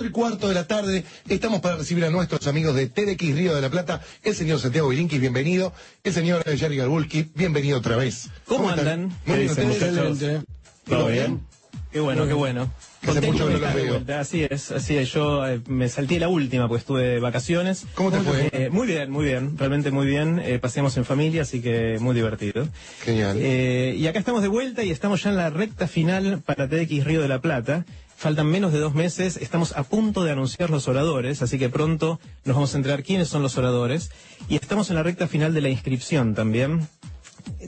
4 0.00 0.08
y 0.08 0.12
cuarto 0.12 0.48
de 0.48 0.54
la 0.54 0.66
tarde. 0.66 1.04
Estamos 1.28 1.60
para 1.60 1.76
recibir 1.76 2.04
a 2.06 2.10
nuestros 2.10 2.46
amigos 2.46 2.74
de 2.74 2.86
TDX 2.86 3.36
Río 3.36 3.54
de 3.54 3.60
la 3.60 3.68
Plata. 3.68 4.00
El 4.22 4.34
señor 4.34 4.58
Santiago 4.58 4.88
Bilinkis, 4.88 5.20
bienvenido. 5.20 5.74
El 6.02 6.14
señor 6.14 6.42
Jerry 6.44 6.78
Garbulki, 6.78 7.30
bienvenido 7.34 7.76
otra 7.76 7.96
vez. 7.96 8.30
¿Cómo 8.46 8.70
están? 8.70 8.88
andan? 8.88 9.00
Muy 9.26 9.38
bien, 9.40 9.54
¿Qué 9.54 9.60
dicen, 9.62 9.70
¿ustedes? 9.70 9.92
muchachos? 9.92 10.44
¿Todo 10.88 11.06
bien? 11.08 11.40
Qué 11.92 12.00
bueno, 12.00 12.26
qué 12.26 12.32
bueno. 12.32 12.72
Que 13.02 13.10
hace 13.10 13.20
mucho 13.20 13.46
que 13.46 13.54
no 13.54 13.58
de 13.58 13.74
veo. 13.74 14.18
Así 14.18 14.46
es, 14.48 14.70
así 14.70 14.96
es. 14.96 15.12
Yo 15.12 15.46
eh, 15.46 15.60
me 15.68 15.88
salté 15.90 16.18
la 16.18 16.28
última, 16.28 16.66
pues 16.66 16.80
estuve 16.80 17.02
de 17.02 17.20
vacaciones. 17.20 17.84
¿Cómo 17.94 18.10
te 18.10 18.20
fue? 18.20 18.48
Eh, 18.52 18.70
muy 18.70 18.86
bien, 18.86 19.10
muy 19.10 19.26
bien, 19.26 19.58
realmente 19.58 19.90
muy 19.90 20.06
bien. 20.06 20.40
Eh, 20.42 20.58
paseamos 20.58 20.96
en 20.96 21.04
familia, 21.04 21.42
así 21.42 21.60
que 21.60 21.98
muy 22.00 22.14
divertido. 22.14 22.68
Genial. 23.02 23.36
Eh, 23.38 23.96
y 23.98 24.06
acá 24.06 24.18
estamos 24.18 24.40
de 24.40 24.48
vuelta 24.48 24.82
y 24.82 24.90
estamos 24.90 25.22
ya 25.22 25.30
en 25.30 25.36
la 25.36 25.50
recta 25.50 25.86
final 25.88 26.40
para 26.40 26.68
TX 26.68 27.04
Río 27.04 27.20
de 27.20 27.28
la 27.28 27.40
Plata. 27.42 27.84
Faltan 28.20 28.48
menos 28.48 28.70
de 28.70 28.80
dos 28.80 28.92
meses, 28.92 29.38
estamos 29.38 29.74
a 29.78 29.82
punto 29.82 30.24
de 30.24 30.30
anunciar 30.30 30.68
los 30.68 30.88
oradores, 30.88 31.40
así 31.40 31.58
que 31.58 31.70
pronto 31.70 32.20
nos 32.44 32.54
vamos 32.54 32.74
a 32.74 32.76
enterar 32.76 33.02
quiénes 33.02 33.28
son 33.28 33.40
los 33.40 33.56
oradores. 33.56 34.10
Y 34.46 34.56
estamos 34.56 34.90
en 34.90 34.96
la 34.96 35.02
recta 35.02 35.26
final 35.26 35.54
de 35.54 35.62
la 35.62 35.70
inscripción 35.70 36.34
también. 36.34 36.86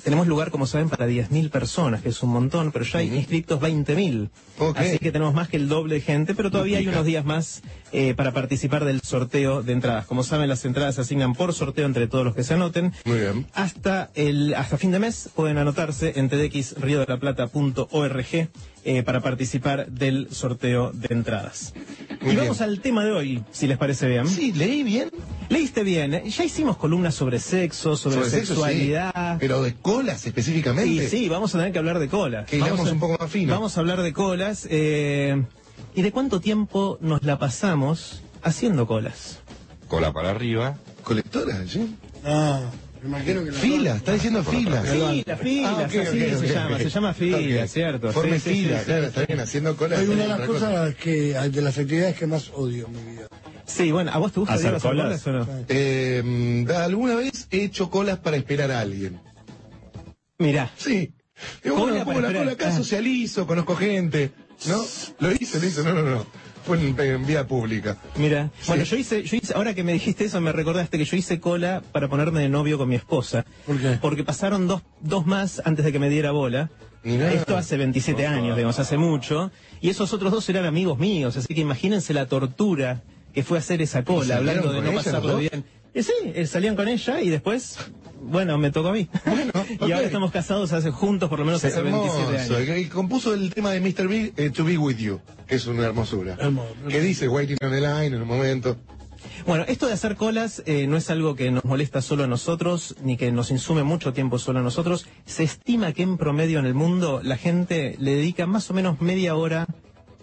Tenemos 0.04 0.26
lugar, 0.26 0.50
como 0.50 0.66
saben, 0.66 0.88
para 0.88 1.06
10.000 1.08 1.50
personas, 1.50 2.02
que 2.02 2.08
es 2.10 2.22
un 2.22 2.30
montón, 2.30 2.72
pero 2.72 2.84
ya 2.84 2.98
hay 3.00 3.14
inscriptos 3.14 3.60
20.000. 3.60 4.30
Ok. 4.58 4.78
Así 4.78 4.98
que 4.98 5.12
tenemos 5.12 5.34
más 5.34 5.48
que 5.48 5.56
el 5.56 5.68
doble 5.68 5.94
de 5.96 6.00
gente, 6.00 6.34
pero 6.34 6.50
todavía 6.50 6.78
hay 6.78 6.86
unos 6.88 7.04
días 7.04 7.24
más 7.24 7.62
eh, 7.92 8.14
para 8.14 8.32
participar 8.32 8.84
del 8.84 9.00
sorteo 9.02 9.62
de 9.62 9.72
entradas. 9.72 10.06
Como 10.06 10.22
saben, 10.24 10.48
las 10.48 10.64
entradas 10.64 10.94
se 10.96 11.00
asignan 11.02 11.34
por 11.34 11.52
sorteo 11.54 11.86
entre 11.86 12.06
todos 12.06 12.24
los 12.24 12.34
que 12.34 12.44
se 12.44 12.54
anoten. 12.54 12.92
Muy 13.04 13.18
bien. 13.18 13.46
Hasta 13.54 14.10
el 14.14 14.54
hasta 14.54 14.78
fin 14.78 14.90
de 14.92 14.98
mes 14.98 15.30
pueden 15.34 15.58
anotarse 15.58 16.12
en 16.16 16.28
tdxriodelaplata.org 16.28 18.48
eh, 18.84 19.02
para 19.04 19.20
participar 19.20 19.88
del 19.90 20.28
sorteo 20.32 20.90
de 20.92 21.08
entradas. 21.14 21.72
Muy 22.20 22.32
y 22.32 22.36
vamos 22.36 22.58
bien. 22.58 22.70
al 22.70 22.80
tema 22.80 23.04
de 23.04 23.12
hoy, 23.12 23.44
si 23.52 23.66
les 23.66 23.78
parece 23.78 24.08
bien. 24.08 24.26
Sí, 24.28 24.52
leí 24.52 24.82
bien. 24.82 25.10
Leíste 25.48 25.82
bien, 25.84 26.14
¿eh? 26.14 26.22
ya 26.30 26.44
hicimos 26.44 26.76
columnas 26.78 27.14
sobre 27.14 27.38
sexo, 27.38 27.96
sobre, 27.96 28.16
Sobre 28.18 28.30
sexo, 28.30 28.54
sexualidad. 28.54 29.34
sí. 29.34 29.38
Pero 29.40 29.61
de 29.62 29.74
colas 29.74 30.26
específicamente. 30.26 31.08
sí, 31.08 31.28
vamos 31.28 31.54
a 31.54 31.58
tener 31.58 31.72
que 31.72 31.78
hablar 31.78 31.98
de 31.98 32.08
colas. 32.08 32.46
Que 32.48 32.58
vamos 32.58 32.88
a, 32.88 32.92
un 32.92 32.98
poco 33.00 33.16
más 33.20 33.30
fino. 33.30 33.52
Vamos 33.54 33.76
a 33.76 33.80
hablar 33.80 34.02
de 34.02 34.12
colas. 34.12 34.66
eh, 34.70 35.42
¿Y 35.94 36.02
de 36.02 36.12
cuánto 36.12 36.40
tiempo 36.40 36.98
nos 37.00 37.22
la 37.22 37.38
pasamos 37.38 38.22
haciendo 38.42 38.86
colas? 38.86 39.38
cola 39.88 40.12
para 40.12 40.30
arriba. 40.30 40.76
¿Colectora? 41.04 41.66
¿sí? 41.68 41.96
Ah, 42.24 42.60
me 43.02 43.08
imagino 43.08 43.44
que 43.44 43.50
la 43.50 43.58
Fila, 43.58 43.96
está 43.96 44.12
diciendo 44.12 44.42
fila. 44.44 44.80
Fila, 44.82 45.36
fila, 45.36 45.68
Ah, 45.70 45.84
así 45.86 45.98
se 45.98 46.46
llama, 46.54 46.78
se 46.78 46.88
llama 46.88 47.12
fila. 47.14 47.66
¿cierto? 47.66 48.12
Forme 48.12 48.38
Sí, 48.40 48.50
sí, 48.50 48.62
fila, 48.62 48.78
sí, 48.78 48.84
claro, 48.86 49.02
sí, 49.02 49.08
está 49.08 49.20
sí. 49.20 49.26
bien, 49.26 49.40
haciendo 49.40 49.76
colas. 49.76 50.00
Es 50.00 50.08
una 50.08 50.22
de 50.22 50.28
las 50.28 50.40
cosas 50.42 50.94
que, 50.94 51.34
de 51.34 51.62
las 51.62 51.76
actividades 51.76 52.16
que 52.16 52.26
más 52.26 52.50
odio 52.54 52.86
en 52.86 52.92
mi 53.06 53.12
vida. 53.12 53.26
Sí, 53.66 53.90
bueno, 53.92 54.12
¿a 54.12 54.18
vos 54.18 54.32
te 54.32 54.40
gusta 54.40 54.54
¿Hacer 54.54 54.70
Diego, 54.70 54.76
hacer 54.78 54.90
colas? 54.92 55.22
colas 55.22 55.46
o 55.48 55.50
no? 55.52 55.64
Eh, 55.68 56.66
¿Alguna 56.76 57.14
vez 57.16 57.48
he 57.50 57.64
hecho 57.64 57.90
colas 57.90 58.18
para 58.18 58.36
esperar 58.36 58.70
a 58.70 58.80
alguien? 58.80 59.20
Mirá, 60.42 60.70
Sí. 60.76 61.12
Digo, 61.64 61.76
bueno, 61.76 62.04
pongo 62.04 62.20
la 62.20 62.32
cola 62.32 62.52
acá, 62.52 62.68
Ah. 62.68 62.76
socializo, 62.76 63.46
conozco 63.46 63.74
gente. 63.74 64.30
¿No? 64.66 64.80
Lo 65.18 65.32
hice, 65.32 65.58
lo 65.58 65.66
hice, 65.66 65.82
no, 65.82 65.92
no, 65.92 66.02
no. 66.02 66.26
Fue 66.64 66.78
en, 66.78 66.98
en 67.00 67.26
vía 67.26 67.46
pública. 67.48 67.96
mira. 68.16 68.50
Bueno, 68.68 68.84
yo 68.84 68.96
hice, 68.96 69.24
yo 69.24 69.36
hice, 69.36 69.52
ahora 69.54 69.74
que 69.74 69.82
me 69.82 69.92
dijiste 69.92 70.24
eso, 70.26 70.40
me 70.40 70.52
recordaste 70.52 70.98
que 70.98 71.04
yo 71.04 71.16
hice 71.16 71.40
cola 71.40 71.82
para 71.90 72.08
ponerme 72.08 72.40
de 72.42 72.48
novio 72.48 72.78
con 72.78 72.88
mi 72.88 72.94
esposa. 72.94 73.44
¿Por 73.66 73.80
qué? 73.80 73.98
Porque 74.00 74.22
pasaron 74.22 74.68
dos, 74.68 74.82
dos 75.00 75.26
más 75.26 75.60
antes 75.64 75.84
de 75.84 75.90
que 75.90 75.98
me 75.98 76.08
diera 76.08 76.30
bola. 76.30 76.70
Mirá. 77.02 77.32
Esto 77.32 77.56
hace 77.56 77.76
27 77.76 78.24
años, 78.28 78.54
digamos, 78.54 78.78
hace 78.78 78.96
mucho. 78.96 79.50
Y 79.80 79.88
esos 79.90 80.12
otros 80.12 80.30
dos 80.30 80.48
eran 80.48 80.64
amigos 80.66 81.00
míos, 81.00 81.36
así 81.36 81.52
que 81.52 81.60
imagínense 81.62 82.14
la 82.14 82.26
tortura 82.26 83.02
que 83.34 83.42
fue 83.42 83.58
hacer 83.58 83.82
esa 83.82 84.00
¿Y 84.00 84.04
cola, 84.04 84.36
hablando 84.36 84.70
de 84.72 84.82
no 84.82 84.92
pasarlo 84.92 85.38
bien. 85.38 85.64
Sí, 85.96 86.12
eh, 86.34 86.46
salían 86.46 86.76
con 86.76 86.86
ella 86.86 87.20
y 87.20 87.28
después, 87.28 87.76
bueno, 88.22 88.58
me 88.58 88.70
tocó 88.70 88.88
a 88.88 88.92
mí. 88.92 89.08
y 89.70 89.74
ok. 89.74 89.82
ahora 89.82 90.02
estamos 90.02 90.30
casados 90.30 90.72
hace 90.72 90.90
juntos 90.90 91.28
por 91.28 91.38
lo 91.38 91.44
menos 91.44 91.64
hace 91.64 91.80
27 91.80 92.18
Hermoso. 92.18 92.56
años. 92.56 92.78
Y 92.78 92.86
compuso 92.86 93.34
el 93.34 93.52
tema 93.52 93.70
de 93.72 93.80
Mr. 93.80 94.08
Big, 94.08 94.32
eh, 94.36 94.50
To 94.50 94.64
Be 94.64 94.78
With 94.78 94.96
You, 94.96 95.20
que 95.46 95.56
es 95.56 95.66
una 95.66 95.84
hermosura. 95.84 96.36
Hermoso. 96.38 96.74
Que 96.88 97.00
dice 97.00 97.28
Waiting 97.28 97.58
on 97.62 97.70
the 97.70 97.80
Line 97.80 98.16
en 98.16 98.22
un 98.22 98.28
momento. 98.28 98.76
Bueno, 99.46 99.64
esto 99.66 99.86
de 99.86 99.92
hacer 99.92 100.16
colas 100.16 100.62
eh, 100.66 100.86
no 100.86 100.96
es 100.96 101.10
algo 101.10 101.34
que 101.34 101.50
nos 101.50 101.64
molesta 101.64 102.00
solo 102.02 102.24
a 102.24 102.26
nosotros, 102.26 102.96
ni 103.02 103.16
que 103.16 103.32
nos 103.32 103.50
insume 103.50 103.82
mucho 103.82 104.12
tiempo 104.12 104.38
solo 104.38 104.60
a 104.60 104.62
nosotros. 104.62 105.06
Se 105.26 105.42
estima 105.42 105.92
que 105.92 106.02
en 106.02 106.16
promedio 106.16 106.58
en 106.58 106.66
el 106.66 106.74
mundo 106.74 107.20
la 107.22 107.36
gente 107.36 107.96
le 107.98 108.16
dedica 108.16 108.46
más 108.46 108.70
o 108.70 108.74
menos 108.74 109.00
media 109.00 109.34
hora 109.34 109.66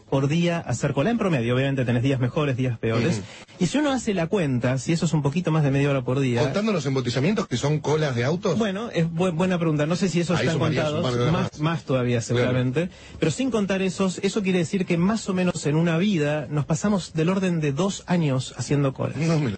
por 0.09 0.27
día 0.27 0.59
hacer 0.59 0.93
cola. 0.93 1.09
En 1.09 1.17
promedio, 1.17 1.55
obviamente 1.55 1.85
tenés 1.85 2.03
días 2.03 2.19
mejores, 2.19 2.57
días 2.57 2.77
peores. 2.79 3.21
Y 3.59 3.67
si 3.67 3.77
uno 3.77 3.91
hace 3.91 4.13
la 4.13 4.27
cuenta, 4.27 4.77
si 4.77 4.93
eso 4.93 5.05
es 5.05 5.13
un 5.13 5.21
poquito 5.21 5.51
más 5.51 5.63
de 5.63 5.71
media 5.71 5.89
hora 5.89 6.01
por 6.01 6.19
día... 6.19 6.41
Contando 6.41 6.71
los 6.71 6.85
embotellamientos 6.85 7.47
que 7.47 7.57
son 7.57 7.79
colas 7.79 8.15
de 8.15 8.23
autos. 8.23 8.57
Bueno, 8.57 8.89
es 8.93 9.05
bu- 9.07 9.33
buena 9.35 9.57
pregunta. 9.59 9.85
No 9.85 9.95
sé 9.95 10.09
si 10.09 10.19
esos 10.21 10.39
Ahí 10.39 10.45
están 10.47 10.59
contados. 10.59 11.03
Más, 11.03 11.31
más. 11.31 11.59
más 11.59 11.83
todavía, 11.83 12.21
seguramente. 12.21 12.89
Pero 13.19 13.31
sin 13.31 13.51
contar 13.51 13.81
esos, 13.81 14.19
eso 14.23 14.41
quiere 14.41 14.59
decir 14.59 14.85
que 14.85 14.97
más 14.97 15.27
o 15.29 15.33
menos 15.33 15.65
en 15.65 15.75
una 15.75 15.97
vida 15.97 16.47
nos 16.49 16.65
pasamos 16.65 17.13
del 17.13 17.29
orden 17.29 17.59
de 17.59 17.71
dos 17.73 18.03
años 18.07 18.53
haciendo 18.57 18.93
colas. 18.93 19.17
no 19.17 19.39
me 19.39 19.51
lo. 19.51 19.57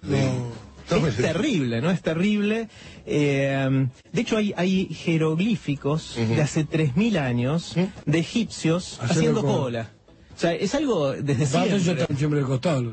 No 0.90 1.06
es 1.06 1.16
terrible, 1.16 1.80
¿no? 1.80 1.90
Es 1.90 2.02
terrible. 2.02 2.68
Eh, 3.06 3.86
de 4.12 4.20
hecho, 4.20 4.36
hay, 4.36 4.52
hay 4.56 4.86
jeroglíficos 4.92 6.16
de 6.16 6.42
hace 6.42 6.66
3.000 6.66 7.18
años 7.18 7.74
de 8.04 8.18
egipcios 8.18 8.98
Haciendo 9.00 9.40
haciendo 9.40 9.42
cola. 9.42 9.90
O 10.34 10.38
sea, 10.42 10.54
es 10.54 10.74
algo 10.74 11.12
desde 11.12 11.46
siempre. 11.46 11.76
están 11.76 12.16
siempre 12.16 12.40
de 12.40 12.46
costado. 12.46 12.92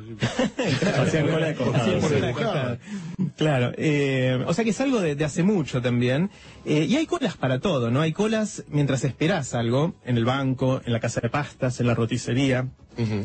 Claro, 0.79 1.01
Hacían 1.03 1.27
cola 1.27 1.47
de 1.47 1.55
costado, 1.55 1.81
hacían 1.81 2.01
sí. 2.01 2.07
cola 2.07 2.27
de 2.27 2.33
costado. 2.33 2.77
Claro, 3.37 3.71
eh, 3.77 4.43
o 4.45 4.53
sea 4.53 4.63
que 4.63 4.69
es 4.71 4.81
algo 4.81 4.99
de, 5.01 5.15
de 5.15 5.25
hace 5.25 5.43
mucho 5.43 5.81
también. 5.81 6.29
Eh, 6.65 6.85
y 6.89 6.95
hay 6.97 7.05
colas 7.05 7.37
para 7.37 7.59
todo, 7.59 7.89
¿no? 7.91 8.01
Hay 8.01 8.11
colas 8.13 8.63
mientras 8.69 9.03
esperás 9.03 9.53
algo, 9.53 9.95
en 10.05 10.17
el 10.17 10.25
banco, 10.25 10.81
en 10.85 10.93
la 10.93 10.99
casa 10.99 11.21
de 11.21 11.29
pastas, 11.29 11.79
en 11.79 11.87
la 11.87 11.95
roticería, 11.95 12.67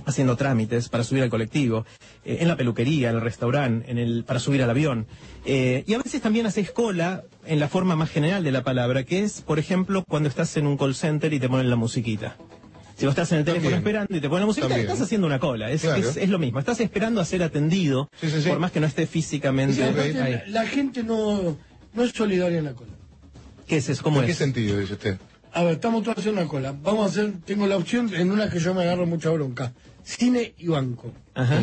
haciendo 0.06 0.36
trámites 0.36 0.88
para 0.88 1.02
subir 1.02 1.24
al 1.24 1.30
colectivo, 1.30 1.84
eh, 2.24 2.38
en 2.40 2.48
la 2.48 2.56
peluquería, 2.56 3.10
en 3.10 3.16
el 3.16 3.20
restaurante, 3.20 3.90
en 3.90 3.98
el, 3.98 4.24
para 4.24 4.38
subir 4.38 4.62
al 4.62 4.70
avión. 4.70 5.06
Eh, 5.44 5.82
y 5.86 5.94
a 5.94 5.98
veces 5.98 6.22
también 6.22 6.46
haces 6.46 6.70
cola 6.70 7.24
en 7.44 7.58
la 7.58 7.68
forma 7.68 7.96
más 7.96 8.10
general 8.10 8.44
de 8.44 8.52
la 8.52 8.62
palabra, 8.62 9.02
que 9.02 9.24
es, 9.24 9.40
por 9.40 9.58
ejemplo, 9.58 10.04
cuando 10.08 10.28
estás 10.28 10.56
en 10.56 10.68
un 10.68 10.76
call 10.76 10.94
center 10.94 11.32
y 11.32 11.40
te 11.40 11.48
ponen 11.48 11.68
la 11.70 11.76
musiquita. 11.76 12.36
Si 12.96 13.06
vos 13.06 13.12
estás 13.12 13.32
en 13.32 13.38
el 13.38 13.44
teléfono 13.44 13.70
También. 13.70 13.82
esperando 13.96 14.16
y 14.16 14.20
te 14.20 14.28
ponen 14.28 14.46
la 14.48 14.54
También. 14.54 14.80
estás 14.80 15.00
haciendo 15.00 15.26
una 15.26 15.38
cola. 15.40 15.70
Es, 15.70 15.82
Claro. 15.82 15.96
es, 16.08 16.16
es 16.16 16.28
lo 16.28 16.38
mismo. 16.38 16.58
Estás 16.60 16.78
esperando 16.80 17.20
a 17.20 17.24
ser 17.24 17.42
atendido, 17.42 18.08
Sí, 18.20 18.30
sí, 18.30 18.40
sí. 18.42 18.48
por 18.48 18.58
más 18.60 18.70
que 18.70 18.80
no 18.80 18.86
esté 18.86 19.06
físicamente 19.06 19.82
aparte, 19.82 20.20
ahí. 20.22 20.42
la, 20.48 20.64
gente 20.66 21.02
no, 21.02 21.56
no 21.92 22.04
es 22.04 22.12
solidaria 22.12 22.58
en 22.58 22.64
la 22.66 22.72
cola. 22.74 22.92
¿Qué 23.66 23.78
es 23.78 23.88
eso? 23.88 24.02
¿Cómo 24.02 24.20
¿En 24.20 24.26
qué 24.26 24.34
sentido 24.34 24.78
dice 24.78 24.92
usted? 24.92 25.18
A 25.52 25.62
ver, 25.64 25.74
estamos 25.74 26.02
todos 26.04 26.18
haciendo 26.18 26.40
una 26.40 26.48
cola. 26.50 26.74
Vamos 26.82 27.06
a 27.06 27.10
hacer, 27.10 27.32
tengo 27.44 27.66
la 27.66 27.76
opción 27.76 28.12
en 28.14 28.30
una 28.30 28.48
que 28.50 28.58
yo 28.60 28.74
me 28.74 28.82
agarro 28.82 29.06
mucha 29.06 29.30
bronca. 29.30 29.72
Cine 30.04 30.54
y 30.58 30.68
banco. 30.68 31.12
Ajá. 31.34 31.60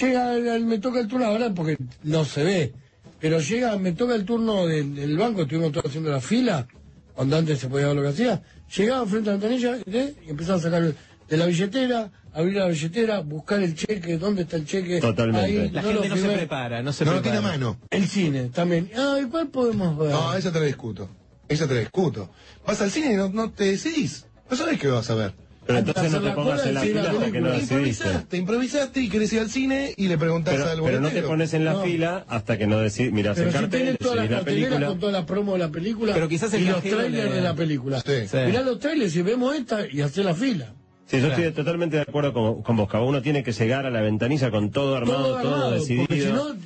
Llega, 0.00 0.34
el- 0.34 0.64
me 0.64 0.78
toca 0.78 1.00
el 1.00 1.08
turno 1.08 1.26
ahora 1.26 1.52
porque 1.54 1.76
no 2.02 2.24
se 2.24 2.42
ve. 2.42 2.72
Pero 3.20 3.38
llega, 3.40 3.76
me 3.78 3.92
toca 3.92 4.14
el 4.14 4.24
turno 4.24 4.66
del, 4.66 4.94
del 4.94 5.16
banco, 5.16 5.42
estuvimos 5.42 5.70
todos 5.72 5.86
haciendo 5.86 6.10
la 6.10 6.20
fila, 6.20 6.66
cuando 7.14 7.36
antes 7.36 7.58
se 7.58 7.68
podía 7.68 7.88
ver 7.88 7.96
lo 7.96 8.02
que 8.02 8.08
hacía. 8.08 8.42
Llegaba 8.76 9.06
frente 9.06 9.30
a 9.30 9.34
la 9.34 9.38
ventanilla 9.38 9.78
¿eh? 9.86 10.14
y 10.26 10.30
empezaba 10.30 10.58
a 10.58 10.62
sacar 10.62 10.82
de 11.28 11.36
la 11.36 11.46
billetera, 11.46 12.10
abrir 12.32 12.54
la 12.56 12.66
billetera, 12.68 13.20
buscar 13.20 13.62
el 13.62 13.74
cheque, 13.74 14.18
dónde 14.18 14.42
está 14.42 14.56
el 14.56 14.66
cheque. 14.66 15.00
Totalmente. 15.00 15.46
Ahí, 15.46 15.70
La 15.70 15.82
no 15.82 15.88
gente 15.88 16.08
no 16.08 16.16
se 16.16 16.28
prepara, 16.28 16.82
no 16.82 16.92
se 16.92 17.04
No 17.04 17.12
prepara. 17.12 17.22
tiene 17.32 17.38
a 17.46 17.50
mano. 17.50 17.78
El 17.90 18.06
cine 18.08 18.44
también. 18.48 18.90
Ay, 18.96 19.24
¿cuál 19.30 19.48
podemos 19.48 19.96
ver? 19.98 20.10
No, 20.10 20.34
esa 20.34 20.52
te 20.52 20.60
la 20.60 20.66
discuto. 20.66 21.08
Esa 21.48 21.66
te 21.68 21.74
la 21.74 21.80
discuto. 21.80 22.30
Vas 22.66 22.80
al 22.80 22.90
cine 22.90 23.12
y 23.12 23.16
no, 23.16 23.28
no 23.28 23.50
te 23.50 23.64
decidís. 23.64 24.26
No 24.50 24.56
sabés 24.56 24.78
qué 24.78 24.88
vas 24.88 25.08
a 25.10 25.14
ver. 25.14 25.34
Pero 25.66 25.78
entonces 25.78 26.10
no 26.12 26.20
te 26.20 26.30
pongas 26.32 26.66
en 26.66 26.74
la 26.74 26.80
fila 26.80 27.10
hasta 27.10 27.30
que 27.32 27.40
no 27.40 27.50
decidiste. 27.50 27.74
Improvisaste, 27.74 28.36
improvisaste 28.36 29.00
y 29.00 29.08
querés 29.08 29.32
ir 29.32 29.40
al 29.40 29.50
cine 29.50 29.94
y 29.96 30.08
le 30.08 30.18
preguntás 30.18 30.54
Pero, 30.54 30.68
al 30.70 30.82
pero 30.82 31.00
no 31.00 31.08
te 31.10 31.22
pones 31.22 31.54
en 31.54 31.64
la 31.64 31.74
No. 31.74 31.82
fila 31.82 32.24
hasta 32.28 32.58
que 32.58 32.66
no 32.66 32.78
decides. 32.80 33.12
Miras 33.12 33.36
Pero 33.36 33.48
el 33.48 33.52
cartel, 33.54 33.70
tienen 33.70 33.96
toda 33.96 34.16
la 34.16 34.22
decidís 34.22 34.44
película. 34.44 34.86
con 34.88 34.98
toda 34.98 35.12
la 35.12 35.24
promo 35.26 35.52
de 35.52 35.58
la 35.60 35.68
película 35.70 36.14
Pero 36.14 36.28
quizás 36.28 36.52
el 36.54 36.62
y 36.62 36.66
los 36.66 36.80
trailers 36.82 37.12
le- 37.30 37.30
de 37.36 37.40
la 37.40 37.54
película. 37.54 38.00
Sí. 38.00 38.26
Sí. 38.28 38.36
Mirá 38.46 38.62
los 38.62 38.78
trailers 38.80 39.14
y 39.14 39.22
vemos 39.22 39.54
esta 39.54 39.86
y 39.86 40.00
hacer 40.00 40.24
la 40.24 40.34
fila. 40.34 40.74
Sí, 41.06 41.20
yo 41.20 41.28
estoy 41.28 41.50
totalmente 41.52 41.96
de 41.96 42.02
acuerdo 42.02 42.32
con, 42.32 42.62
con 42.62 42.76
vos, 42.76 42.88
Cabo. 42.90 43.06
Uno 43.06 43.22
tiene 43.22 43.42
que 43.44 43.52
llegar 43.52 43.86
a 43.86 43.90
la 43.90 44.00
ventanilla 44.00 44.50
con 44.50 44.70
todo 44.70 44.96
armado, 44.96 45.22
todo, 45.26 45.36
armado, 45.38 45.70
decidido. 45.72 46.06
Porque 46.06 46.22
si 46.22 46.32
no, 46.32 46.56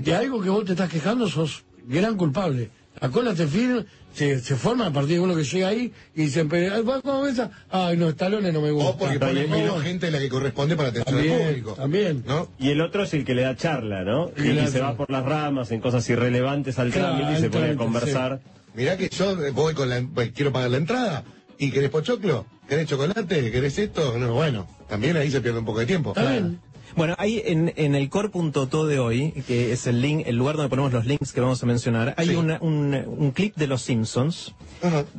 de 0.00 0.14
algo 0.14 0.42
que 0.42 0.50
vos 0.50 0.64
te 0.64 0.72
estás 0.72 0.90
quejando, 0.90 1.28
sos 1.28 1.64
gran 1.86 2.16
culpable. 2.16 2.68
La 3.00 3.08
cola 3.10 3.34
te 3.34 3.46
firma, 3.46 3.84
se, 4.14 4.38
se 4.40 4.54
forma 4.54 4.86
a 4.86 4.92
partir 4.92 5.14
de 5.14 5.20
uno 5.20 5.34
que 5.34 5.42
llega 5.42 5.68
ahí 5.68 5.92
y 6.14 6.28
se 6.28 6.40
empieza, 6.40 6.76
"Ay, 6.76 6.82
¿cómo 6.84 7.22
ves? 7.22 7.40
Ay, 7.70 7.96
no, 7.96 8.10
estalones 8.10 8.52
no 8.52 8.60
me 8.60 8.70
gusta. 8.70 8.90
O 8.90 8.96
porque 8.98 9.18
ponen 9.18 9.50
menos 9.50 9.82
gente 9.82 10.06
de 10.06 10.12
la 10.12 10.18
que 10.18 10.28
corresponde 10.28 10.76
para 10.76 10.90
atención 10.90 11.16
al 11.16 11.22
También, 11.24 11.46
público. 11.48 11.72
también. 11.72 12.24
¿No? 12.26 12.48
Y 12.58 12.70
el 12.70 12.80
otro 12.80 13.02
es 13.04 13.14
el 13.14 13.24
que 13.24 13.34
le 13.34 13.42
da 13.42 13.56
charla, 13.56 14.04
¿no? 14.04 14.30
Y 14.36 14.66
se 14.68 14.80
va 14.80 14.94
por 14.96 15.10
las 15.10 15.24
ramas 15.24 15.70
en 15.72 15.80
cosas 15.80 16.08
irrelevantes 16.10 16.78
al 16.78 16.90
Claro, 16.90 17.16
trámite 17.16 17.38
y 17.38 17.42
se 17.42 17.50
pone 17.50 17.70
a 17.70 17.76
conversar. 17.76 18.40
Mirá 18.74 18.96
que 18.96 19.08
yo 19.08 19.32
eh, 19.44 19.50
voy 19.50 19.74
con 19.74 19.88
la, 19.88 20.02
pues, 20.14 20.30
quiero 20.32 20.52
pagar 20.52 20.70
la 20.70 20.76
entrada 20.76 21.24
y 21.58 21.70
querés 21.70 21.90
pochoclo, 21.90 22.46
querés 22.68 22.86
chocolate, 22.88 23.50
querés 23.50 23.78
esto, 23.78 24.16
no, 24.18 24.32
bueno, 24.34 24.66
también 24.88 25.16
ahí 25.16 25.30
se 25.30 25.40
pierde 25.40 25.58
un 25.58 25.64
poco 25.64 25.80
de 25.80 25.86
tiempo. 25.86 26.10
Está 26.16 26.30
bien. 26.30 26.60
Bueno, 26.96 27.14
ahí 27.18 27.42
en, 27.44 27.72
en 27.76 27.94
el 27.94 28.08
core.to 28.10 28.86
de 28.86 28.98
hoy, 28.98 29.32
que 29.46 29.72
es 29.72 29.86
el 29.86 30.00
link, 30.02 30.24
el 30.26 30.36
lugar 30.36 30.56
donde 30.56 30.68
ponemos 30.68 30.92
los 30.92 31.06
links 31.06 31.32
que 31.32 31.40
vamos 31.40 31.62
a 31.62 31.66
mencionar, 31.66 32.14
hay 32.16 32.28
Sí. 32.28 32.34
una- 32.34 32.58
un, 32.60 32.94
un 32.94 33.30
clip 33.30 33.56
de 33.56 33.66
los 33.66 33.82
Simpsons, 33.82 34.54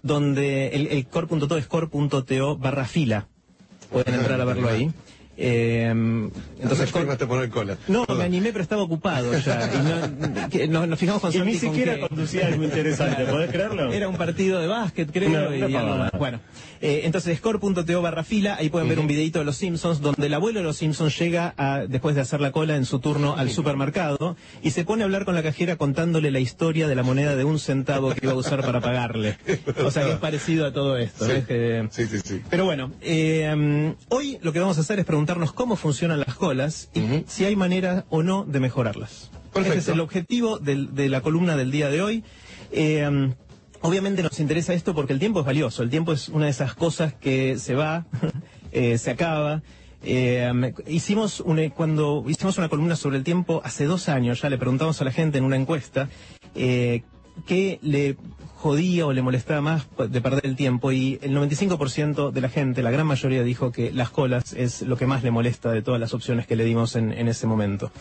donde 0.01 0.67
el, 0.69 0.87
el 0.87 1.05
core.to 1.07 1.57
es 1.57 1.67
core.to 1.67 2.57
barra 2.57 2.85
fila. 2.85 3.27
Pueden 3.91 4.15
entrar 4.15 4.39
a 4.41 4.45
verlo 4.45 4.69
ahí. 4.69 4.91
Eh, 5.45 5.87
entonces, 6.61 6.89
¿Cómo 6.91 7.05
core- 7.05 7.17
te 7.17 7.27
poner 7.27 7.49
cola? 7.49 7.77
no, 7.89 8.01
me 8.01 8.05
Perdón. 8.07 8.21
animé, 8.23 8.51
pero 8.53 8.63
estaba 8.63 8.81
ocupado 8.81 9.37
ya. 9.37 9.69
Y 9.73 9.77
no- 10.39 10.49
que 10.49 10.67
nos, 10.69 10.87
nos 10.87 10.97
fijamos 10.97 11.21
con 11.21 11.31
Y 11.33 11.33
ni 11.33 11.39
Santi 11.55 11.59
con 11.59 11.69
siquiera 11.75 11.95
que- 11.95 12.07
conducía 12.07 12.47
algo 12.47 12.63
interesante, 12.63 13.25
¿podés 13.25 13.51
creerlo? 13.51 13.91
Era 13.91 14.07
un 14.07 14.15
partido 14.15 14.59
de 14.61 14.67
básquet, 14.67 15.11
creo. 15.11 15.29
Una- 15.49 15.67
y 15.67 15.73
más. 15.73 16.11
Bueno, 16.17 16.39
eh, 16.79 17.01
entonces 17.03 17.37
score.to 17.39 18.01
barra 18.01 18.23
fila, 18.23 18.55
ahí 18.57 18.69
pueden 18.69 18.87
ver 18.87 18.99
un 18.99 19.07
videito 19.07 19.39
de 19.39 19.45
los 19.45 19.57
Simpsons, 19.57 19.99
donde 19.99 20.27
el 20.27 20.33
abuelo 20.33 20.59
de 20.59 20.63
los 20.63 20.77
Simpsons 20.77 21.19
llega 21.19 21.53
a, 21.57 21.81
después 21.87 22.15
de 22.15 22.21
hacer 22.21 22.39
la 22.39 22.51
cola 22.53 22.77
en 22.77 22.85
su 22.85 22.99
turno 22.99 23.35
al 23.35 23.49
supermercado 23.49 24.37
y 24.61 24.71
se 24.71 24.85
pone 24.85 25.03
a 25.03 25.05
hablar 25.05 25.25
con 25.25 25.35
la 25.35 25.43
cajera 25.43 25.75
contándole 25.75 26.31
la 26.31 26.39
historia 26.39 26.87
de 26.87 26.95
la 26.95 27.03
moneda 27.03 27.35
de 27.35 27.43
un 27.43 27.59
centavo 27.59 28.13
que 28.13 28.19
iba 28.23 28.31
a 28.31 28.35
usar 28.37 28.61
para 28.61 28.79
pagarle. 28.79 29.37
O 29.83 29.91
sea 29.91 30.05
que 30.05 30.11
es 30.11 30.17
parecido 30.19 30.65
a 30.65 30.71
todo 30.71 30.97
esto. 30.97 31.25
Sí. 31.25 31.33
sí, 31.91 32.07
sí, 32.07 32.19
sí. 32.23 32.41
pero 32.49 32.63
bueno, 32.65 32.91
eh, 33.01 33.93
hoy 34.09 34.37
lo 34.41 34.53
que 34.53 34.59
vamos 34.59 34.77
a 34.77 34.81
hacer 34.81 34.99
es 34.99 35.05
preguntarnos 35.33 35.53
cómo 35.53 35.75
funcionan 35.75 36.19
las 36.19 36.35
colas 36.35 36.89
y 36.93 37.23
si 37.27 37.45
hay 37.45 37.55
manera 37.55 38.05
o 38.09 38.21
no 38.23 38.43
de 38.45 38.59
mejorarlas. 38.59 39.31
Perfecto. 39.53 39.79
Ese 39.79 39.91
es 39.91 39.95
el 39.95 39.99
objetivo 39.99 40.59
del- 40.59 40.93
de 40.93 41.09
la 41.09 41.21
columna 41.21 41.55
del 41.55 41.71
día 41.71 41.89
de 41.89 42.01
hoy. 42.01 42.23
Eh, 42.71 43.07
mm, 43.09 43.33
obviamente 43.81 44.21
nos 44.23 44.39
interesa 44.39 44.73
esto 44.73 44.93
porque 44.93 45.13
el 45.13 45.19
tiempo 45.19 45.39
es 45.41 45.45
valioso. 45.45 45.83
El 45.83 45.89
tiempo 45.89 46.13
es 46.13 46.29
una 46.29 46.45
de 46.45 46.51
esas 46.51 46.73
cosas 46.75 47.13
que 47.13 47.57
se 47.57 47.73
va, 47.75 48.05
eh, 48.71 48.97
se 48.97 49.11
acaba. 49.11 49.61
Eh, 50.03 50.51
mm, 50.53 50.65
hicimos 50.91 51.39
una, 51.39 51.69
cuando 51.71 52.23
hicimos 52.27 52.57
una 52.57 52.69
columna 52.69 52.95
sobre 52.95 53.17
el 53.17 53.23
tiempo 53.23 53.61
hace 53.63 53.85
dos 53.85 54.09
años, 54.09 54.41
ya 54.41 54.49
le 54.49 54.57
preguntamos 54.57 55.01
a 55.01 55.05
la 55.05 55.11
gente 55.11 55.37
en 55.39 55.43
una 55.45 55.55
encuesta 55.55 56.09
eh, 56.55 57.03
qué 57.47 57.79
le 57.81 58.17
jodía 58.63 59.05
o 59.05 59.11
le 59.11 59.21
molestaba 59.21 59.59
más 59.59 59.87
de 60.09 60.21
perder 60.21 60.45
el 60.45 60.55
tiempo 60.55 60.93
y 60.93 61.19
el 61.21 61.35
95% 61.35 62.31
de 62.31 62.39
la 62.39 62.47
gente, 62.47 62.81
la 62.81 62.91
gran 62.91 63.05
mayoría 63.05 63.43
dijo 63.43 63.73
que 63.73 63.91
las 63.91 64.09
colas 64.09 64.53
es 64.53 64.83
lo 64.83 64.95
que 64.95 65.05
más 65.05 65.21
le 65.21 65.31
molesta 65.31 65.69
de 65.73 65.81
todas 65.81 65.99
las 65.99 66.13
opciones 66.13 66.47
que 66.47 66.55
le 66.55 66.63
dimos 66.63 66.95
en, 66.95 67.11
en 67.11 67.27
ese 67.27 67.45
momento. 67.45 67.91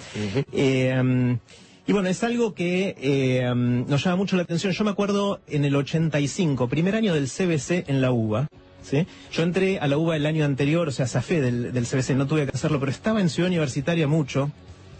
Eh, 0.52 0.96
um, 1.00 1.38
y 1.84 1.92
bueno, 1.92 2.08
es 2.08 2.22
algo 2.22 2.54
que 2.54 2.94
eh, 2.96 3.50
um, 3.50 3.88
nos 3.88 4.04
llama 4.04 4.14
mucho 4.14 4.36
la 4.36 4.44
atención. 4.44 4.72
Yo 4.72 4.84
me 4.84 4.92
acuerdo 4.92 5.40
en 5.48 5.64
el 5.64 5.74
85, 5.74 6.68
primer 6.68 6.94
año 6.94 7.12
del 7.12 7.26
CBC 7.26 7.88
en 7.88 8.00
la 8.00 8.12
UBA. 8.12 8.46
¿sí? 8.84 9.04
Yo 9.32 9.42
entré 9.42 9.80
a 9.80 9.88
la 9.88 9.98
UBA 9.98 10.14
el 10.14 10.26
año 10.26 10.44
anterior, 10.44 10.86
o 10.86 10.92
sea, 10.92 11.08
zafé 11.08 11.40
del, 11.40 11.72
del 11.72 11.86
CBC, 11.86 12.10
no 12.10 12.28
tuve 12.28 12.46
que 12.46 12.52
hacerlo, 12.54 12.78
pero 12.78 12.92
estaba 12.92 13.20
en 13.20 13.28
Ciudad 13.30 13.48
Universitaria 13.48 14.06
mucho. 14.06 14.52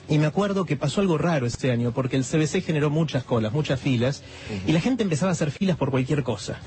Y 0.08 0.18
me 0.18 0.26
acuerdo 0.26 0.64
que 0.64 0.76
pasó 0.76 1.00
algo 1.00 1.16
raro 1.16 1.46
ese 1.46 1.70
año, 1.70 1.92
porque 1.92 2.16
el 2.16 2.24
CBC 2.24 2.64
generó 2.64 2.90
muchas 2.90 3.24
colas, 3.24 3.52
muchas 3.52 3.80
filas, 3.80 4.22
y 4.66 4.72
la 4.72 4.80
gente 4.80 5.02
empezaba 5.02 5.30
a 5.30 5.32
hacer 5.32 5.50
filas 5.50 5.76
por 5.76 5.90
cualquier 5.90 6.22
cosa. 6.22 6.58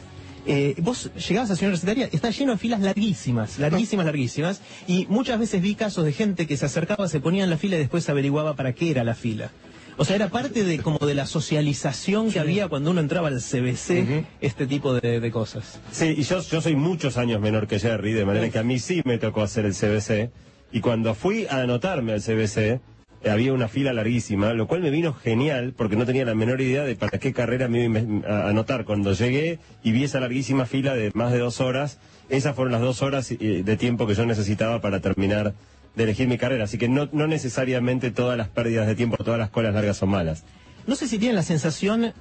Eh, 0.47 0.75
vos 0.77 1.09
llegabas 1.27 1.49
a 1.49 1.55
Ciudad 1.55 1.69
Universitaria, 1.69 2.09
está 2.11 2.29
lleno 2.29 2.51
de 2.51 2.57
filas 2.59 2.79
larguísimas, 2.79 3.57
larguísimas, 3.57 4.05
larguísimas, 4.05 4.61
y 4.87 5.07
muchas 5.09 5.39
veces 5.39 5.61
vi 5.61 5.75
casos 5.75 6.05
de 6.05 6.13
gente 6.13 6.45
que 6.45 6.55
se 6.55 6.65
acercaba, 6.65 7.07
se 7.07 7.19
ponía 7.19 7.43
en 7.43 7.49
la 7.49 7.57
fila 7.57 7.75
y 7.75 7.79
después 7.79 8.07
averiguaba 8.09 8.55
para 8.55 8.73
qué 8.73 8.91
era 8.91 9.03
la 9.03 9.15
fila. 9.15 9.51
O 9.97 10.03
sea, 10.03 10.17
era 10.17 10.27
parte 10.27 10.63
de 10.63 10.79
como 10.79 10.99
de 10.99 11.15
la 11.15 11.25
socialización 11.25 12.29
que 12.29 12.39
había 12.39 12.67
cuando 12.67 12.91
uno 12.91 12.99
entraba 12.99 13.29
al 13.29 13.41
CBC, 13.41 14.25
este 14.41 14.67
tipo 14.67 14.93
de, 14.93 15.19
de 15.19 15.31
cosas. 15.31 15.79
Sí, 15.91 16.15
y 16.17 16.23
yo, 16.23 16.41
yo 16.41 16.61
soy 16.61 16.75
muchos 16.75 17.17
años 17.17 17.39
menor 17.39 17.65
que 17.65 17.79
Jerry, 17.79 18.11
de 18.11 18.25
manera 18.25 18.49
que 18.49 18.59
a 18.59 18.63
mí 18.63 18.77
sí 18.77 19.01
me 19.05 19.17
tocó 19.17 19.41
hacer 19.41 19.65
el 19.65 19.73
CBC. 19.73 20.31
Y 20.73 20.81
cuando 20.81 21.15
fui 21.15 21.47
a 21.47 21.61
anotarme 21.61 22.11
al 22.11 22.21
CBC, 22.21 22.81
había 23.29 23.53
una 23.53 23.67
fila 23.67 23.91
larguísima, 23.93 24.53
lo 24.53 24.67
cual 24.67 24.81
me 24.81 24.89
vino 24.89 25.13
genial 25.13 25.73
porque 25.75 25.95
no 25.95 26.05
tenía 26.05 26.25
la 26.25 26.35
menor 26.35 26.61
idea 26.61 26.83
de 26.83 26.95
para 26.95 27.17
qué 27.17 27.33
carrera 27.33 27.67
me 27.67 27.85
iba 27.85 27.99
a 28.27 28.49
anotar. 28.49 28.85
Cuando 28.85 29.13
llegué 29.13 29.59
y 29.83 29.91
vi 29.91 30.03
esa 30.03 30.19
larguísima 30.19 30.65
fila 30.65 30.93
de 30.95 31.11
más 31.13 31.31
de 31.31 31.39
dos 31.39 31.59
horas, 31.61 31.99
esas 32.29 32.55
fueron 32.55 32.71
las 32.71 32.81
dos 32.81 33.01
horas 33.01 33.31
eh, 33.31 33.61
de 33.65 33.77
tiempo 33.77 34.07
que 34.07 34.15
yo 34.15 34.25
necesitaba 34.25 34.81
para 34.81 34.99
terminar 34.99 35.53
de 35.95 36.03
elegir 36.03 36.27
mi 36.27 36.37
carrera. 36.37 36.65
Así 36.65 36.77
que 36.77 36.89
no, 36.89 37.07
no 37.13 37.25
necesariamente 37.27 38.11
todas 38.11 38.37
las 38.37 38.49
pérdidas 38.49 38.85
de 38.87 38.95
tiempo, 38.95 39.23
todas 39.23 39.39
las 39.39 39.49
colas 39.49 39.73
largas 39.73 39.97
son 39.97 40.09
malas. 40.09 40.43
No 40.87 40.95
sé 40.95 41.07
si 41.07 41.17
tienen 41.17 41.35
la 41.35 41.43
sensación, 41.43 42.13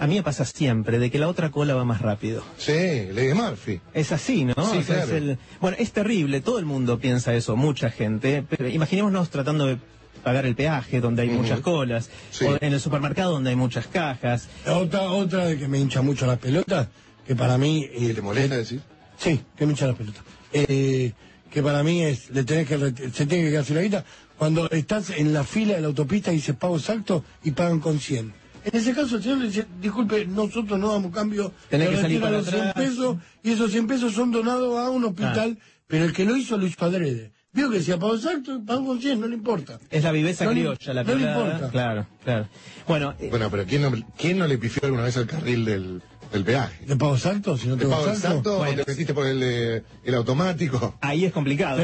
a 0.00 0.06
mí 0.06 0.14
me 0.16 0.22
pasa 0.22 0.44
siempre, 0.44 0.98
de 0.98 1.10
que 1.10 1.18
la 1.18 1.28
otra 1.28 1.50
cola 1.50 1.74
va 1.74 1.84
más 1.84 2.00
rápido. 2.00 2.42
Sí, 2.56 2.72
Lady 3.12 3.34
Murphy. 3.34 3.80
Es 3.94 4.12
así, 4.12 4.44
¿no? 4.44 4.54
Sí, 4.54 4.78
O 4.78 4.82
sea, 4.82 4.96
claro. 4.96 5.02
es 5.04 5.10
el- 5.12 5.38
Bueno, 5.60 5.76
es 5.78 5.92
terrible, 5.92 6.40
todo 6.40 6.58
el 6.58 6.64
mundo 6.64 6.98
piensa 6.98 7.34
eso, 7.34 7.54
mucha 7.56 7.90
gente, 7.90 8.42
pero 8.48 8.68
imaginémonos 8.68 9.28
tratando 9.30 9.66
de 9.66 9.78
pagar 10.18 10.46
el 10.46 10.54
peaje 10.54 11.00
donde 11.00 11.22
hay 11.22 11.28
muchas 11.28 11.60
colas, 11.60 12.10
Sí. 12.30 12.44
o 12.44 12.56
en 12.60 12.72
el 12.72 12.80
supermercado 12.80 13.32
donde 13.32 13.50
hay 13.50 13.56
muchas 13.56 13.86
cajas. 13.86 14.48
Otra, 14.66 15.02
otra 15.10 15.46
de 15.46 15.58
que 15.58 15.68
me 15.68 15.78
hincha 15.78 16.02
mucho 16.02 16.26
las 16.26 16.38
pelotas, 16.38 16.88
que 17.26 17.34
para 17.34 17.58
mí... 17.58 17.86
¿Y 17.98 18.10
eh, 18.10 18.14
te 18.14 18.22
molesta 18.22 18.56
decir? 18.56 18.80
Sí, 19.16 19.40
que 19.56 19.66
me 19.66 19.72
hincha 19.72 19.86
las 19.86 19.96
pelotas. 19.96 20.22
Eh, 20.52 21.12
que 21.50 21.62
para 21.62 21.82
mí 21.82 22.02
es, 22.02 22.30
le 22.30 22.44
tenés 22.44 22.68
que, 22.68 22.78
se 23.12 23.26
tiene 23.26 23.44
que 23.44 23.50
quedar 23.50 23.64
sin 23.64 23.76
la 23.76 23.82
guita, 23.82 24.04
cuando 24.36 24.70
estás 24.70 25.10
en 25.10 25.32
la 25.32 25.44
fila 25.44 25.74
de 25.74 25.80
la 25.80 25.88
autopista 25.88 26.30
y 26.32 26.36
dices 26.36 26.54
pago 26.54 26.76
exacto 26.76 27.24
y 27.42 27.50
pagan 27.50 27.80
con 27.80 27.98
100. 27.98 28.32
En 28.64 28.76
ese 28.80 28.92
caso 28.94 29.16
el 29.16 29.22
señor 29.22 29.38
le 29.38 29.46
dice, 29.46 29.66
disculpe, 29.80 30.26
nosotros 30.26 30.78
no 30.78 30.92
damos 30.92 31.12
cambio, 31.12 31.52
Tenés 31.70 31.88
que 31.90 31.96
salir 31.96 32.20
para 32.20 32.32
los 32.38 32.46
100 32.46 32.60
atrás. 32.60 32.74
pesos 32.74 33.16
y 33.42 33.50
esos 33.52 33.70
100 33.70 33.86
pesos 33.86 34.12
son 34.12 34.30
donados 34.30 34.78
a 34.78 34.90
un 34.90 35.04
hospital, 35.04 35.58
pero 35.86 36.04
el 36.04 36.12
que 36.12 36.24
lo 36.24 36.36
hizo 36.36 36.58
lo 36.58 36.66
hizo 36.66 36.84
adrede. 36.84 37.32
Vio 37.58 37.70
que 37.70 37.78
decía 37.78 37.98
pago 37.98 38.14
exacto 38.14 38.60
pago 38.64 38.86
con 38.86 39.00
100, 39.00 39.20
no 39.20 39.26
le 39.26 39.34
importa. 39.34 39.80
Es 39.90 40.04
la 40.04 40.12
viveza 40.12 40.44
No 40.44 40.52
criolla, 40.52 40.94
la 40.94 41.02
no 41.02 41.14
le 41.16 41.26
importa. 41.26 41.70
Claro, 41.70 42.06
claro. 42.24 42.46
Bueno, 42.86 43.14
eh, 43.18 43.26
Bueno, 43.30 43.50
pero 43.50 43.66
¿quién 43.66 43.82
no, 43.82 43.92
quién 44.16 44.38
no 44.38 44.46
le 44.46 44.58
pifió 44.58 44.82
alguna 44.84 45.02
vez 45.02 45.16
al 45.16 45.26
carril 45.26 45.64
del, 45.64 46.02
del 46.30 46.44
peaje? 46.44 46.84
¿De 46.86 46.94
pago 46.94 47.16
exacto? 47.16 47.56
Si 47.56 47.66
no 47.66 47.74
¿De 47.74 47.84
te 47.84 47.90
pago 47.90 48.06
exacto 48.08 48.58
Bueno. 48.58 48.82
o 48.82 48.84
te 48.84 48.92
metiste 48.92 49.12
por 49.12 49.26
el, 49.26 49.40
eh, 49.42 49.82
el 50.04 50.14
automático? 50.14 50.94
ahí 51.00 51.24
es 51.24 51.32
complicado. 51.32 51.80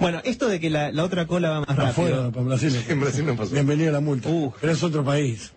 Bueno, 0.00 0.20
esto 0.24 0.48
de 0.48 0.60
que 0.60 0.70
la, 0.70 0.90
la 0.92 1.04
otra 1.04 1.26
cola 1.26 1.50
va 1.50 1.60
más 1.60 1.68
Afuera, 1.78 2.16
rápido. 2.16 2.32
para 2.32 2.46
Brasil. 2.46 2.76
En 2.88 3.00
Brasil 3.00 3.26
no 3.26 3.36
pasó. 3.36 3.52
Bienvenido 3.52 3.90
a 3.90 3.92
la 3.92 4.00
multa. 4.00 4.28
Uh. 4.28 4.52
Pero 4.60 4.72
es 4.72 4.82
otro 4.82 5.04
país. 5.04 5.52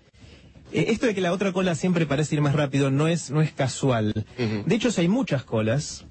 Eh, 0.71 0.87
esto 0.89 1.05
de 1.05 1.15
que 1.15 1.21
la 1.21 1.31
otra 1.31 1.53
cola 1.53 1.75
siempre 1.75 2.05
parece 2.05 2.35
ir 2.35 2.41
más 2.41 2.53
rápido 2.53 2.91
no 2.91 3.07
es, 3.07 3.31
no 3.31 3.41
es 3.41 3.51
casual. 3.51 4.25
De 4.37 4.75
hecho, 4.75 4.91
si 4.91 5.01
hay 5.01 5.07
muchas 5.07 5.43
colas, 5.43 6.05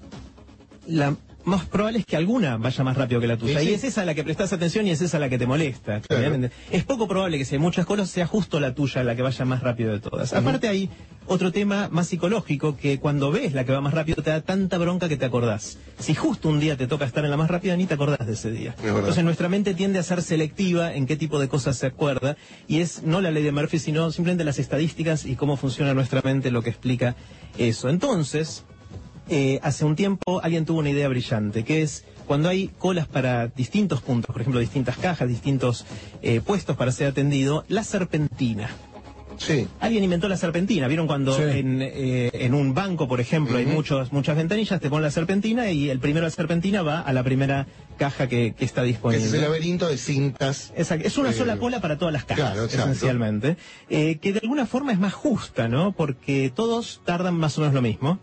la 0.87 1.15
más 1.47 1.65
probable 1.65 1.99
es 1.99 2.05
que 2.05 2.17
alguna 2.17 2.57
vaya 2.57 2.83
más 2.83 2.97
rápido 2.97 3.21
que 3.21 3.27
la 3.27 3.37
tuya. 3.37 3.59
Sí, 3.59 3.65
sí. 3.65 3.71
Y 3.71 3.73
es 3.75 3.83
esa 3.85 4.01
a 4.01 4.05
la 4.05 4.13
que 4.13 4.23
prestas 4.23 4.51
atención 4.51 4.85
y 4.85 4.91
es 4.91 5.01
esa 5.01 5.15
a 5.15 5.19
la 5.21 5.29
que 5.29 5.37
te 5.37 5.47
molesta. 5.47 6.01
Claro. 6.01 6.49
Es 6.71 6.83
poco 6.83 7.07
probable 7.07 7.37
que 7.37 7.45
si 7.45 7.55
hay 7.55 7.59
muchas 7.59 7.85
colas 7.85 8.09
sea 8.09 8.27
justo 8.27 8.59
la 8.59 8.75
tuya 8.75 9.03
la 9.03 9.15
que 9.15 9.21
vaya 9.21 9.45
más 9.45 9.63
rápido 9.63 9.93
de 9.93 10.01
todas. 10.01 10.33
Aparte 10.33 10.67
hay 10.67 10.89
otro 11.25 11.53
tema 11.53 11.87
más 11.89 12.07
psicológico 12.07 12.75
que 12.75 12.99
cuando 12.99 13.31
ves 13.31 13.53
la 13.53 13.63
que 13.63 13.71
va 13.71 13.79
más 13.79 13.93
rápido 13.93 14.21
te 14.21 14.29
da 14.29 14.41
tanta 14.41 14.77
bronca 14.77 15.07
que 15.07 15.15
te 15.15 15.23
acordás. 15.23 15.77
Si 15.99 16.13
justo 16.13 16.49
un 16.49 16.59
día 16.59 16.75
te 16.75 16.85
toca 16.85 17.05
estar 17.05 17.23
en 17.23 17.31
la 17.31 17.37
más 17.37 17.49
rápida 17.49 17.77
ni 17.77 17.85
te 17.85 17.93
acordás 17.93 18.27
de 18.27 18.33
ese 18.33 18.51
día. 18.51 18.75
Es. 18.83 18.85
Entonces 18.85 19.23
nuestra 19.23 19.47
mente 19.47 19.73
tiende 19.73 19.99
a 19.99 20.03
ser 20.03 20.21
selectiva 20.21 20.93
en 20.93 21.05
qué 21.05 21.15
tipo 21.15 21.39
de 21.39 21.47
cosas 21.47 21.77
se 21.77 21.87
acuerda 21.87 22.35
y 22.67 22.81
es 22.81 23.03
no 23.03 23.21
la 23.21 23.31
ley 23.31 23.43
de 23.43 23.53
Murphy 23.53 23.79
sino 23.79 24.11
simplemente 24.11 24.43
las 24.43 24.59
estadísticas 24.59 25.25
y 25.25 25.37
cómo 25.37 25.55
funciona 25.55 25.93
nuestra 25.93 26.21
mente 26.23 26.51
lo 26.51 26.61
que 26.61 26.71
explica 26.71 27.15
eso. 27.57 27.87
Entonces, 27.87 28.65
eh, 29.29 29.59
hace 29.63 29.85
un 29.85 29.95
tiempo 29.95 30.41
alguien 30.43 30.65
tuvo 30.65 30.79
una 30.79 30.89
idea 30.89 31.07
brillante, 31.07 31.63
que 31.63 31.81
es 31.81 32.03
cuando 32.25 32.49
hay 32.49 32.69
colas 32.77 33.07
para 33.07 33.47
distintos 33.47 34.01
puntos, 34.01 34.33
por 34.33 34.41
ejemplo, 34.41 34.59
distintas 34.59 34.97
cajas, 34.97 35.27
distintos 35.29 35.85
eh, 36.21 36.41
puestos 36.41 36.75
para 36.75 36.91
ser 36.91 37.07
atendido, 37.07 37.63
la 37.69 37.83
serpentina. 37.83 38.69
Sí. 39.37 39.67
Alguien 39.79 40.03
inventó 40.03 40.27
la 40.27 40.35
serpentina. 40.35 40.87
¿Vieron 40.87 41.05
cuando 41.07 41.35
Sí. 41.35 41.43
en, 41.43 41.79
eh, 41.81 42.31
en 42.33 42.53
un 42.55 42.73
banco, 42.73 43.07
por 43.07 43.21
ejemplo, 43.21 43.57
hay 43.57 43.65
muchos, 43.67 44.11
muchas 44.11 44.35
ventanillas, 44.35 44.81
te 44.81 44.89
ponen 44.89 45.03
la 45.03 45.11
serpentina 45.11 45.69
y 45.71 45.89
el 45.89 45.99
primero 45.99 46.25
de 46.25 46.31
la 46.31 46.35
serpentina 46.35 46.81
va 46.81 47.01
a 47.01 47.13
la 47.13 47.23
primera 47.23 47.67
caja 47.97 48.27
que, 48.27 48.53
que 48.57 48.63
está 48.65 48.83
disponible? 48.83 49.25
es 49.25 49.33
el 49.33 49.41
laberinto 49.41 49.87
de 49.87 49.97
cintas. 49.97 50.71
Exacto. 50.77 51.07
Es 51.07 51.17
una 51.17 51.31
Eh, 51.31 51.33
sola 51.33 51.57
cola 51.57 51.81
para 51.81 51.97
todas 51.97 52.13
las 52.13 52.23
cajas, 52.23 52.51
claro, 52.53 52.65
esencialmente. 52.65 53.57
Eh, 53.89 54.17
que 54.21 54.33
de 54.33 54.39
alguna 54.39 54.65
forma 54.65 54.91
es 54.93 54.99
más 54.99 55.13
justa, 55.13 55.67
¿no? 55.67 55.91
Porque 55.91 56.51
todos 56.55 57.01
tardan 57.05 57.35
más 57.35 57.57
o 57.57 57.61
menos 57.61 57.73
lo 57.73 57.81
mismo. 57.81 58.19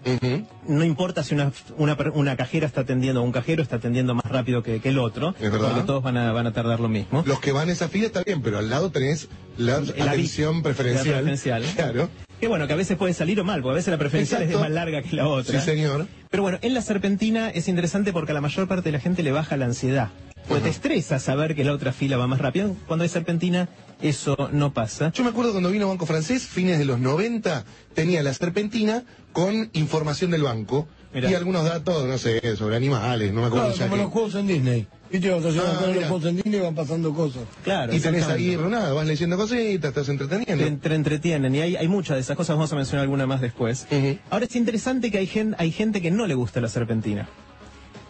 No 0.66 0.84
importa 0.84 1.22
si 1.22 1.34
una, 1.34 1.52
una, 1.76 1.96
una 2.14 2.36
cajera 2.36 2.66
está 2.66 2.82
atendiendo, 2.82 3.20
o 3.20 3.24
un 3.24 3.32
cajero 3.32 3.62
está 3.62 3.76
atendiendo 3.76 4.14
más 4.14 4.24
rápido 4.26 4.62
que, 4.62 4.80
que 4.80 4.88
el 4.88 4.98
otro. 4.98 5.34
Es 5.40 5.50
verdad. 5.52 5.70
Porque 5.72 5.86
todos 5.86 6.02
van 6.02 6.16
a, 6.16 6.32
van 6.32 6.46
a 6.46 6.52
tardar 6.52 6.80
lo 6.80 6.88
mismo. 6.88 7.22
Los 7.26 7.40
que 7.40 7.52
van 7.52 7.68
a 7.68 7.72
esa 7.72 7.88
fila 7.88 8.06
está 8.06 8.22
bien, 8.22 8.40
pero 8.42 8.58
al 8.58 8.70
lado 8.70 8.90
tenés 8.90 9.28
la 9.58 9.80
La 9.80 10.10
atención 10.12 10.62
preferencial. 10.62 11.06
la 11.06 11.12
preferencial. 11.32 11.62
Claro. 11.74 12.08
Que 12.44 12.48
bueno, 12.48 12.66
que 12.66 12.74
a 12.74 12.76
veces 12.76 12.98
puede 12.98 13.14
salir 13.14 13.40
o 13.40 13.44
mal, 13.44 13.62
porque 13.62 13.72
a 13.72 13.76
veces 13.76 13.90
la 13.90 13.96
preferencial 13.96 14.42
es 14.42 14.52
más 14.52 14.70
larga 14.70 15.00
que 15.00 15.16
la 15.16 15.26
otra. 15.26 15.60
Sí, 15.60 15.64
señor. 15.64 16.06
Pero 16.28 16.42
bueno, 16.42 16.58
en 16.60 16.74
la 16.74 16.82
serpentina 16.82 17.48
es 17.48 17.68
interesante 17.68 18.12
porque 18.12 18.32
a 18.32 18.34
la 18.34 18.42
mayor 18.42 18.68
parte 18.68 18.90
de 18.90 18.92
la 18.92 19.00
gente 19.00 19.22
le 19.22 19.32
baja 19.32 19.56
la 19.56 19.64
ansiedad. 19.64 20.10
Porque 20.46 20.64
te 20.64 20.68
estresa 20.68 21.18
saber 21.18 21.54
que 21.54 21.64
la 21.64 21.72
otra 21.72 21.90
fila 21.90 22.18
va 22.18 22.26
más 22.26 22.40
rápido. 22.40 22.76
Cuando 22.86 23.04
hay 23.04 23.08
serpentina, 23.08 23.70
eso 24.02 24.36
no 24.52 24.74
pasa. 24.74 25.10
Yo 25.12 25.24
me 25.24 25.30
acuerdo 25.30 25.52
cuando 25.52 25.70
vino 25.70 25.88
Banco 25.88 26.04
Francés, 26.04 26.46
fines 26.46 26.78
de 26.78 26.84
los 26.84 27.00
90, 27.00 27.64
tenía 27.94 28.22
la 28.22 28.34
serpentina 28.34 29.04
con 29.32 29.70
información 29.72 30.30
del 30.30 30.42
banco. 30.42 30.86
Mirá. 31.14 31.30
y 31.30 31.34
algunos 31.34 31.64
datos, 31.64 32.04
no 32.06 32.18
sé, 32.18 32.56
sobre 32.56 32.76
animales, 32.76 33.32
no 33.32 33.40
me 33.42 33.46
acuerdo 33.46 33.72
Claro, 33.72 33.90
como 33.90 34.02
los 34.02 34.12
juegos 34.12 34.34
en 34.34 34.46
Disney. 34.48 34.86
Viste, 35.12 35.28
se 35.28 35.34
Ah, 35.60 35.86
los 35.94 36.04
juegos 36.06 36.24
en 36.24 36.36
Disney 36.36 36.60
van 36.60 36.74
pasando 36.74 37.14
cosas. 37.14 37.42
Claro. 37.62 37.94
Y 37.94 38.00
tenés 38.00 38.26
ahí 38.26 38.56
nada, 38.68 38.92
vas 38.92 39.06
leyendo 39.06 39.36
cositas, 39.36 39.90
estás 39.90 40.08
entreteniendo. 40.08 40.64
te, 40.64 40.70
te 40.88 40.94
entretienen 40.94 41.54
y 41.54 41.60
hay, 41.60 41.76
hay 41.76 41.86
muchas 41.86 42.16
de 42.16 42.22
esas 42.22 42.36
cosas, 42.36 42.56
vamos 42.56 42.72
a 42.72 42.76
mencionar 42.76 43.02
alguna 43.04 43.26
más 43.26 43.40
después. 43.40 43.86
Ahora 44.30 44.46
es 44.46 44.56
interesante 44.56 45.10
que 45.12 45.18
hay, 45.18 45.26
gen- 45.28 45.54
hay 45.58 45.70
gente 45.70 46.02
que 46.02 46.10
no 46.10 46.26
le 46.26 46.34
gusta 46.34 46.60
la 46.60 46.68
serpentina. 46.68 47.28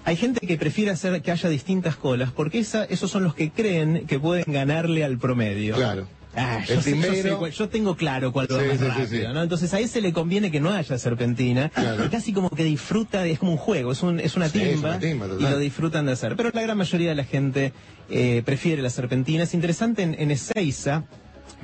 Hay 0.07 0.17
gente 0.17 0.47
que 0.47 0.57
prefiere 0.59 0.91
hacer 0.91 1.21
que 1.23 1.31
haya 1.31 1.49
distintas 1.49 1.97
colas 1.97 2.31
porque 2.31 2.59
esa, 2.59 2.85
esos 2.85 3.11
son 3.11 3.25
los 3.25 3.35
que 3.35 3.51
creen 3.51 4.07
que 4.07 4.19
pueden 4.21 4.45
ganarle 4.53 5.03
al 5.05 5.19
promedio. 5.19 5.75
Claro. 5.77 6.07
Ah, 6.37 6.61
yo, 6.67 6.75
El 6.75 6.83
sé- 6.83 6.91
yo 6.97 7.03
sé 7.03 7.09
primero- 7.11 7.39
cuál- 7.39 7.53
yo 7.53 7.69
tengo 7.69 7.97
claro 7.97 8.33
cuál 8.33 8.49
va 8.51 8.61
Sí, 8.61 8.67
más 8.69 8.79
sí, 8.79 8.85
rápido, 8.85 9.07
sí. 9.29 9.35
¿no? 9.35 9.43
Entonces 9.43 9.73
a 9.75 9.81
ese 9.81 10.01
le 10.01 10.13
conviene 10.13 10.51
que 10.51 10.61
no 10.61 10.71
haya 10.71 10.99
serpentina 10.99 11.69
Claro. 11.69 12.05
y 12.05 12.09
casi 12.09 12.33
como 12.33 12.51
que 12.51 12.65
disfruta, 12.65 13.25
es 13.27 13.39
como 13.39 13.53
un 13.53 13.59
juego, 13.59 13.93
es, 13.93 14.03
un, 14.03 14.19
es 14.21 14.35
una 14.37 14.47
es 14.47 14.53
timba, 14.53 14.91
una 14.91 14.99
timba, 14.99 15.27
y 15.39 15.43
lo 15.43 15.59
disfrutan 15.59 16.07
de 16.07 16.13
hacer. 16.13 16.35
Pero 16.37 16.51
la 16.53 16.63
gran 16.63 16.77
mayoría 16.77 17.11
de 17.11 17.15
la 17.15 17.25
gente 17.25 17.73
eh, 18.11 18.43
prefiere 18.45 18.83
la 18.83 18.91
serpentina. 18.91 19.45
Es 19.45 19.55
interesante 19.55 20.03
en, 20.03 20.15
en 20.19 20.31
Ezeiza, 20.31 21.05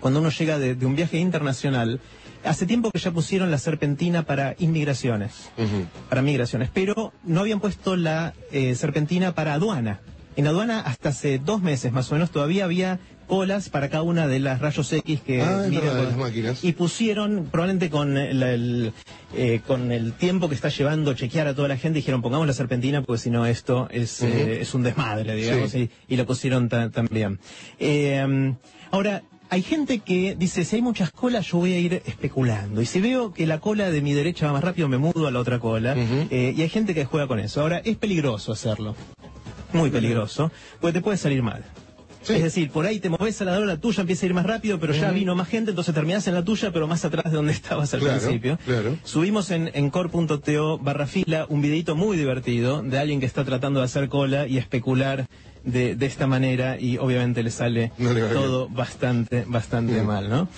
cuando 0.01 0.21
uno 0.21 0.31
llega 0.31 0.59
de, 0.59 0.75
de 0.75 0.87
un 0.87 0.95
viaje 0.97 1.19
internacional, 1.19 2.01
hace 2.45 2.65
tiempo 2.65 2.91
que 2.91 2.99
ya 2.99 3.11
pusieron 3.11 3.51
la 3.51 3.59
serpentina 3.59 4.23
para 4.23 4.55
inmigraciones 4.59 5.51
para 6.09 6.23
migraciones, 6.23 6.71
pero 6.73 7.13
no 7.25 7.41
habían 7.41 7.61
puesto 7.61 7.97
la 7.97 8.33
eh, 8.53 8.75
serpentina 8.77 9.35
para 9.35 9.55
aduana. 9.55 10.01
En 10.37 10.47
aduana 10.47 10.81
hasta 10.81 11.11
hace 11.11 11.39
dos 11.39 11.61
meses 11.61 11.93
más 11.93 12.11
o 12.11 12.15
menos 12.15 12.31
todavía 12.31 12.65
había 12.65 12.99
colas 13.31 13.69
para 13.71 13.89
cada 13.89 14.03
una 14.03 14.27
de 14.27 14.41
las 14.41 14.61
rayos 14.61 14.93
X 14.93 15.21
que 15.25 15.41
Ah, 15.41 15.63
verdad, 15.71 15.97
por- 15.97 16.05
las 16.09 16.17
máquinas. 16.19 16.65
y 16.65 16.73
pusieron 16.73 17.49
probablemente 17.51 17.89
con 17.89 18.19
el, 18.19 18.43
el, 18.43 18.93
eh, 19.37 19.61
con 19.67 19.93
el 19.93 20.13
tiempo 20.13 20.49
que 20.49 20.55
está 20.57 20.69
llevando 20.69 21.15
chequear 21.15 21.47
a 21.47 21.55
toda 21.55 21.69
la 21.69 21.77
gente 21.79 21.97
dijeron 22.01 22.21
pongamos 22.23 22.47
la 22.47 22.53
serpentina 22.53 23.03
porque 23.03 23.21
si 23.23 23.31
no 23.31 23.47
esto 23.47 23.89
es, 23.91 24.21
eh, 24.23 24.61
es 24.61 24.75
un 24.75 24.83
desmadre 24.83 25.35
digamos 25.37 25.71
Sí. 25.71 25.89
y, 26.09 26.15
y 26.15 26.17
lo 26.19 26.27
pusieron 26.27 26.69
ta- 26.69 26.91
también. 26.91 27.39
Eh, 27.79 28.55
ahora 28.91 29.23
hay 29.53 29.63
gente 29.63 29.99
que 29.99 30.37
dice, 30.39 30.65
si 30.65 30.77
hay 30.77 30.83
muchas 30.83 31.11
colas, 31.11 31.47
yo 31.49 31.59
voy 31.59 31.73
a 31.73 31.79
ir 31.81 32.03
especulando. 32.07 32.83
Y 32.83 32.87
si 32.87 33.01
veo 33.01 33.33
que 33.33 33.47
la 33.49 33.59
cola 33.59 33.91
de 33.91 34.01
mi 34.01 34.13
derecha 34.13 34.47
va 34.47 34.53
más 34.53 34.63
rápido, 34.63 34.89
me 34.89 34.97
mudo 34.97 35.27
a 35.27 35.33
la 35.33 35.41
otra 35.41 35.59
cola. 35.59 35.97
Eh, 36.31 36.55
y 36.57 36.63
hay 36.63 36.69
gente 36.69 36.95
que 36.95 37.05
juega 37.05 37.27
con 37.27 37.41
eso. 37.41 37.61
Ahora, 37.61 37.79
es 37.85 37.97
peligroso 37.97 38.53
hacerlo. 38.53 38.95
Muy 39.73 39.91
peligroso. 39.91 40.53
Porque 40.81 40.95
te 40.99 41.01
puede 41.03 41.17
salir 41.19 41.43
mal. 41.43 41.65
Sí. 42.23 42.35
Es 42.35 42.43
decir, 42.43 42.71
por 42.71 42.85
ahí 42.85 43.01
te 43.01 43.09
moves 43.09 43.41
a 43.41 43.47
la 43.47 43.57
hora, 43.57 43.65
la 43.67 43.79
tuya 43.79 44.03
empieza 44.03 44.25
a 44.25 44.29
ir 44.29 44.35
más 44.35 44.45
rápido, 44.45 44.79
pero 44.79 44.93
ya 44.93 45.11
vino 45.11 45.35
más 45.35 45.49
gente, 45.49 45.71
entonces 45.71 45.95
terminás 45.95 46.27
en 46.29 46.35
la 46.35 46.45
tuya, 46.45 46.71
pero 46.71 46.87
más 46.87 47.05
atrás 47.05 47.25
de 47.25 47.31
donde 47.31 47.53
estabas 47.61 47.95
al 47.95 48.01
Claro, 48.01 48.19
principio. 48.21 48.59
claro. 48.67 48.97
Subimos 49.05 49.51
en, 49.51 49.71
en 49.73 49.89
core.to 49.91 50.79
barra 50.79 51.07
fila 51.07 51.47
un 51.49 51.63
videito 51.63 51.97
muy 51.97 52.17
divertido 52.19 52.83
de 52.83 52.99
alguien 52.99 53.21
que 53.21 53.27
está 53.27 53.45
tratando 53.45 53.81
de 53.81 53.87
hacer 53.87 54.09
cola 54.09 54.47
y 54.47 54.59
especular 54.59 55.27
de, 55.65 55.95
de 55.97 56.07
esta 56.07 56.27
manera 56.27 56.79
y 56.81 56.99
obviamente 56.99 57.43
le 57.43 57.51
sale 57.51 57.93
No 57.99 58.13
le 58.13 58.23
va 58.23 58.31
todo 58.33 58.69
bastante, 58.69 59.45
bastante 59.47 60.03
mal, 60.03 60.29
¿no? 60.29 60.49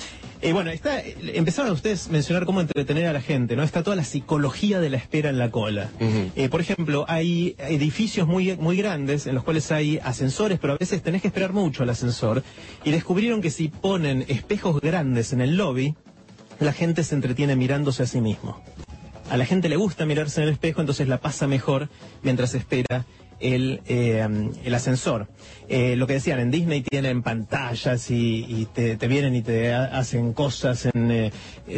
Eh, 0.43 0.53
bueno, 0.53 0.73
está, 0.73 1.01
empezaron 1.01 1.71
ustedes 1.71 2.09
a 2.09 2.11
mencionar 2.11 2.47
cómo 2.47 2.61
entretener 2.61 3.07
a 3.07 3.13
la 3.13 3.21
gente, 3.21 3.55
¿no? 3.55 3.63
Está 3.63 3.85
toda 3.85 3.95
la 3.95 4.03
psicología 4.03 4.81
de 4.81 4.91
la 4.91 4.97
espera 4.97 5.31
en 5.31 5.39
la 5.39 5.53
cola. 5.53 5.89
Eh, 6.35 6.49
por 6.49 6.61
ejemplo, 6.61 7.05
hay 7.07 7.55
edificios 7.59 8.27
muy, 8.27 8.57
muy 8.57 8.77
grandes 8.77 9.29
en 9.29 9.37
los 9.37 9.45
cuales 9.45 9.71
hay 9.71 10.01
ascensores, 10.03 10.59
pero 10.59 10.73
a 10.73 10.79
veces 10.79 11.01
tenés 11.01 11.23
que 11.23 11.29
esperar 11.29 11.53
mucho 11.53 11.85
al 11.85 11.91
ascensor. 11.91 12.43
Y 12.83 12.91
descubrieron 12.91 13.41
que 13.41 13.51
si 13.51 13.69
ponen 13.69 14.25
espejos 14.27 14.81
grandes 14.81 15.33
en 15.33 15.43
el 15.43 15.57
lobby, 15.57 15.95
la 16.59 16.73
gente 16.73 17.05
se 17.05 17.15
entretiene 17.15 17.55
mirándose 17.55 18.03
a 18.03 18.07
sí 18.07 18.21
mismo. 18.21 18.61
A 19.31 19.37
la 19.37 19.47
gente 19.47 19.69
le 19.69 19.77
gusta 19.77 20.07
mirarse 20.07 20.41
en 20.41 20.49
el 20.49 20.55
espejo, 20.55 20.81
entonces 20.81 21.07
la 21.07 21.19
pasa 21.19 21.47
mejor 21.47 21.89
mientras 22.23 22.55
espera 22.55 23.07
el, 23.43 23.81
eh, 23.87 24.27
el 24.65 24.75
ascensor. 24.75 25.29
Eh, 25.69 25.97
lo 25.97 26.07
que 26.07 26.15
decían, 26.15 26.39
en 26.41 26.51
Disney 26.51 26.83
tienen 26.83 27.23
pantallas 27.23 28.11
y, 28.11 28.45
y 28.49 28.67
te, 28.67 28.97
te 28.97 29.09
vienen 29.09 29.35
y 29.35 29.43
te 29.43 29.73
ha- 29.73 29.85
hacen 29.99 30.33
cosas, 30.35 30.87
en, 30.87 31.11
eh, 31.11 31.31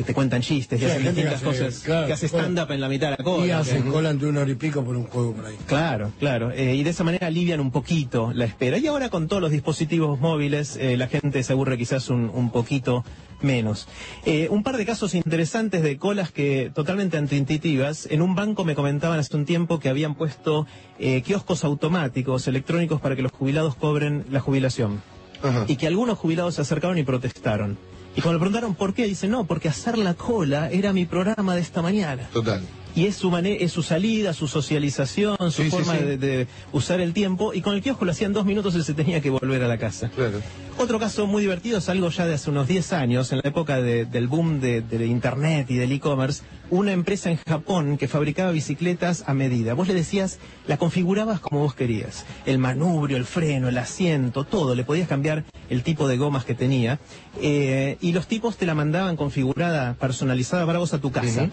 te 0.05 0.15
cuentan 0.15 0.43
chistes, 0.43 0.81
y 0.81 0.85
Sí, 0.85 0.91
hay 0.91 0.93
hacen 0.93 1.05
distintas 1.07 1.35
hace- 1.35 1.45
cosas, 1.45 1.79
claro, 1.81 2.07
que 2.09 2.13
hace 2.13 2.27
stand-up 2.27 2.71
en 2.73 2.81
la 2.81 2.89
mitad 2.89 3.11
de 3.11 3.17
la 3.19 3.25
cola. 3.25 3.47
Y 3.47 3.51
hacen 3.51 3.83
cola 3.91 4.11
entre 4.11 4.29
una 4.29 4.41
hora 4.41 4.51
y 4.51 4.55
pico 4.57 4.85
por 4.85 4.97
un 4.97 5.05
juego 5.05 5.33
por 5.35 5.47
ahí. 5.47 5.57
Claro, 5.67 6.13
claro. 6.19 6.53
Y 6.55 6.83
de 6.83 6.91
esa 6.91 7.05
manera 7.05 7.27
alivian 7.29 7.61
un 7.61 7.71
poquito 7.71 8.33
la 8.35 8.45
espera. 8.47 8.79
Y 8.79 8.87
ahora 8.87 9.09
con 9.11 9.29
todos 9.29 9.41
los 9.43 9.51
dispositivos 9.53 10.19
móviles, 10.19 10.79
la 10.81 11.07
gente 11.07 11.43
se 11.43 11.53
aburre 11.53 11.79
quizás 11.79 12.09
un, 12.11 12.31
un 12.35 12.51
poquito 12.51 13.05
menos. 13.43 13.87
Eh, 14.25 14.49
un 14.51 14.63
par 14.63 14.79
de 14.79 14.87
casos 14.87 15.15
interesantes 15.15 15.83
de 15.83 15.99
colas 15.99 16.33
que 16.33 16.71
totalmente 16.75 17.19
antiintuitivas. 17.19 18.09
En 18.11 18.23
un 18.23 18.35
banco 18.35 18.65
me 18.65 18.75
comentaban 18.75 19.19
hace 19.19 19.37
un 19.37 19.45
tiempo 19.45 19.79
que 19.81 19.91
habían 19.91 20.15
puesto 20.15 20.67
eh, 20.99 21.21
kioscos 21.23 21.54
automáticos, 21.63 22.49
electrónicos, 22.49 23.01
para 23.01 23.15
que 23.15 23.23
los 23.23 23.31
jubilados 23.31 23.77
cobren 23.77 24.25
la 24.31 24.41
jubilación. 24.41 25.01
Ajá. 25.43 25.67
Y 25.69 25.77
que 25.77 25.87
algunos 25.87 26.19
jubilados 26.19 26.57
se 26.57 26.63
acercaron 26.63 26.99
y 26.99 27.05
protestaron. 27.05 27.79
Y 28.17 28.21
cuando 28.21 28.39
le 28.39 28.41
preguntaron 28.41 28.75
por 28.75 28.95
qué, 28.95 29.07
dice, 29.07 29.29
no, 29.29 29.45
porque 29.45 29.69
hacer 29.69 29.99
la 29.99 30.15
cola 30.15 30.71
era 30.71 30.93
mi 30.93 31.05
programa 31.05 31.55
de 31.55 31.61
esta 31.61 31.83
mañana. 31.83 32.29
Total. 32.33 32.63
Y 32.97 33.07
es 33.07 33.17
su, 33.17 33.37
es 33.37 33.73
su 33.73 33.83
salida, 33.83 34.33
su 34.33 34.47
socialización, 34.47 35.37
su 35.51 35.63
Sí, 35.65 35.71
forma 35.71 35.97
sí. 35.99 36.05
De, 36.05 36.17
de 36.17 36.47
usar 36.73 37.01
el 37.01 37.13
tiempo. 37.13 37.53
Y 37.53 37.61
con 37.61 37.75
el 37.75 37.83
kiosco 37.83 38.05
lo 38.05 38.13
hacían 38.13 38.33
dos 38.33 38.45
minutos 38.45 38.75
y 38.77 38.83
se 38.85 38.95
tenía 38.95 39.21
que 39.21 39.31
volver 39.31 39.63
a 39.65 39.69
la 39.69 39.79
casa. 39.79 40.11
Claro. 40.11 40.41
Otro 40.79 40.99
caso 41.01 41.27
muy 41.27 41.43
divertido 41.43 41.79
es 41.79 41.89
algo 41.89 42.09
ya 42.11 42.27
de 42.27 42.35
hace 42.35 42.51
unos 42.51 42.67
10 42.69 42.93
años, 42.93 43.33
en 43.33 43.39
la 43.43 43.49
época 43.49 43.81
de- 43.81 44.05
del 44.05 44.29
boom 44.29 44.61
de, 44.61 44.81
de 44.81 45.07
Internet 45.07 45.71
y 45.71 45.77
del 45.77 45.91
e-commerce, 45.93 46.43
una 46.71 46.93
empresa 46.93 47.31
en 47.31 47.39
Japón 47.49 47.97
que 47.99 48.09
fabricaba 48.09 48.51
bicicletas 48.53 49.25
a 49.27 49.35
medida. 49.35 49.75
Vos 49.75 49.89
le 49.89 49.95
decías, 49.95 50.39
la 50.69 50.77
configurabas 50.77 51.41
como 51.41 51.61
vos 51.61 51.75
querías. 51.75 52.25
El 52.47 52.59
manubrio, 52.59 53.17
el 53.17 53.25
freno, 53.25 53.69
el 53.69 53.79
asiento, 53.79 54.45
todo. 54.45 54.75
Le 54.75 54.85
podías 54.85 55.09
cambiar 55.09 55.45
el 55.71 55.83
tipo 55.83 56.07
de 56.09 56.17
gomas 56.17 56.45
que 56.45 56.55
tenía. 56.55 56.99
Eh, 57.41 57.97
y 58.01 58.13
los 58.13 58.27
tipos 58.29 58.57
te 58.57 58.67
la 58.67 58.75
mandaban 58.75 59.17
configurada, 59.17 59.95
personalizada 59.95 60.65
para 60.67 60.79
vos 60.79 60.93
a 60.95 61.01
tu 61.01 61.11
casa. 61.11 61.51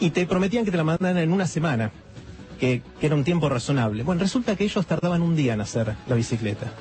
Y 0.00 0.10
te 0.10 0.26
prometían 0.26 0.64
que 0.64 0.70
te 0.70 0.76
la 0.76 0.84
mandaran 0.84 1.18
en 1.18 1.32
una 1.32 1.46
semana, 1.46 1.90
que, 2.60 2.82
que 3.00 3.06
era 3.06 3.14
un 3.14 3.24
tiempo 3.24 3.48
razonable. 3.48 4.02
Bueno, 4.02 4.20
resulta 4.22 4.56
que 4.56 4.64
ellos 4.64 4.86
tardaban 4.86 5.20
un 5.22 5.36
día 5.36 5.52
en 5.54 5.60
hacer 5.60 5.94
la 6.08 6.14
bicicleta. 6.14 6.72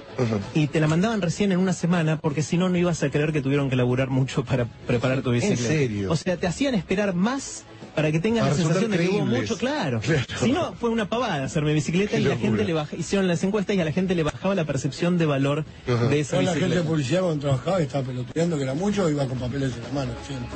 Y 0.54 0.68
te 0.68 0.80
la 0.80 0.88
mandaban 0.88 1.22
recién 1.22 1.52
en 1.52 1.60
una 1.60 1.74
semana 1.74 2.18
porque 2.18 2.42
si 2.44 2.58
no, 2.58 2.70
no 2.70 2.78
ibas 2.78 3.04
a 3.04 3.10
creer 3.10 3.32
que 3.34 3.42
tuvieron 3.42 3.70
que 3.70 3.76
laburar 3.76 4.10
mucho 4.10 4.44
para 4.46 4.66
preparar 4.88 5.22
tu 5.22 5.32
bicicleta. 5.32 5.62
serio? 5.64 6.12
O 6.12 6.16
sea, 6.16 6.38
te 6.38 6.48
hacían 6.48 6.76
esperar 6.76 7.14
más 7.14 7.64
para 7.94 8.12
que 8.12 8.20
tengas 8.20 8.42
Para 8.44 8.56
la 8.56 8.62
sensación 8.62 8.92
de 8.92 8.98
que 8.98 9.08
hubo 9.10 9.26
mucho, 9.26 9.58
claro. 9.58 10.02
Claro. 10.02 10.24
Si 10.42 10.52
no, 10.52 10.74
fue 10.76 10.90
una 10.90 11.08
pavada 11.08 11.44
hacerme 11.46 11.74
bicicleta 11.74 12.12
Qué 12.12 12.20
y 12.20 12.24
la 12.24 12.30
locura. 12.32 12.48
gente 12.50 12.64
le 12.66 12.74
baja, 12.74 12.96
hicieron 12.98 13.28
las 13.28 13.42
encuestas 13.44 13.76
y 13.76 13.80
a 13.82 13.86
la 13.86 13.92
gente 13.94 14.16
le 14.16 14.24
bajaba 14.24 14.54
la 14.56 14.66
percepción 14.66 15.18
de 15.18 15.26
valor 15.26 15.64
Ajá. 15.88 16.06
de 16.08 16.20
esa 16.20 16.32
Toda 16.32 16.44
la 16.44 16.50
gente 16.52 16.66
bicicleta. 16.66 16.82
de 16.84 16.90
policía 16.90 17.20
cuando 17.22 17.40
trabajaba 17.40 17.80
y 17.80 17.84
estaba 17.84 18.06
peloteando 18.06 18.58
que 18.58 18.64
era 18.64 18.74
mucho, 18.74 19.10
iba 19.10 19.26
con 19.28 19.38
papeles 19.40 19.74
en 19.76 19.84
la 19.84 19.90
mano 19.90 20.12
siempre. 20.28 20.50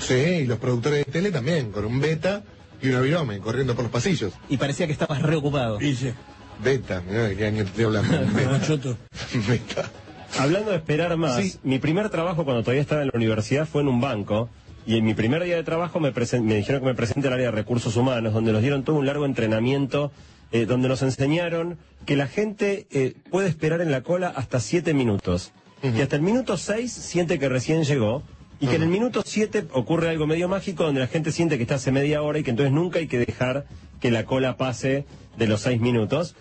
Sí, 0.00 0.14
y 0.14 0.46
los 0.46 0.58
productores 0.58 1.04
de 1.06 1.12
tele 1.12 1.30
también, 1.30 1.70
con 1.72 1.84
un 1.84 2.00
beta 2.00 2.42
y 2.82 2.88
una 2.88 3.00
virome, 3.00 3.38
corriendo 3.38 3.74
por 3.74 3.84
los 3.84 3.92
pasillos. 3.92 4.32
Y 4.48 4.56
parecía 4.56 4.86
que 4.86 4.92
estabas 4.92 5.22
reocupado. 5.22 5.80
Y 5.80 5.86
dice, 5.90 6.14
Beta, 6.62 7.02
mirá 7.08 7.24
de 7.24 7.36
qué 7.36 7.46
año 7.46 7.62
estoy 7.62 7.84
hablando. 7.84 8.18
Beta. 8.34 8.50
machoto. 8.50 8.96
Beta. 9.48 9.90
Hablando 10.38 10.70
de 10.70 10.76
esperar 10.76 11.16
más, 11.16 11.36
Sí. 11.42 11.58
mi 11.62 11.78
primer 11.78 12.10
trabajo 12.10 12.44
cuando 12.44 12.62
todavía 12.62 12.82
estaba 12.82 13.02
en 13.02 13.08
la 13.08 13.16
universidad 13.16 13.66
fue 13.66 13.82
en 13.82 13.88
un 13.88 14.00
banco. 14.00 14.48
Y 14.86 14.98
en 14.98 15.04
mi 15.04 15.14
primer 15.14 15.42
día 15.44 15.56
de 15.56 15.62
trabajo 15.62 15.98
me, 15.98 16.10
me 16.12 16.54
dijeron 16.56 16.80
que 16.82 16.86
me 16.86 16.94
presente 16.94 17.28
al 17.28 17.34
área 17.34 17.46
de 17.46 17.52
recursos 17.52 17.96
humanos, 17.96 18.34
donde 18.34 18.52
nos 18.52 18.60
dieron 18.60 18.84
todo 18.84 18.96
un 18.96 19.06
largo 19.06 19.24
entrenamiento, 19.24 20.12
eh, 20.52 20.66
donde 20.66 20.88
nos 20.88 21.00
enseñaron 21.02 21.78
que 22.04 22.16
la 22.16 22.26
gente 22.26 22.86
eh, 22.90 23.14
puede 23.30 23.48
esperar 23.48 23.80
en 23.80 23.90
la 23.90 24.02
cola 24.02 24.28
hasta 24.36 24.60
siete 24.60 24.92
minutos. 24.92 25.52
Que 25.80 26.02
hasta 26.02 26.16
el 26.16 26.22
minuto 26.22 26.56
seis 26.56 26.92
siente 26.92 27.38
que 27.38 27.48
recién 27.48 27.84
llegó. 27.84 28.22
Y 28.64 28.66
que 28.66 28.76
en 28.76 28.82
el 28.82 28.88
minuto 28.88 29.22
siete 29.26 29.66
ocurre 29.72 30.08
algo 30.08 30.26
medio 30.26 30.48
mágico 30.48 30.84
donde 30.84 31.00
la 31.00 31.06
gente 31.06 31.32
siente 31.32 31.58
que 31.58 31.64
está 31.64 31.74
hace 31.74 31.92
media 31.92 32.22
hora 32.22 32.38
y 32.38 32.42
que 32.42 32.48
entonces 32.48 32.72
nunca 32.72 32.98
hay 32.98 33.06
que 33.06 33.18
dejar 33.18 33.66
que 34.00 34.10
la 34.10 34.24
cola 34.24 34.56
pase 34.56 35.04
de 35.36 35.46
los 35.46 35.60
seis 35.60 35.82
minutos. 35.82 36.34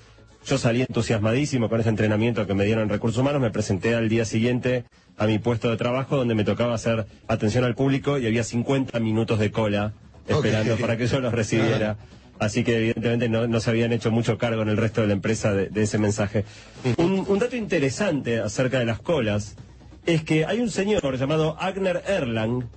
Yo 0.46 0.58
salí 0.58 0.84
entusiasmadísimo 0.84 1.68
con 1.68 1.82
ese 1.82 1.90
entrenamiento 1.90 2.48
que 2.48 2.54
me 2.54 2.64
dieron 2.64 2.84
en 2.84 2.90
recursos 2.90 3.20
humanos, 3.20 3.42
me 3.42 3.52
presenté 3.52 3.94
al 3.94 4.08
día 4.08 4.24
siguiente 4.24 4.86
a 5.18 5.26
mi 5.28 5.38
puesto 5.38 5.70
de 5.70 5.76
trabajo 5.76 6.16
donde 6.16 6.34
me 6.34 6.46
tocaba 6.46 6.74
hacer 6.74 7.08
atención 7.28 7.66
al 7.66 7.76
público 7.76 8.18
y 8.18 8.26
había 8.26 8.46
50 8.46 8.98
minutos 9.02 9.38
de 9.38 9.52
cola 9.52 9.92
esperando 10.26 10.78
para 10.78 10.96
que 10.96 11.08
yo 11.08 11.20
los 11.20 11.34
recibiera. 11.34 11.98
Así 12.40 12.64
que 12.64 12.78
evidentemente 12.78 13.28
no, 13.28 13.48
no 13.48 13.60
se 13.60 13.70
habían 13.70 13.92
hecho 13.92 14.12
mucho 14.12 14.38
cargo 14.38 14.62
en 14.62 14.70
el 14.70 14.78
resto 14.78 15.02
de 15.02 15.08
la 15.08 15.14
empresa 15.14 15.54
de, 15.54 15.68
de 15.68 15.84
ese 15.84 15.98
mensaje. 15.98 16.46
Un, 16.98 17.26
un 17.28 17.40
dato 17.40 17.58
interesante 17.58 18.40
acerca 18.40 18.80
de 18.80 18.86
las 18.86 19.00
colas 19.02 19.58
es 20.06 20.24
que 20.24 20.46
hay 20.46 20.60
un 20.60 20.70
señor 20.70 21.18
llamado 21.18 21.56
Agner 21.60 22.04
Erlang 22.08 22.68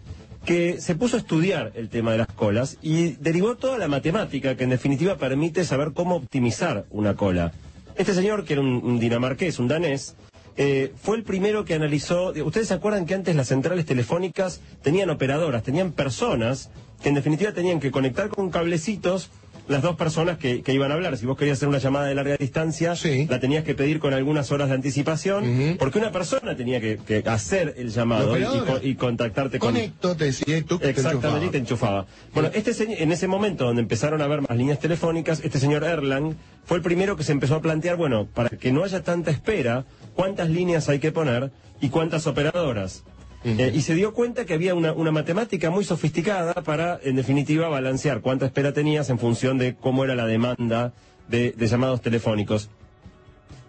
que 0.45 0.80
se 0.80 0.95
puso 0.95 1.16
a 1.16 1.18
estudiar 1.18 1.73
el 1.75 1.88
tema 1.88 2.12
de 2.12 2.18
las 2.18 2.28
colas 2.28 2.78
y 2.80 3.16
derivó 3.16 3.56
toda 3.56 3.78
la 3.78 3.88
matemática 3.88 4.56
que 4.56 4.64
en 4.64 4.71
definitiva 4.71 5.16
permite 5.16 5.64
saber 5.64 5.92
cómo 5.92 6.14
optimizar 6.14 6.87
una 6.90 7.16
cola. 7.16 7.52
Este 7.97 8.14
señor, 8.14 8.45
que 8.45 8.52
era 8.52 8.62
un, 8.62 9.00
dinamarqués, 9.00 9.59
un 9.59 9.66
danés, 9.66 10.14
eh, 10.56 10.92
fue 11.02 11.16
el 11.16 11.25
primero 11.25 11.64
que 11.64 11.75
analizó. 11.75 12.33
Ustedes 12.45 12.68
se 12.68 12.75
acuerdan 12.75 13.06
que 13.06 13.14
antes 13.14 13.35
las 13.35 13.49
centrales 13.49 13.87
telefónicas 13.87 14.61
tenían 14.83 15.11
operadoras, 15.11 15.64
tenían 15.64 15.90
personas 15.92 16.71
que 17.02 17.09
en 17.09 17.16
definitiva 17.16 17.52
tenían 17.52 17.80
que 17.80 17.90
conectar 17.90 18.28
con 18.28 18.50
cablecitos 18.50 19.30
las 19.68 19.82
dos 19.82 19.96
personas 19.96 20.38
que, 20.38 20.62
que 20.62 20.73
iban 20.73 20.90
a 20.90 20.94
hablar. 20.94 21.16
Si 21.16 21.26
vos 21.26 21.37
querías 21.37 21.58
hacer 21.58 21.68
una 21.68 21.78
llamada 21.78 22.06
de 22.06 22.14
larga 22.14 22.37
distancia, 22.37 22.94
Sí. 22.96 23.26
la 23.28 23.40
tenías 23.40 23.64
que 23.64 23.75
pedir 23.75 23.99
con 23.99 24.14
algunas 24.14 24.52
horas 24.52 24.68
de 24.68 24.75
anticipación, 24.75 25.76
porque 25.78 25.99
una 25.99 26.12
persona 26.12 26.56
tenía 26.56 26.80
que, 26.80 26.99
que 26.99 27.23
hacer 27.26 27.75
el 27.76 27.90
llamado 27.90 28.37
La 28.37 28.80
y, 28.82 28.94
contactarte 28.94 29.58
con... 29.58 29.73
Conecto, 29.75 30.16
te 30.16 30.25
decía, 30.26 30.62
tú 30.64 30.78
te 30.78 30.90
Exactamente, 30.90 31.46
y 31.46 31.50
te 31.50 31.58
enchufabas. 31.58 32.06
enchufaba. 32.06 32.32
Bueno, 32.35 32.50
este 32.54 33.02
en 33.02 33.11
ese 33.12 33.26
momento 33.26 33.64
donde 33.64 33.82
empezaron 33.82 34.20
a 34.20 34.25
haber 34.25 34.42
más 34.42 34.56
líneas 34.56 34.78
telefónicas, 34.78 35.40
este 35.42 35.58
señor 35.58 35.82
Erlang 35.85 36.37
fue 36.64 36.76
el 36.76 36.82
primero 36.82 37.16
que 37.16 37.25
se 37.25 37.32
empezó 37.32 37.56
a 37.56 37.61
plantear, 37.62 37.96
bueno, 37.96 38.26
para 38.26 38.50
que 38.50 38.73
no 38.73 38.85
haya 38.85 39.02
tanta 39.02 39.30
espera, 39.30 39.85
cuántas 40.14 40.49
líneas 40.50 40.88
hay 40.88 40.99
que 40.99 41.12
poner 41.12 41.50
y 41.80 41.88
cuántas 41.88 42.26
operadoras. 42.26 43.02
Eh, 43.47 43.71
y 43.73 43.83
se 43.83 43.95
dio 43.95 44.12
cuenta 44.12 44.45
que 44.45 44.55
había 44.55 44.75
una, 44.75 44.93
una 44.93 45.12
matemática 45.12 45.71
muy 45.71 45.85
sofisticada 45.85 46.53
para, 46.65 46.99
en 47.05 47.15
definitiva, 47.15 47.69
balancear 47.69 48.21
cuánta 48.21 48.45
espera 48.45 48.73
tenías 48.73 49.09
en 49.09 49.21
función 49.21 49.57
de 49.57 49.76
cómo 49.76 50.03
era 50.03 50.17
la 50.17 50.26
demanda 50.26 50.93
de, 51.29 51.55
llamados 51.57 52.00
telefónicos 52.00 52.71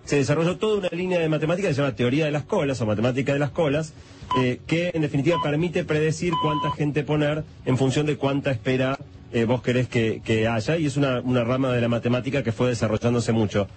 se 0.06 0.16
desarrolló 0.16 0.56
toda 0.58 0.78
una 0.78 0.90
línea 0.94 1.20
de 1.20 1.28
matemática 1.28 1.68
que 1.68 1.74
se 1.74 1.82
llama 1.82 1.94
teoría 1.94 2.24
de 2.24 2.32
las 2.32 2.44
colas 2.44 2.80
o 2.80 2.86
matemática 2.86 3.34
de 3.34 3.40
las 3.40 3.50
colas, 3.50 3.92
eh, 4.40 4.62
que 4.66 4.92
en 4.94 5.02
definitiva 5.02 5.36
permite 5.44 5.84
predecir 5.84 6.32
cuánta 6.42 6.72
gente 6.72 7.04
poner 7.04 7.44
en 7.66 7.78
función 7.78 8.06
de 8.06 8.16
cuánta 8.16 8.52
espera 8.52 8.98
eh, 9.34 9.44
vos 9.44 9.62
querés 9.62 9.90
que, 9.90 10.22
que 10.24 10.48
haya, 10.48 10.78
y 10.78 10.86
es 10.86 10.96
una, 10.96 11.20
una 11.20 11.44
rama 11.44 11.74
de 11.74 11.82
la 11.82 11.90
matemática 11.90 12.42
que 12.42 12.54
fue 12.54 12.70
desarrollándose 12.70 13.34
mucho. 13.34 13.68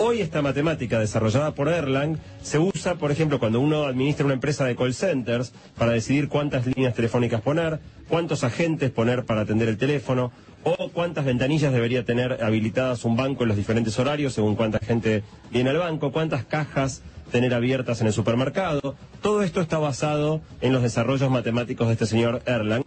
Hoy 0.00 0.20
esta 0.20 0.42
matemática 0.42 1.00
desarrollada 1.00 1.56
por 1.56 1.68
Erlang 1.68 2.18
se 2.40 2.60
usa, 2.60 2.94
por 2.94 3.10
ejemplo, 3.10 3.40
cuando 3.40 3.58
uno 3.58 3.84
administra 3.84 4.26
una 4.26 4.34
empresa 4.34 4.64
de 4.64 4.76
call 4.76 4.94
centers 4.94 5.52
para 5.76 5.90
decidir 5.90 6.28
cuántas 6.28 6.66
líneas 6.66 6.94
telefónicas 6.94 7.40
poner, 7.40 7.80
cuántos 8.08 8.44
agentes 8.44 8.92
poner 8.92 9.24
para 9.24 9.40
atender 9.40 9.68
el 9.68 9.76
teléfono 9.76 10.30
o 10.62 10.90
cuántas 10.90 11.24
ventanillas 11.24 11.72
debería 11.72 12.04
tener 12.04 12.44
habilitadas 12.44 13.04
un 13.04 13.16
banco 13.16 13.42
en 13.42 13.48
los 13.48 13.56
diferentes 13.56 13.98
horarios 13.98 14.34
según 14.34 14.54
cuánta 14.54 14.78
gente 14.78 15.24
viene 15.50 15.70
al 15.70 15.78
banco, 15.78 16.12
cuántas 16.12 16.44
cajas 16.44 17.02
tener 17.32 17.52
abiertas 17.52 18.00
en 18.00 18.06
el 18.06 18.12
supermercado. 18.12 18.94
Todo 19.20 19.42
esto 19.42 19.60
está 19.60 19.78
basado 19.78 20.40
en 20.60 20.72
los 20.72 20.82
desarrollos 20.82 21.28
matemáticos 21.28 21.88
de 21.88 21.94
este 21.94 22.06
señor 22.06 22.40
Erlang, 22.46 22.84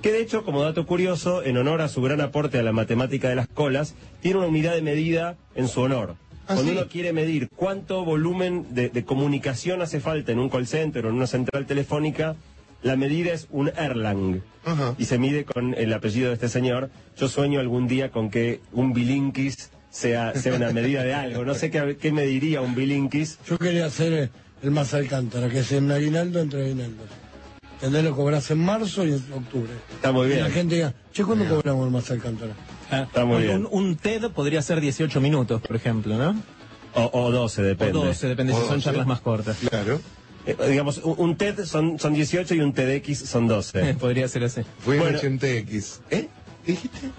que 0.00 0.10
de 0.10 0.22
hecho, 0.22 0.42
como 0.42 0.62
dato 0.62 0.86
curioso, 0.86 1.42
en 1.42 1.58
honor 1.58 1.82
a 1.82 1.88
su 1.88 2.00
gran 2.00 2.22
aporte 2.22 2.58
a 2.58 2.62
la 2.62 2.72
matemática 2.72 3.28
de 3.28 3.34
las 3.34 3.46
colas, 3.46 3.94
tiene 4.22 4.38
una 4.38 4.48
unidad 4.48 4.74
de 4.74 4.82
medida 4.82 5.36
en 5.54 5.68
su 5.68 5.82
honor. 5.82 6.16
¿Ah, 6.48 6.54
Cuando 6.54 6.72
sí? 6.72 6.78
uno 6.78 6.88
quiere 6.88 7.12
medir 7.12 7.48
cuánto 7.54 8.04
volumen 8.04 8.66
de, 8.70 8.88
de 8.88 9.04
comunicación 9.04 9.82
hace 9.82 10.00
falta 10.00 10.32
en 10.32 10.38
un 10.38 10.48
call 10.48 10.66
center 10.66 11.04
o 11.06 11.08
en 11.08 11.16
una 11.16 11.26
central 11.26 11.66
telefónica, 11.66 12.36
la 12.82 12.96
medida 12.96 13.32
es 13.32 13.48
un 13.50 13.68
Erlang. 13.76 14.42
Ajá. 14.64 14.94
Y 14.98 15.06
se 15.06 15.18
mide 15.18 15.44
con 15.44 15.74
el 15.74 15.92
apellido 15.92 16.28
de 16.28 16.34
este 16.34 16.48
señor. 16.48 16.90
Yo 17.16 17.28
sueño 17.28 17.58
algún 17.60 17.88
día 17.88 18.10
con 18.10 18.30
que 18.30 18.60
un 18.72 18.92
bilinkis 18.92 19.70
sea, 19.90 20.34
sea 20.34 20.54
una 20.54 20.70
medida 20.72 21.02
de 21.02 21.14
algo. 21.14 21.44
No 21.44 21.54
sé 21.54 21.70
qué, 21.70 21.96
qué 22.00 22.12
mediría 22.12 22.60
un 22.60 22.74
bilinkis. 22.74 23.38
Yo 23.48 23.58
quería 23.58 23.86
hacer 23.86 24.12
eh, 24.12 24.30
el 24.62 24.70
más 24.70 24.94
alcántara, 24.94 25.48
que 25.48 25.60
es 25.60 25.72
en 25.72 25.90
aguinaldo 25.90 26.40
entre 26.40 26.64
aguinaldos. 26.64 27.06
¿Entendés? 27.74 28.04
Lo 28.04 28.14
cobras 28.14 28.50
en 28.50 28.58
marzo 28.58 29.04
y 29.04 29.12
en 29.14 29.32
octubre. 29.32 29.72
Está 29.94 30.12
muy 30.12 30.26
Y 30.26 30.30
bien. 30.30 30.40
la 30.44 30.50
gente 30.50 30.74
diga, 30.76 30.94
che, 31.12 31.24
¿cuándo 31.24 31.46
cobramos 31.48 31.86
el 31.86 31.92
más 31.92 32.10
alcántara? 32.10 32.52
Ah, 32.90 33.02
Está 33.02 33.24
muy 33.24 33.36
un, 33.36 33.42
bien. 33.42 33.66
un- 33.66 33.68
un 33.88 33.96
TED 33.96 34.30
podría 34.30 34.62
ser 34.62 34.80
18 34.80 35.20
minutos, 35.20 35.60
por 35.62 35.76
ejemplo, 35.76 36.16
¿no? 36.16 36.40
O, 36.94 37.10
o 37.12 37.30
12, 37.30 37.62
depende. 37.62 37.98
O 37.98 38.04
12, 38.04 38.28
depende 38.28 38.52
O 38.52 38.56
si 38.56 38.62
son 38.62 38.76
12. 38.76 38.84
charlas 38.84 39.06
más 39.06 39.20
cortas. 39.20 39.56
Claro. 39.68 40.00
Eh, 40.46 40.56
digamos, 40.70 40.98
un, 40.98 41.14
un 41.18 41.36
TED 41.36 41.64
son, 41.64 41.98
son 41.98 42.14
18 42.14 42.54
y 42.54 42.60
un 42.60 42.72
TEDx 42.72 43.18
son 43.28 43.48
12. 43.48 43.94
Podría 44.00 44.28
ser 44.28 44.44
así. 44.44 44.62
Fue 44.78 44.98
Bueno. 44.98 45.18
en 45.20 45.38
80X. 45.40 46.00
¿Eh? 46.10 46.28
¿Qué 46.64 46.72
dijiste? 46.72 47.10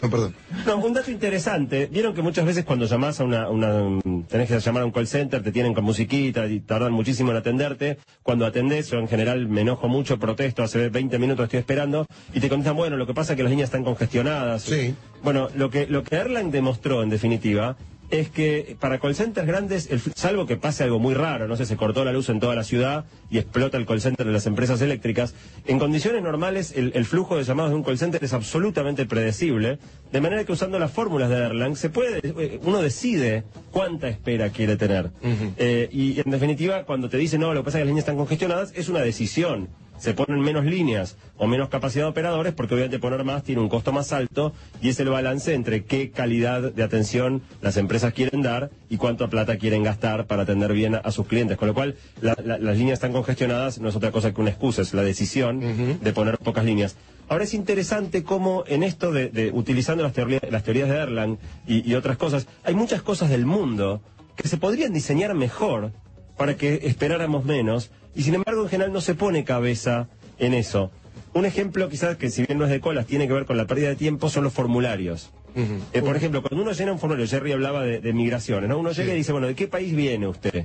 No, 0.00 0.08
perdón. 0.10 0.34
No, 0.66 0.76
un 0.78 0.92
dato 0.94 1.10
interesante. 1.10 1.86
Vieron 1.86 2.14
que 2.14 2.22
muchas 2.22 2.46
veces 2.46 2.64
cuando 2.64 2.86
llamás 2.86 3.20
a 3.20 3.24
una, 3.24 3.48
una- 3.50 4.00
tenés 4.28 4.48
que 4.48 4.58
llamar 4.58 4.82
a 4.82 4.86
un 4.86 4.92
call 4.92 5.06
center, 5.06 5.42
te 5.42 5.52
tienen 5.52 5.74
con 5.74 5.84
musiquita 5.84 6.46
y 6.46 6.60
tardan 6.60 6.92
muchísimo 6.92 7.30
en 7.32 7.36
atenderte. 7.36 7.98
Cuando 8.22 8.46
atendés, 8.46 8.90
yo 8.90 8.98
en 8.98 9.08
general 9.08 9.48
me 9.48 9.60
enojo 9.62 9.88
mucho, 9.88 10.18
protesto, 10.18 10.62
hace 10.62 10.88
20 10.88 11.18
minutos 11.18 11.44
estoy 11.44 11.58
esperando, 11.60 12.06
y 12.32 12.40
te 12.40 12.48
contestan, 12.48 12.76
bueno, 12.76 12.96
lo 12.96 13.06
que 13.06 13.14
pasa 13.14 13.32
es 13.32 13.36
que 13.36 13.42
las 13.42 13.50
líneas 13.50 13.66
están 13.68 13.84
congestionadas. 13.84 14.62
Sí. 14.62 14.94
Bueno, 15.22 15.48
lo 15.56 15.70
que, 15.70 15.86
lo 15.86 16.02
que 16.02 16.16
Erlang 16.16 16.50
demostró, 16.50 17.02
en 17.02 17.10
definitiva, 17.10 17.76
es 18.12 18.28
que 18.28 18.76
para 18.78 18.98
call 19.00 19.14
centers 19.14 19.46
grandes, 19.46 19.90
el 19.90 20.00
salvo 20.14 20.46
que 20.46 20.58
pase 20.58 20.84
algo 20.84 20.98
muy 20.98 21.14
raro, 21.14 21.48
no 21.48 21.56
sé, 21.56 21.64
se 21.64 21.76
cortó 21.76 22.04
la 22.04 22.12
luz 22.12 22.28
en 22.28 22.40
toda 22.40 22.54
la 22.54 22.62
ciudad 22.62 23.06
y 23.30 23.38
explota 23.38 23.78
el 23.78 23.86
call 23.86 24.02
center 24.02 24.26
de 24.26 24.32
las 24.32 24.46
empresas 24.46 24.82
eléctricas, 24.82 25.34
en 25.66 25.78
condiciones 25.78 26.22
normales 26.22 26.74
el, 26.76 26.92
el 26.94 27.06
flujo 27.06 27.38
de 27.38 27.44
llamados 27.44 27.70
de 27.70 27.76
un 27.76 27.82
call 27.82 27.96
center 27.96 28.22
es 28.22 28.34
absolutamente 28.34 29.06
predecible, 29.06 29.78
de 30.12 30.20
manera 30.20 30.44
que 30.44 30.52
usando 30.52 30.78
las 30.78 30.92
fórmulas 30.92 31.30
de 31.30 31.36
Erlang 31.36 31.74
se 31.74 31.88
puede, 31.88 32.20
eh, 32.22 32.60
uno 32.62 32.82
decide 32.82 33.44
cuánta 33.70 34.08
espera 34.08 34.50
quiere 34.50 34.76
tener. 34.76 35.10
Eh, 35.56 35.88
y 35.90 36.20
en 36.20 36.30
definitiva, 36.30 36.84
cuando 36.84 37.08
te 37.08 37.16
dicen, 37.16 37.40
no, 37.40 37.54
lo 37.54 37.60
que 37.60 37.64
pasa 37.64 37.78
es 37.78 37.80
que 37.80 37.84
las 37.86 37.88
líneas 37.88 38.02
están 38.02 38.16
congestionadas, 38.18 38.72
es 38.76 38.90
una 38.90 39.00
decisión 39.00 39.68
se 40.02 40.14
ponen 40.14 40.40
menos 40.40 40.64
líneas 40.64 41.16
o 41.36 41.46
menos 41.46 41.68
capacidad 41.68 42.06
de 42.06 42.10
operadores 42.10 42.52
porque 42.54 42.74
obviamente 42.74 42.98
poner 42.98 43.22
más 43.22 43.44
tiene 43.44 43.60
un 43.60 43.68
costo 43.68 43.92
más 43.92 44.12
alto 44.12 44.52
y 44.80 44.88
es 44.88 44.98
el 44.98 45.08
balance 45.10 45.54
entre 45.54 45.84
qué 45.84 46.10
calidad 46.10 46.72
de 46.72 46.82
atención 46.82 47.40
las 47.60 47.76
empresas 47.76 48.12
quieren 48.12 48.42
dar 48.42 48.70
y 48.90 48.96
cuánta 48.96 49.28
plata 49.28 49.56
quieren 49.58 49.84
gastar 49.84 50.26
para 50.26 50.42
atender 50.42 50.72
bien 50.72 50.96
a, 50.96 50.98
a 50.98 51.12
sus 51.12 51.28
clientes. 51.28 51.56
Con 51.56 51.68
lo 51.68 51.74
cual, 51.74 51.94
la- 52.20 52.36
la- 52.44 52.58
las 52.58 52.76
líneas 52.76 52.98
tan 52.98 53.12
congestionadas 53.12 53.78
no 53.78 53.90
es 53.90 53.94
otra 53.94 54.10
cosa 54.10 54.34
que 54.34 54.40
una 54.40 54.50
excusa, 54.50 54.82
es 54.82 54.92
la 54.92 55.02
decisión 55.02 55.60
de 56.02 56.12
poner 56.12 56.36
pocas 56.38 56.64
líneas. 56.64 56.96
Ahora 57.28 57.44
es 57.44 57.54
interesante 57.54 58.24
cómo 58.24 58.64
en 58.66 58.82
esto 58.82 59.12
de, 59.12 59.28
de 59.28 59.52
utilizando 59.52 60.02
las, 60.02 60.12
teorías 60.12 60.42
las 60.50 60.64
teorías 60.64 60.88
de 60.88 60.96
Erlang 60.96 61.38
y, 61.66 61.88
y 61.88 61.94
otras 61.94 62.16
cosas, 62.16 62.48
hay 62.64 62.74
muchas 62.74 63.02
cosas 63.02 63.30
del 63.30 63.46
mundo 63.46 64.02
que 64.34 64.48
se 64.48 64.56
podrían 64.56 64.92
diseñar 64.92 65.32
mejor 65.34 65.92
para 66.36 66.56
que 66.56 66.80
esperáramos 66.82 67.44
menos 67.44 67.90
y 68.14 68.22
sin 68.22 68.34
embargo 68.34 68.62
en 68.62 68.68
general 68.68 68.92
no 68.92 69.00
se 69.00 69.14
pone 69.14 69.44
cabeza 69.44 70.08
en 70.38 70.54
eso. 70.54 70.90
Un 71.34 71.46
ejemplo 71.46 71.88
quizás 71.88 72.16
que 72.16 72.28
si 72.30 72.44
bien 72.44 72.58
no 72.58 72.64
es 72.64 72.70
de 72.70 72.80
colas 72.80 73.06
tiene 73.06 73.26
que 73.26 73.32
ver 73.32 73.46
con 73.46 73.56
la 73.56 73.66
pérdida 73.66 73.88
de 73.88 73.96
tiempo 73.96 74.28
son 74.28 74.44
los 74.44 74.52
formularios. 74.52 75.30
Eh, 75.54 76.00
por 76.00 76.16
ejemplo, 76.16 76.40
cuando 76.42 76.62
uno 76.62 76.72
llena 76.72 76.92
un 76.92 76.98
formulario, 76.98 77.28
Jerry 77.28 77.52
hablaba 77.52 77.82
de, 77.82 78.00
de 78.00 78.12
migraciones, 78.14 78.70
¿no? 78.70 78.78
Uno 78.78 78.92
llega 78.92 79.12
y 79.12 79.16
dice, 79.18 79.32
bueno, 79.32 79.46
¿de 79.48 79.54
qué 79.54 79.68
país 79.68 79.94
viene 79.94 80.26
usted? 80.26 80.64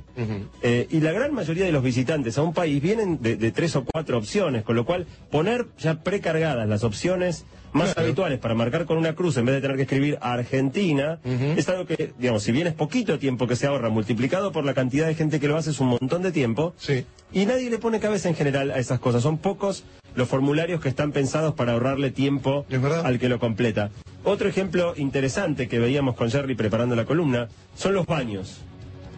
Eh, 0.62 0.86
y 0.90 1.00
la 1.00 1.12
gran 1.12 1.34
mayoría 1.34 1.66
de 1.66 1.72
los 1.72 1.82
visitantes 1.82 2.38
a 2.38 2.42
un 2.42 2.54
país 2.54 2.80
vienen 2.80 3.20
de, 3.20 3.36
de 3.36 3.50
tres 3.52 3.76
o 3.76 3.84
cuatro 3.84 4.16
opciones, 4.16 4.62
con 4.62 4.76
lo 4.76 4.86
cual 4.86 5.06
poner 5.30 5.66
ya 5.78 6.02
precargadas 6.02 6.66
las 6.66 6.84
opciones 6.84 7.44
más 7.72 7.92
Claro. 7.94 8.06
habituales 8.06 8.38
para 8.38 8.54
marcar 8.54 8.84
con 8.86 8.96
una 8.98 9.14
cruz 9.14 9.36
en 9.36 9.44
vez 9.46 9.54
de 9.56 9.60
tener 9.60 9.76
que 9.76 9.82
escribir 9.82 10.18
Argentina, 10.20 11.18
es 11.56 11.68
algo 11.68 11.86
que, 11.86 12.12
digamos, 12.18 12.42
si 12.42 12.52
bien 12.52 12.66
es 12.66 12.74
poquito 12.74 13.18
tiempo 13.18 13.46
que 13.46 13.56
se 13.56 13.66
ahorra, 13.66 13.88
multiplicado 13.90 14.52
por 14.52 14.64
la 14.64 14.74
cantidad 14.74 15.06
de 15.06 15.14
gente 15.14 15.38
que 15.40 15.48
lo 15.48 15.56
hace 15.56 15.70
es 15.70 15.80
un 15.80 15.88
montón 15.88 16.22
de 16.22 16.32
tiempo, 16.32 16.74
Sí. 16.78 17.04
y 17.32 17.46
nadie 17.46 17.70
le 17.70 17.78
pone 17.78 18.00
cabeza 18.00 18.28
en 18.28 18.34
general 18.34 18.70
a 18.70 18.78
esas 18.78 18.98
cosas. 19.00 19.22
Son 19.22 19.38
pocos 19.38 19.84
los 20.14 20.28
formularios 20.28 20.80
que 20.80 20.88
están 20.88 21.12
pensados 21.12 21.54
para 21.54 21.72
ahorrarle 21.72 22.10
tiempo 22.10 22.64
al 23.04 23.18
que 23.18 23.28
lo 23.28 23.38
completa. 23.38 23.90
Otro 24.24 24.48
ejemplo 24.48 24.94
interesante 24.96 25.68
que 25.68 25.78
veíamos 25.78 26.16
con 26.16 26.30
Jerry 26.30 26.54
preparando 26.54 26.96
la 26.96 27.04
columna 27.04 27.48
son 27.76 27.94
los 27.94 28.06
baños. 28.06 28.60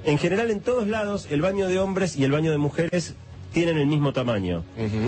En 0.04 0.18
general, 0.18 0.50
en 0.50 0.60
todos 0.60 0.86
lados, 0.88 1.28
el 1.30 1.40
baño 1.42 1.68
de 1.68 1.78
hombres 1.78 2.16
y 2.16 2.24
el 2.24 2.32
baño 2.32 2.50
de 2.50 2.58
mujeres 2.58 3.14
tienen 3.52 3.78
el 3.78 3.86
mismo 3.86 4.12
tamaño. 4.12 4.64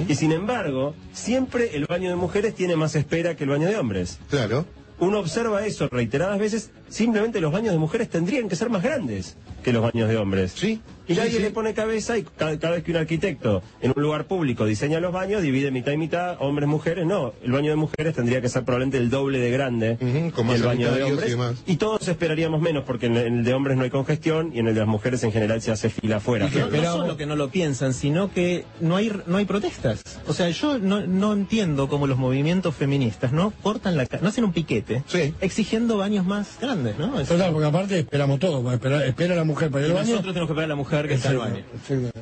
Y 0.09 0.15
sin 0.15 0.33
embargo, 0.33 0.95
siempre 1.13 1.77
el 1.77 1.87
baño 1.87 2.11
de 2.11 2.17
mujeres 2.17 2.55
tiene 2.55 2.77
más 2.77 2.95
espera 2.95 3.37
que 3.37 3.45
el 3.45 3.51
baño 3.51 3.69
de 3.69 3.77
hombres. 3.77 4.19
Claro. 4.31 4.67
Uno 4.99 5.19
observa 5.19 5.67
eso 5.67 5.89
reiteradas 5.89 6.39
veces, 6.39 6.71
simplemente 6.93 7.41
los 7.41 7.53
baños 7.53 7.73
de 7.73 7.79
mujeres 7.79 8.09
tendrían 8.09 8.49
que 8.49 8.57
ser 8.57 8.71
más 8.71 8.83
grandes 8.83 9.37
que 9.63 9.73
los 9.73 9.83
baños 9.83 10.09
de 10.09 10.17
hombres. 10.17 10.53
Sí, 10.57 10.81
Y 11.07 11.15
sí, 11.15 11.19
nadie 11.21 11.33
sí. 11.37 11.39
le 11.41 11.51
pone 11.51 11.73
cabeza 11.73 12.19
y 12.19 12.23
cada, 12.25 12.59
cada 12.59 12.75
vez 12.75 12.83
que 12.85 12.91
un 12.91 12.97
arquitecto 12.97 13.63
en 13.81 13.93
un 13.95 14.03
lugar 14.03 14.27
público 14.27 14.65
diseña 14.67 14.99
los 14.99 15.13
baños, 15.13 15.41
divide 15.43 15.71
mitad 15.71 15.93
y 15.93 15.97
mitad, 15.97 16.37
hombres, 16.41 16.69
mujeres. 16.69 17.07
No, 17.07 17.33
el 17.45 17.53
baño 17.53 17.71
de 17.71 17.77
mujeres 17.77 18.15
tendría 18.15 18.41
que 18.41 18.49
ser 18.49 18.65
probablemente 18.65 18.99
el 18.99 19.09
doble 19.11 19.39
de 19.39 19.51
grande 19.51 19.97
que 19.99 20.55
el 20.55 20.63
baño 20.63 20.91
de 20.93 20.99
y 21.01 21.03
hombres. 21.03 21.31
demás. 21.31 21.63
Y 21.67 21.77
todos 21.77 22.07
esperaríamos 22.09 22.61
menos 22.61 22.83
porque 22.85 23.07
en 23.07 23.17
el 23.17 23.45
de 23.45 23.55
hombres 23.55 23.77
no 23.77 23.85
hay 23.85 23.91
congestión 23.91 24.51
y 24.55 24.59
en 24.59 24.67
el 24.69 24.75
de 24.75 24.81
las 24.81 24.89
mujeres 24.89 25.23
en 25.23 25.31
general 25.33 25.63
se 25.63 25.71
hace 25.71 25.91
fila 25.91 26.17
afuera. 26.17 26.49
No, 26.53 26.69
no 26.69 26.83
solo 26.93 27.17
que 27.17 27.27
no 27.27 27.37
lo 27.37 27.51
piensan, 27.51 27.95
sino 27.95 28.33
que 28.33 28.65
no 28.81 28.97
hay 28.97 29.13
no 29.27 29.37
hay 29.37 29.45
protestas. 29.45 30.03
O 30.27 30.33
sea, 30.33 30.51
yo 30.51 30.79
no, 30.79 31.07
no 31.07 31.33
entiendo 31.33 31.89
cómo 31.89 32.07
los 32.09 32.19
movimientos 32.19 32.75
feministas 32.75 33.33
no 33.33 33.53
cortan 33.63 33.97
la 33.97 34.07
no 34.21 34.29
hacen 34.29 34.45
un 34.45 34.53
piquete 34.53 35.05
Sí. 35.07 35.35
exigiendo 35.41 35.97
baños 35.99 36.27
más 36.27 36.59
grandes, 36.61 36.82
¿no? 36.99 37.19
Es- 37.21 37.29
Total, 37.29 37.53
porque 37.53 37.67
aparte 37.69 37.99
esperamos 38.01 38.39
todo. 38.41 38.63
para 38.63 38.77
esperar- 38.77 39.03
espera 39.07 39.35
la 39.35 39.45
mujer 39.45 39.71
para 39.71 39.85
ir 39.87 39.91
al 39.91 39.97
baño. 39.99 40.11
nosotros 40.11 40.35
tenemos 40.35 40.49
que 40.49 40.55
ver 40.55 40.65
a 40.65 40.69
la 40.69 40.75
mujer 40.75 41.09
que 41.09 41.15
está 41.15 41.31
el 41.31 41.39
baño. 41.39 41.63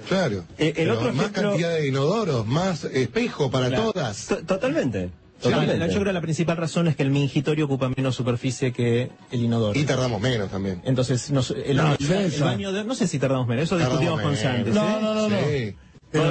Claro. 0.08 0.44
Eh, 0.58 0.74
el 0.76 0.90
otro 0.90 1.12
más 1.12 1.26
ejemplo- 1.26 1.42
cantidad 1.50 1.70
de 1.74 1.88
inodoros, 1.88 2.46
más 2.46 2.84
espejo 2.84 3.50
para 3.50 3.68
Claro. 3.68 3.92
todas. 3.92 4.26
To- 4.26 4.38
Totalmente. 4.44 5.10
Totalmente. 5.40 5.78
la- 5.78 5.86
yo 5.86 5.94
creo 5.94 6.04
que 6.04 6.12
la 6.12 6.20
principal 6.20 6.58
razón 6.58 6.86
es 6.86 6.96
que 6.96 7.02
el 7.02 7.10
mingitorio 7.10 7.64
ocupa 7.64 7.88
menos 7.96 8.14
superficie 8.14 8.72
que 8.74 9.10
el 9.30 9.42
inodoro. 9.42 9.78
Y 9.78 9.84
tardamos 9.84 10.20
menos 10.20 10.50
también. 10.50 10.82
Entonces, 10.84 11.30
no, 11.30 11.42
sé, 11.42 11.54
el, 11.70 11.78
No, 11.78 11.96
el- 11.98 12.06
el 12.34 12.40
baño 12.42 12.72
de, 12.72 12.84
no 12.84 12.94
sé 12.94 13.08
si 13.08 13.18
tardamos 13.18 13.46
menos, 13.48 13.64
eso 13.64 13.78
Tardamos 13.78 14.00
discutimos 14.00 14.20
con 14.22 14.32
menos. 14.32 14.42
Santi. 14.42 14.70
No, 14.70 14.86
¿sí? 14.86 15.02
no, 15.02 15.14
no, 15.14 15.28
no. 15.30 15.38
Sí. 15.38 15.74
Pero 16.12 16.24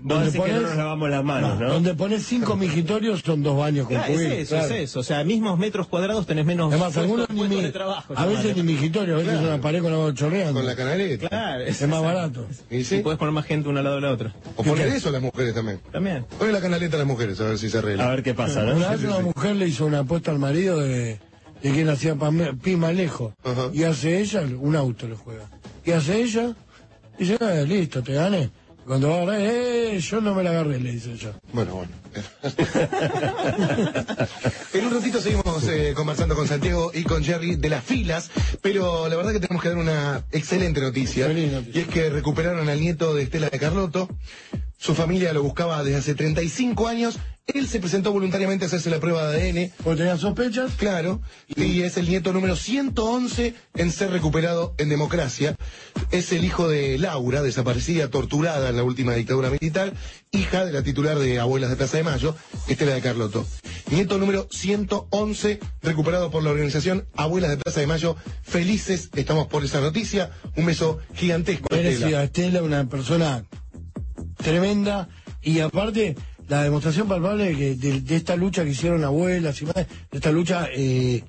donde 0.00 0.32
que 0.32 0.38
no 0.38 0.44
pones- 0.44 0.62
nos 0.62 0.76
lavamos 0.76 1.08
las 1.10 1.22
manos, 1.24 1.60
¿no? 1.60 1.68
Donde 1.68 1.94
pones 1.94 2.24
cinco 2.26 2.56
migitorios 2.56 3.20
son 3.24 3.42
dos 3.44 3.56
baños 3.56 3.86
con 3.86 3.96
Ah, 3.96 4.06
es 4.08 4.16
cubierta, 4.16 4.34
eso, 4.36 4.56
claro. 4.56 4.74
es 4.74 4.80
eso. 4.82 5.00
O 5.00 5.02
sea, 5.04 5.22
mismos 5.22 5.56
metros 5.58 5.86
cuadrados 5.86 6.26
tenés 6.26 6.44
menos 6.44 6.72
Además, 6.72 6.96
algunos 6.96 7.30
ni 7.30 7.46
mi- 7.46 7.62
de 7.62 7.70
trabajo. 7.70 8.12
a 8.16 8.26
veces 8.26 8.56
ni 8.56 8.64
migitorio, 8.64 9.14
a 9.14 9.18
veces 9.18 9.34
es 9.34 9.40
una 9.40 9.60
pared 9.60 9.82
con 9.82 9.92
agua 9.92 10.12
chorreando. 10.14 10.54
Con 10.54 10.66
la 10.66 10.74
canaleta. 10.74 11.28
Claro, 11.28 11.62
Es 11.64 11.86
más 11.86 12.02
barato. 12.02 12.46
¿Y 12.70 12.78
Y 12.78 12.84
sí? 12.84 12.98
puedes 12.98 13.18
poner 13.20 13.32
más 13.32 13.44
gente 13.46 13.68
una 13.68 13.78
al 13.80 13.84
lado 13.84 13.96
de 13.96 14.02
la 14.02 14.10
otra. 14.12 14.34
O 14.56 14.64
poner 14.64 14.88
eso 14.88 15.10
a 15.10 15.12
las 15.12 15.22
mujeres 15.22 15.54
también. 15.54 15.80
También. 15.92 16.24
Poner 16.36 16.52
la 16.52 16.60
canaleta 16.60 16.96
a 16.96 16.98
las 16.98 17.06
mujeres, 17.06 17.40
a 17.40 17.44
ver 17.44 17.58
si 17.58 17.70
se 17.70 17.78
arregla. 17.78 18.06
A 18.06 18.10
ver 18.10 18.24
qué 18.24 18.34
pasa, 18.34 18.62
¿no? 18.64 18.74
Una 18.74 18.88
vez 18.90 19.04
una 19.04 19.20
mujer 19.20 19.54
le 19.54 19.68
hizo 19.68 19.86
una 19.86 20.00
apuesta 20.00 20.32
al 20.32 20.40
marido 20.40 20.80
de, 20.80 21.20
de 21.62 21.70
quién 21.72 21.88
hacía 21.88 22.16
pame- 22.16 22.58
pi 22.60 22.74
más 22.74 22.94
lejos. 22.96 23.32
Y 23.72 23.84
hace 23.84 24.18
ella, 24.20 24.42
un 24.58 24.74
auto 24.74 25.06
le 25.06 25.14
juega. 25.14 25.44
Y 25.84 25.92
hace 25.92 26.20
ella, 26.20 26.52
y 27.16 27.24
dice, 27.24 27.38
"Ah, 27.40 27.62
listo, 27.66 28.02
te 28.02 28.14
gané. 28.14 28.50
Cuando 28.90 29.08
va 29.08 29.14
a 29.14 29.22
agarrar, 29.22 29.40
eh, 29.40 30.00
yo 30.00 30.20
no 30.20 30.34
me 30.34 30.42
la 30.42 30.50
agarré, 30.50 30.80
le 30.80 30.90
dice 30.90 31.12
ella. 31.12 31.32
Bueno, 31.52 31.76
bueno. 31.76 31.92
en 34.74 34.84
un 34.84 34.92
ratito 34.92 35.20
seguimos 35.20 35.62
eh, 35.68 35.92
conversando 35.94 36.34
con 36.34 36.48
Santiago 36.48 36.90
y 36.92 37.04
con 37.04 37.22
Jerry 37.22 37.54
de 37.54 37.68
las 37.68 37.84
filas, 37.84 38.32
pero 38.60 39.08
la 39.08 39.14
verdad 39.14 39.30
que 39.30 39.38
tenemos 39.38 39.62
que 39.62 39.68
dar 39.68 39.78
una 39.78 40.24
excelente 40.32 40.80
noticia. 40.80 41.28
Feliz 41.28 41.52
noticia. 41.52 41.80
Y 41.80 41.84
es 41.84 41.88
que 41.88 42.10
recuperaron 42.10 42.68
al 42.68 42.80
nieto 42.80 43.14
de 43.14 43.22
Estela 43.22 43.48
de 43.48 43.60
Carlotto. 43.60 44.08
Su 44.76 44.96
familia 44.96 45.32
lo 45.32 45.44
buscaba 45.44 45.84
desde 45.84 45.98
hace 45.98 46.16
35 46.16 46.88
años. 46.88 47.20
Él 47.54 47.68
se 47.68 47.80
presentó 47.80 48.12
voluntariamente 48.12 48.64
a 48.64 48.68
hacerse 48.68 48.90
la 48.90 49.00
prueba 49.00 49.28
de 49.30 49.50
ADN. 49.50 49.72
Porque 49.82 49.98
tenía 49.98 50.16
sospechas, 50.16 50.72
Claro, 50.76 51.20
y 51.48 51.82
es 51.82 51.96
el 51.96 52.08
nieto 52.08 52.32
número 52.32 52.56
111 52.56 53.54
en 53.74 53.90
ser 53.92 54.10
recuperado 54.10 54.74
en 54.78 54.88
democracia. 54.88 55.56
Es 56.10 56.32
el 56.32 56.44
hijo 56.44 56.68
de 56.68 56.98
Laura, 56.98 57.42
desaparecida, 57.42 58.08
torturada 58.10 58.68
en 58.68 58.76
la 58.76 58.82
última 58.82 59.14
dictadura 59.14 59.50
militar, 59.50 59.92
hija 60.32 60.64
de 60.64 60.72
la 60.72 60.82
titular 60.82 61.18
de 61.18 61.38
Abuelas 61.40 61.70
de 61.70 61.76
Plaza 61.76 61.96
de 61.96 62.04
Mayo, 62.04 62.36
Estela 62.68 62.94
de 62.94 63.00
Carlotto. 63.00 63.46
Nieto 63.90 64.18
número 64.18 64.48
111, 64.50 65.60
recuperado 65.82 66.30
por 66.30 66.42
la 66.42 66.50
organización 66.50 67.06
Abuelas 67.16 67.50
de 67.50 67.56
Plaza 67.58 67.80
de 67.80 67.86
Mayo. 67.86 68.16
Felices 68.42 69.10
estamos 69.14 69.46
por 69.48 69.64
esa 69.64 69.80
noticia. 69.80 70.30
Un 70.56 70.66
beso 70.66 70.98
gigantesco. 71.14 71.66
merecida. 71.70 72.22
Estela, 72.22 72.62
una 72.62 72.88
persona 72.88 73.44
tremenda. 74.36 75.08
Y 75.42 75.60
aparte, 75.60 76.16
la 76.50 76.62
demostración 76.64 77.08
palpable 77.08 77.44
de, 77.44 77.56
que- 77.56 77.74
de, 77.76 78.00
de 78.02 78.16
esta 78.16 78.36
lucha 78.36 78.64
que 78.64 78.70
hicieron 78.70 79.02
abuelas 79.04 79.60
y 79.62 79.64
madres, 79.66 79.86
de 80.10 80.18
esta 80.18 80.30
lucha 80.32 80.68
eh, 80.74 81.22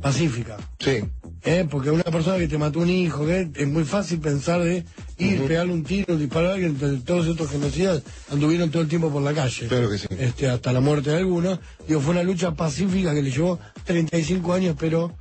pacífica. 0.00 0.56
Sí, 0.78 1.00
¿eh? 1.44 1.66
Porque 1.68 1.90
una 1.90 2.04
persona 2.04 2.38
que 2.38 2.46
te 2.48 2.56
mató 2.58 2.78
un 2.80 2.88
hijo, 2.90 3.26
que 3.26 3.50
es 3.54 3.66
muy 3.68 3.84
fácil 3.84 4.20
pensar 4.20 4.62
de 4.62 4.84
ir, 5.18 5.42
pegarle 5.46 5.72
un 5.72 5.82
tiro, 5.84 6.16
disparar 6.16 6.50
a 6.52 6.54
alguien, 6.54 6.76
todos 7.04 7.26
estos 7.26 7.50
genocidas 7.50 8.02
anduvieron 8.30 8.70
todo 8.70 8.82
el 8.82 8.88
tiempo 8.88 9.10
por 9.10 9.22
la 9.22 9.34
calle. 9.34 9.66
Claro 9.66 9.90
que 9.90 9.98
sí. 9.98 10.06
Este, 10.18 10.48
hasta 10.48 10.72
la 10.72 10.80
muerte 10.80 11.10
de 11.10 11.16
algunos. 11.18 11.58
Digo, 11.88 12.00
fue 12.00 12.12
una 12.12 12.22
lucha 12.22 12.52
pacífica 12.54 13.12
que 13.14 13.22
le 13.22 13.30
llevó 13.30 13.58
35 13.84 14.52
años, 14.52 14.76
pero 14.78 15.12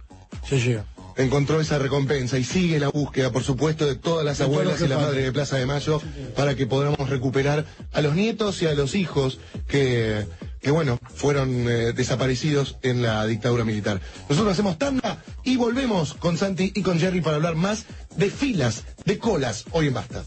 se 0.47 0.59
llega. 0.59 0.85
Encontró 1.17 1.59
esa 1.59 1.79
recompensa 1.79 2.37
y 2.37 2.43
sigue 2.43 2.79
la 2.79 2.89
búsqueda, 2.89 3.31
por 3.31 3.43
supuesto, 3.43 3.85
de 3.85 3.95
todas 3.95 4.25
las 4.25 4.37
De 4.37 4.45
abuelas 4.45 4.81
y 4.81 4.87
la 4.87 4.97
que 4.97 5.01
madre 5.01 5.23
de 5.23 5.31
Plaza 5.31 5.57
de 5.57 5.65
Mayo 5.65 6.01
para 6.35 6.55
que 6.55 6.67
podamos 6.67 7.09
recuperar 7.09 7.65
a 7.93 8.01
los 8.01 8.15
nietos 8.15 8.61
y 8.61 8.67
a 8.67 8.73
los 8.73 8.95
hijos 8.95 9.39
que, 9.67 10.25
que 10.61 10.71
bueno, 10.71 10.99
fueron 11.15 11.67
eh, 11.67 11.93
desaparecidos 11.93 12.77
en 12.81 13.01
la 13.01 13.25
dictadura 13.25 13.63
militar. 13.63 14.01
Nosotros 14.29 14.53
hacemos 14.53 14.77
tanda 14.77 15.23
y 15.43 15.57
volvemos 15.57 16.13
con 16.13 16.37
Santi 16.37 16.71
y 16.75 16.81
con 16.81 16.99
Jerry 16.99 17.21
para 17.21 17.37
hablar 17.37 17.55
más 17.55 17.85
de 18.15 18.29
filas, 18.29 18.83
de 19.05 19.17
colas, 19.17 19.65
hoy 19.71 19.87
en 19.87 19.93
Basta. 19.93 20.23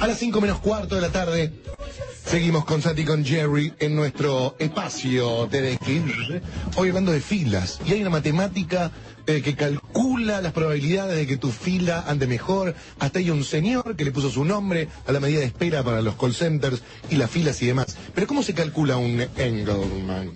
A 0.00 0.06
las 0.06 0.18
5 0.18 0.40
menos 0.40 0.58
cuarto 0.58 0.94
de 0.94 1.00
la 1.00 1.10
tarde, 1.10 1.52
seguimos 2.24 2.64
con 2.64 2.82
Santi 2.82 3.02
y 3.02 3.04
con 3.04 3.24
Jerry 3.24 3.72
en 3.78 3.96
nuestro 3.96 4.54
espacio 4.58 5.48
TDX. 5.50 6.76
Hoy 6.76 6.88
hablando 6.88 7.12
de 7.12 7.20
filas. 7.20 7.80
Y 7.86 7.92
hay 7.92 8.02
una 8.02 8.10
matemática 8.10 8.90
eh, 9.26 9.42
que 9.42 9.54
calcula 9.54 10.40
las 10.40 10.52
probabilidades 10.52 11.16
de 11.16 11.26
que 11.26 11.36
tu 11.36 11.50
fila 11.50 12.04
ande 12.06 12.26
mejor. 12.26 12.74
Hasta 12.98 13.18
hay 13.18 13.30
un 13.30 13.44
señor 13.44 13.96
que 13.96 14.04
le 14.04 14.10
puso 14.12 14.30
su 14.30 14.44
nombre 14.44 14.88
a 15.06 15.12
la 15.12 15.20
medida 15.20 15.40
de 15.40 15.46
espera 15.46 15.82
para 15.82 16.00
los 16.02 16.16
call 16.16 16.34
centers 16.34 16.82
y 17.10 17.16
las 17.16 17.30
filas 17.30 17.60
y 17.62 17.66
demás. 17.66 17.96
Pero 18.14 18.26
¿cómo 18.26 18.42
se 18.42 18.54
calcula 18.54 18.96
un 18.96 19.20
Engelman? 19.36 20.30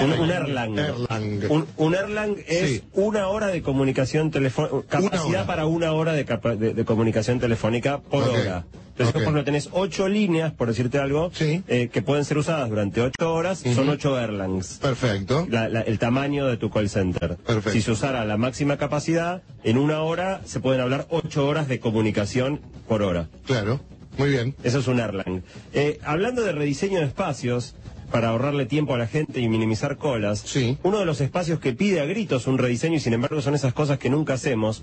Un, 0.00 0.12
un 0.12 0.30
Erlang. 0.30 0.78
Erlang. 0.78 1.40
Un, 1.50 1.66
un 1.76 1.94
Erlang 1.94 2.36
es 2.46 2.70
Sí. 2.70 2.82
una 2.94 3.28
hora 3.28 3.48
de 3.48 3.62
comunicación 3.62 4.30
telefónica, 4.30 4.86
capacidad 4.88 5.46
para 5.46 5.66
una 5.66 5.92
hora 5.92 6.12
de, 6.12 6.24
capa- 6.24 6.56
de- 6.56 6.74
de 6.74 6.84
comunicación 6.84 7.40
telefónica 7.40 7.98
por 8.00 8.22
hora. 8.28 8.64
Entonces, 8.96 9.12
por 9.12 9.22
ejemplo, 9.22 9.44
tenés 9.44 9.68
ocho 9.72 10.08
líneas, 10.08 10.54
por 10.54 10.68
decirte 10.68 10.98
algo, 10.98 11.30
Sí. 11.34 11.62
eh, 11.68 11.90
que 11.92 12.00
pueden 12.00 12.24
ser 12.24 12.38
usadas 12.38 12.70
durante 12.70 13.02
ocho 13.02 13.34
horas, 13.34 13.58
son 13.74 13.90
ocho 13.90 14.18
Erlangs. 14.18 14.78
Perfecto. 14.80 15.46
La- 15.50 15.68
la- 15.68 15.82
el 15.82 15.98
tamaño 15.98 16.46
de 16.46 16.56
tu 16.56 16.70
call 16.70 16.88
center. 16.88 17.36
Perfecto. 17.36 17.72
Si 17.72 17.82
se 17.82 17.90
usara 17.90 18.24
la 18.24 18.38
máxima 18.38 18.78
capacidad, 18.78 19.42
en 19.64 19.76
una 19.76 20.00
hora 20.00 20.40
se 20.46 20.60
pueden 20.60 20.80
hablar 20.80 21.06
ocho 21.10 21.46
horas 21.46 21.68
de 21.68 21.78
comunicación 21.78 22.62
por 22.88 23.02
hora. 23.02 23.28
Claro. 23.44 23.80
Muy 24.16 24.30
bien. 24.30 24.54
Eso 24.62 24.78
es 24.78 24.86
un 24.86 24.98
Erlang. 24.98 25.42
Eh, 25.74 25.98
hablando 26.02 26.42
de 26.42 26.52
rediseño 26.52 27.00
de 27.00 27.04
espacios, 27.04 27.74
para 28.10 28.28
ahorrarle 28.28 28.64
tiempo 28.64 28.94
a 28.94 28.98
la 28.98 29.08
gente 29.08 29.40
y 29.40 29.48
minimizar 29.50 29.98
colas, 29.98 30.38
Sí. 30.38 30.78
uno 30.84 31.00
de 31.00 31.04
los 31.04 31.20
espacios 31.20 31.58
que 31.60 31.74
pide 31.74 32.00
a 32.00 32.06
gritos 32.06 32.46
un 32.46 32.56
rediseño, 32.56 32.94
y 32.96 33.00
sin 33.00 33.12
embargo 33.12 33.42
son 33.42 33.54
esas 33.54 33.74
cosas 33.74 33.98
que 33.98 34.08
nunca 34.08 34.32
hacemos, 34.34 34.82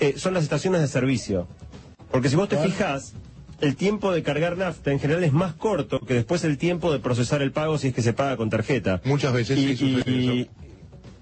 eh, 0.00 0.14
son 0.16 0.34
las 0.34 0.42
estaciones 0.42 0.80
de 0.80 0.88
servicio. 0.88 1.46
Porque 2.10 2.28
si 2.28 2.34
vos 2.36 2.48
te 2.48 2.56
fijás, 2.56 3.12
el 3.62 3.76
tiempo 3.76 4.12
de 4.12 4.22
cargar 4.22 4.58
nafta 4.58 4.92
en 4.92 5.00
general 5.00 5.24
es 5.24 5.32
más 5.32 5.54
corto 5.54 6.00
que 6.00 6.14
después 6.14 6.44
el 6.44 6.58
tiempo 6.58 6.92
de 6.92 6.98
procesar 6.98 7.40
el 7.42 7.52
pago 7.52 7.78
si 7.78 7.88
es 7.88 7.94
que 7.94 8.02
se 8.02 8.12
paga 8.12 8.36
con 8.36 8.50
tarjeta. 8.50 9.00
Muchas 9.04 9.32
veces 9.32 9.58
Y- 9.58 9.76
sí 9.76 9.94
sucede 9.94 10.10
y- 10.10 10.40
eso. 10.42 10.50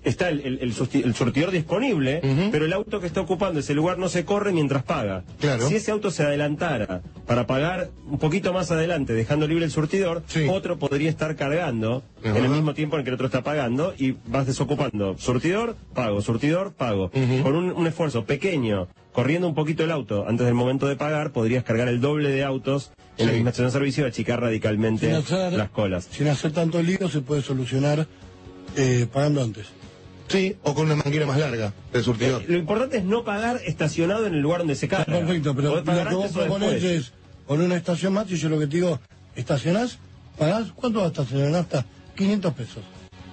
está 0.03 0.29
el, 0.31 0.73
surtidor 0.73 1.51
disponible, 1.51 2.21
pero 2.51 2.65
el 2.65 2.73
auto 2.73 3.01
que 3.01 3.07
está 3.07 3.21
ocupando 3.21 3.61
ese 3.61 3.75
lugar 3.75 3.99
no 3.99 4.09
se 4.09 4.25
corre 4.25 4.53
mientras 4.53 4.83
paga. 4.83 5.25
Claro. 5.39 5.69
Si 5.69 5.75
ese 5.77 5.91
auto 5.91 6.11
se 6.11 6.23
adelantara 6.23 7.03
para 7.31 7.47
pagar 7.47 7.91
un 8.11 8.19
poquito 8.19 8.53
más 8.53 8.73
adelante, 8.73 9.13
dejando 9.13 9.47
libre 9.47 9.65
el 9.65 9.71
surtidor, 9.71 10.25
Sí. 10.27 10.49
otro 10.51 10.81
podría 10.81 11.09
estar 11.09 11.37
cargando 11.37 12.03
Es 12.25 12.35
en 12.35 12.45
el 12.45 12.51
mismo 12.51 12.75
tiempo 12.75 12.99
en 12.99 13.05
que 13.05 13.11
el 13.11 13.15
otro 13.15 13.27
está 13.27 13.45
pagando 13.45 13.95
y 13.97 14.17
vas 14.27 14.49
desocupando 14.49 15.17
surtidor, 15.17 15.77
pago, 15.95 16.23
surtidor, 16.23 16.73
pago. 16.73 17.13
Con 17.45 17.55
un, 17.55 17.71
un 17.71 17.87
esfuerzo 17.87 18.25
pequeño, 18.25 18.89
corriendo 19.13 19.47
un 19.47 19.55
poquito 19.55 19.85
el 19.85 19.93
auto 19.93 20.27
antes 20.27 20.45
del 20.45 20.55
momento 20.57 20.89
de 20.89 20.97
pagar, 20.97 21.31
podrías 21.31 21.63
cargar 21.63 21.87
el 21.87 22.01
doble 22.01 22.31
de 22.31 22.43
autos 22.43 22.91
en 23.17 23.27
la 23.27 23.31
Sí. 23.31 23.37
misma 23.37 23.51
estación 23.51 23.69
de 23.69 23.73
servicio 23.75 24.05
y 24.05 24.09
achicar 24.09 24.41
radicalmente 24.41 25.13
hacer- 25.13 25.53
las 25.53 25.71
colas. 25.71 26.09
Sin 26.11 26.27
hacer 26.27 26.51
tanto 26.51 26.83
lío 26.83 27.09
se 27.09 27.21
puede 27.21 27.43
solucionar 27.43 28.09
eh, 28.77 29.07
pagando 29.13 29.41
antes. 29.45 29.67
Sí, 30.27 30.57
o 30.63 30.75
con 30.75 30.87
una 30.87 30.95
manguera 30.97 31.27
más 31.27 31.39
larga 31.39 31.73
del 31.93 32.05
surtidor. 32.05 32.43
Eh, 32.43 32.47
Lo 32.49 32.57
importante 32.59 32.99
es 32.99 33.05
no 33.05 33.25
pagar 33.25 33.61
estacionado 33.67 34.27
en 34.27 34.35
el 34.35 34.41
lugar 34.41 34.59
donde 34.61 34.77
se 34.77 34.87
carga. 34.87 35.07
Perfecto, 35.07 35.55
pero 35.57 35.77
lo 35.77 35.83
que 35.85 36.15
vos 36.15 36.31
proponés 36.33 36.83
es 36.85 37.13
con 37.51 37.61
una 37.61 37.75
estación 37.75 38.13
más 38.13 38.31
y 38.31 38.37
yo 38.37 38.49
lo 38.49 38.61
que 38.61 38.69
te 38.69 38.77
digo, 38.77 39.01
estacionás, 39.35 39.99
pagás, 40.39 40.69
¿cuánto 40.73 41.01
va 41.01 41.07
a 41.07 41.09
estacionar 41.09 41.51
nafta? 41.51 41.85
500 42.15 42.55
pesos. 42.55 42.85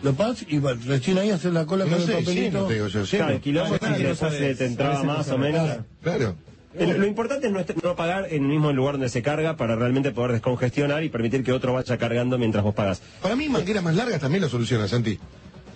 Lo 0.02 0.16
pagas 0.16 0.44
y 0.48 0.58
va- 0.58 0.74
recién 0.74 1.20
ahí 1.20 1.30
hacer 1.30 1.54
la 1.54 1.68
cola 1.68 1.86
No 1.86 1.92
con 1.92 2.02
el 2.02 2.08
sé, 2.08 2.14
sí, 2.18 2.26
papelito. 2.26 2.62
no 2.62 2.66
te 2.66 2.74
digo 2.74 2.88
yo, 2.88 3.06
sí. 3.06 3.18
Claro, 3.18 3.34
el 3.36 3.42
kilómetro 3.42 3.88
Ah, 3.88 3.96
no 4.00 4.16
sabes, 4.16 4.58
te 4.58 4.66
entraba 4.66 5.04
más 5.04 5.30
o 5.30 5.38
menos. 5.38 5.70
Claro. 6.02 6.34
El- 6.74 7.00
lo 7.00 7.06
importante 7.06 7.46
es 7.46 7.54
no, 7.54 7.60
est- 7.60 7.76
no 7.84 7.96
pagar 7.96 8.26
en 8.32 8.42
el 8.46 8.50
mismo 8.50 8.72
lugar 8.74 8.94
donde 8.96 9.10
se 9.10 9.22
carga 9.22 9.56
para 9.56 9.76
realmente 9.76 10.10
poder 10.10 10.32
descongestionar 10.32 11.04
y 11.04 11.10
permitir 11.10 11.44
que 11.44 11.52
otro 11.52 11.74
vaya 11.74 11.98
cargando 12.00 12.40
mientras 12.40 12.64
vos 12.64 12.74
pagas. 12.74 13.04
Para 13.22 13.36
mí, 13.36 13.48
mangueras 13.50 13.84
más 13.84 13.94
largas 13.96 14.20
también 14.20 14.42
lo 14.42 14.50
solucionan, 14.50 14.90
Santi. 14.90 15.20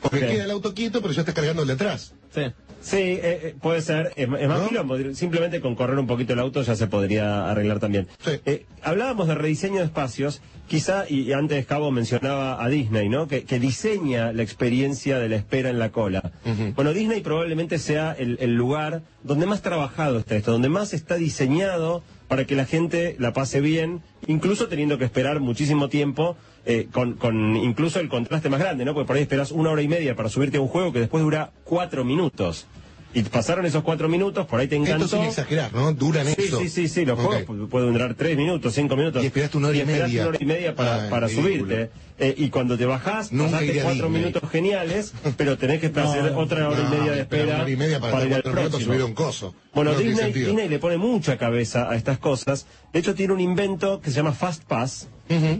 Porque 0.02 0.20
queda 0.20 0.46
el 0.46 0.52
auto 0.52 0.74
quieto, 0.74 1.02
pero 1.02 1.14
ya 1.14 1.22
estás 1.22 1.36
cargando 1.36 1.62
el 1.62 1.68
de 1.68 1.74
atrás. 1.76 2.14
Sí. 2.34 2.42
Sí, 2.82 2.98
eh, 2.98 3.22
eh, 3.24 3.56
puede 3.62 3.82
ser. 3.82 4.12
Es, 4.16 4.28
es 4.28 4.48
más 4.48 4.62
¿No? 4.62 4.68
quilombo. 4.70 4.98
Simplemente 5.14 5.62
con 5.62 5.76
correr 5.76 6.00
un 6.00 6.08
poquito 6.08 6.34
el 6.34 6.40
auto 6.40 6.64
ya 6.64 6.76
se 6.76 6.88
podría 6.88 7.50
arreglar 7.50 7.80
también. 7.80 8.08
Sí. 8.26 8.32
Eh, 8.46 8.66
hablábamos 8.82 9.28
de 9.28 9.36
rediseño 9.36 9.80
de 9.80 9.86
espacios. 9.86 10.42
Quizá, 10.68 11.06
y, 11.08 11.34
antes 11.34 11.66
Cabo 11.66 11.92
mencionaba 11.92 12.64
a 12.64 12.70
Disney, 12.70 13.10
¿no? 13.10 13.28
Que, 13.28 13.44
que 13.44 13.60
diseña 13.60 14.32
la 14.32 14.42
experiencia 14.42 15.20
de 15.20 15.28
la 15.28 15.36
espera 15.36 15.70
en 15.70 15.80
la 15.80 15.92
cola. 15.92 16.32
Bueno, 16.76 16.94
Disney 16.94 17.20
probablemente 17.20 17.78
sea 17.78 18.14
el, 18.18 18.38
el 18.40 18.56
lugar 18.56 19.02
donde 19.22 19.46
más 19.46 19.62
trabajado 19.62 20.20
está 20.20 20.38
esto, 20.38 20.54
donde 20.54 20.70
más 20.70 20.94
está 20.94 21.16
diseñado 21.16 22.04
para 22.32 22.46
que 22.46 22.56
la 22.56 22.64
gente 22.66 23.18
la 23.20 23.34
pase 23.34 23.60
bien, 23.60 24.02
incluso 24.26 24.70
teniendo 24.70 24.98
que 24.98 25.04
esperar 25.04 25.42
muchísimo 25.42 25.90
tiempo, 25.90 26.38
eh, 26.66 26.88
con, 26.90 27.16
con 27.16 27.58
incluso 27.58 28.00
el 28.00 28.08
contraste 28.08 28.48
más 28.48 28.62
grande, 28.62 28.86
¿no? 28.86 28.94
Porque 28.94 29.06
por 29.06 29.18
ahí 29.18 29.24
esperas 29.24 29.52
una 29.52 29.70
hora 29.70 29.82
y 29.82 29.90
media 29.90 30.16
para 30.16 30.30
subirte 30.30 30.56
a 30.56 30.62
un 30.62 30.70
juego 30.70 30.94
que 30.94 31.00
después 31.02 31.22
dura 31.22 31.52
cuatro 31.66 32.06
minutos. 32.06 32.68
Y 33.14 33.24
pasaron 33.24 33.66
esos 33.66 33.84
cuatro 33.84 34.08
minutos, 34.08 34.46
por 34.48 34.60
ahí 34.60 34.68
te 34.68 34.76
encantó. 34.78 35.06
Esto 35.06 35.18
sin 35.18 35.26
exagerar, 35.26 35.74
¿no? 35.74 35.92
Duran 35.94 36.26
Sí, 36.28 36.36
eso. 36.38 36.60
sí, 36.60 36.70
sí, 36.70 36.88
sí, 36.88 37.06
los 37.06 37.20
Ok. 37.20 37.26
juegos 37.26 37.44
pu- 37.46 37.68
pueden 37.70 37.92
durar 37.94 38.14
tres 38.16 38.38
minutos, 38.38 38.74
cinco 38.74 38.96
minutos. 38.96 39.22
Y 39.24 39.26
esperaste 39.28 39.58
una 39.58 39.68
hora 39.68 39.78
y 39.78 39.80
esperaste 39.82 40.08
media. 40.08 40.22
una 40.22 40.30
hora 40.30 40.38
y 40.42 40.46
media 40.46 40.76
para, 40.76 41.08
Ah, 41.08 41.10
para 41.10 41.28
subirte. 41.30 41.90
Eh, 42.20 42.36
y 42.38 42.50
cuando 42.50 42.78
te 42.78 42.86
bajás, 42.86 43.32
Nunca 43.32 43.54
pasaste 43.60 43.82
cuatro 43.82 44.06
Disney. 44.08 44.22
minutos 44.22 44.50
geniales, 44.52 45.14
pero 45.38 45.58
tenés 45.58 45.80
que 45.82 45.88
hacer 45.88 46.32
No, 46.32 46.40
otra 46.40 46.70
hora 46.70 46.80
y 46.88 46.98
media 46.98 47.12
de 47.14 47.22
espera 47.22 47.44
una 47.46 47.62
hora 47.64 47.70
y 47.72 47.76
media 47.76 48.00
para, 48.00 48.18
ir 48.26 48.32
estar 48.34 48.48
al 48.48 48.54
próximo. 48.70 48.94
subir 48.94 49.04
un 49.04 49.14
coso. 49.14 49.56
Bueno, 49.74 49.94
No. 49.94 50.00
Disney 50.00 50.70
le 50.70 50.80
pone 50.80 50.98
mucha 50.98 51.38
cabeza 51.38 51.90
a 51.90 51.96
estas 51.96 52.20
cosas. 52.20 52.68
De 52.94 53.00
hecho, 53.00 53.16
tiene 53.16 53.34
un 53.34 53.40
invento 53.40 54.02
que 54.02 54.12
se 54.12 54.18
llama 54.18 54.34
Fast 54.34 54.64
Pass, 54.66 55.08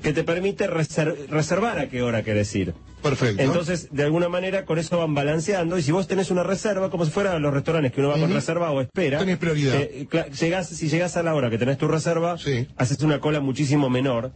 que 0.02 0.14
te 0.14 0.24
permite 0.24 0.70
reser- 0.70 1.28
reservar 1.30 1.80
a 1.80 1.90
qué 1.90 2.02
hora 2.02 2.24
querés 2.24 2.54
ir. 2.56 2.74
Perfecto. 3.02 3.42
Entonces, 3.42 3.88
de 3.92 4.04
alguna 4.04 4.30
manera, 4.30 4.64
con 4.66 4.78
eso 4.78 4.98
van 4.98 5.16
balanceando. 5.16 5.78
Y 5.78 5.82
si 5.82 5.92
vos 5.92 6.08
tenés 6.08 6.30
una 6.30 6.44
reserva, 6.44 6.92
como 6.92 7.06
si 7.06 7.12
fueran 7.12 7.42
los 7.42 7.52
restaurantes 7.54 7.92
que 7.92 8.00
uno 8.00 8.10
va 8.10 8.20
con 8.20 8.32
reserva 8.32 8.70
o 8.72 8.80
espera. 8.82 9.18
Tenés 9.20 9.38
prioridad. 9.38 9.76
eh, 9.76 10.08
llegás, 10.40 10.68
si 10.70 10.88
llegás 10.88 11.18
a 11.18 11.24
la 11.24 11.34
hora 11.34 11.50
que 11.50 11.58
tenés 11.58 11.78
tu 11.80 11.88
reserva, 11.88 12.38
Sí. 12.38 12.68
haces 12.78 13.02
una 13.02 13.20
cola 13.20 13.40
muchísimo 13.40 13.90
menor. 13.90 14.32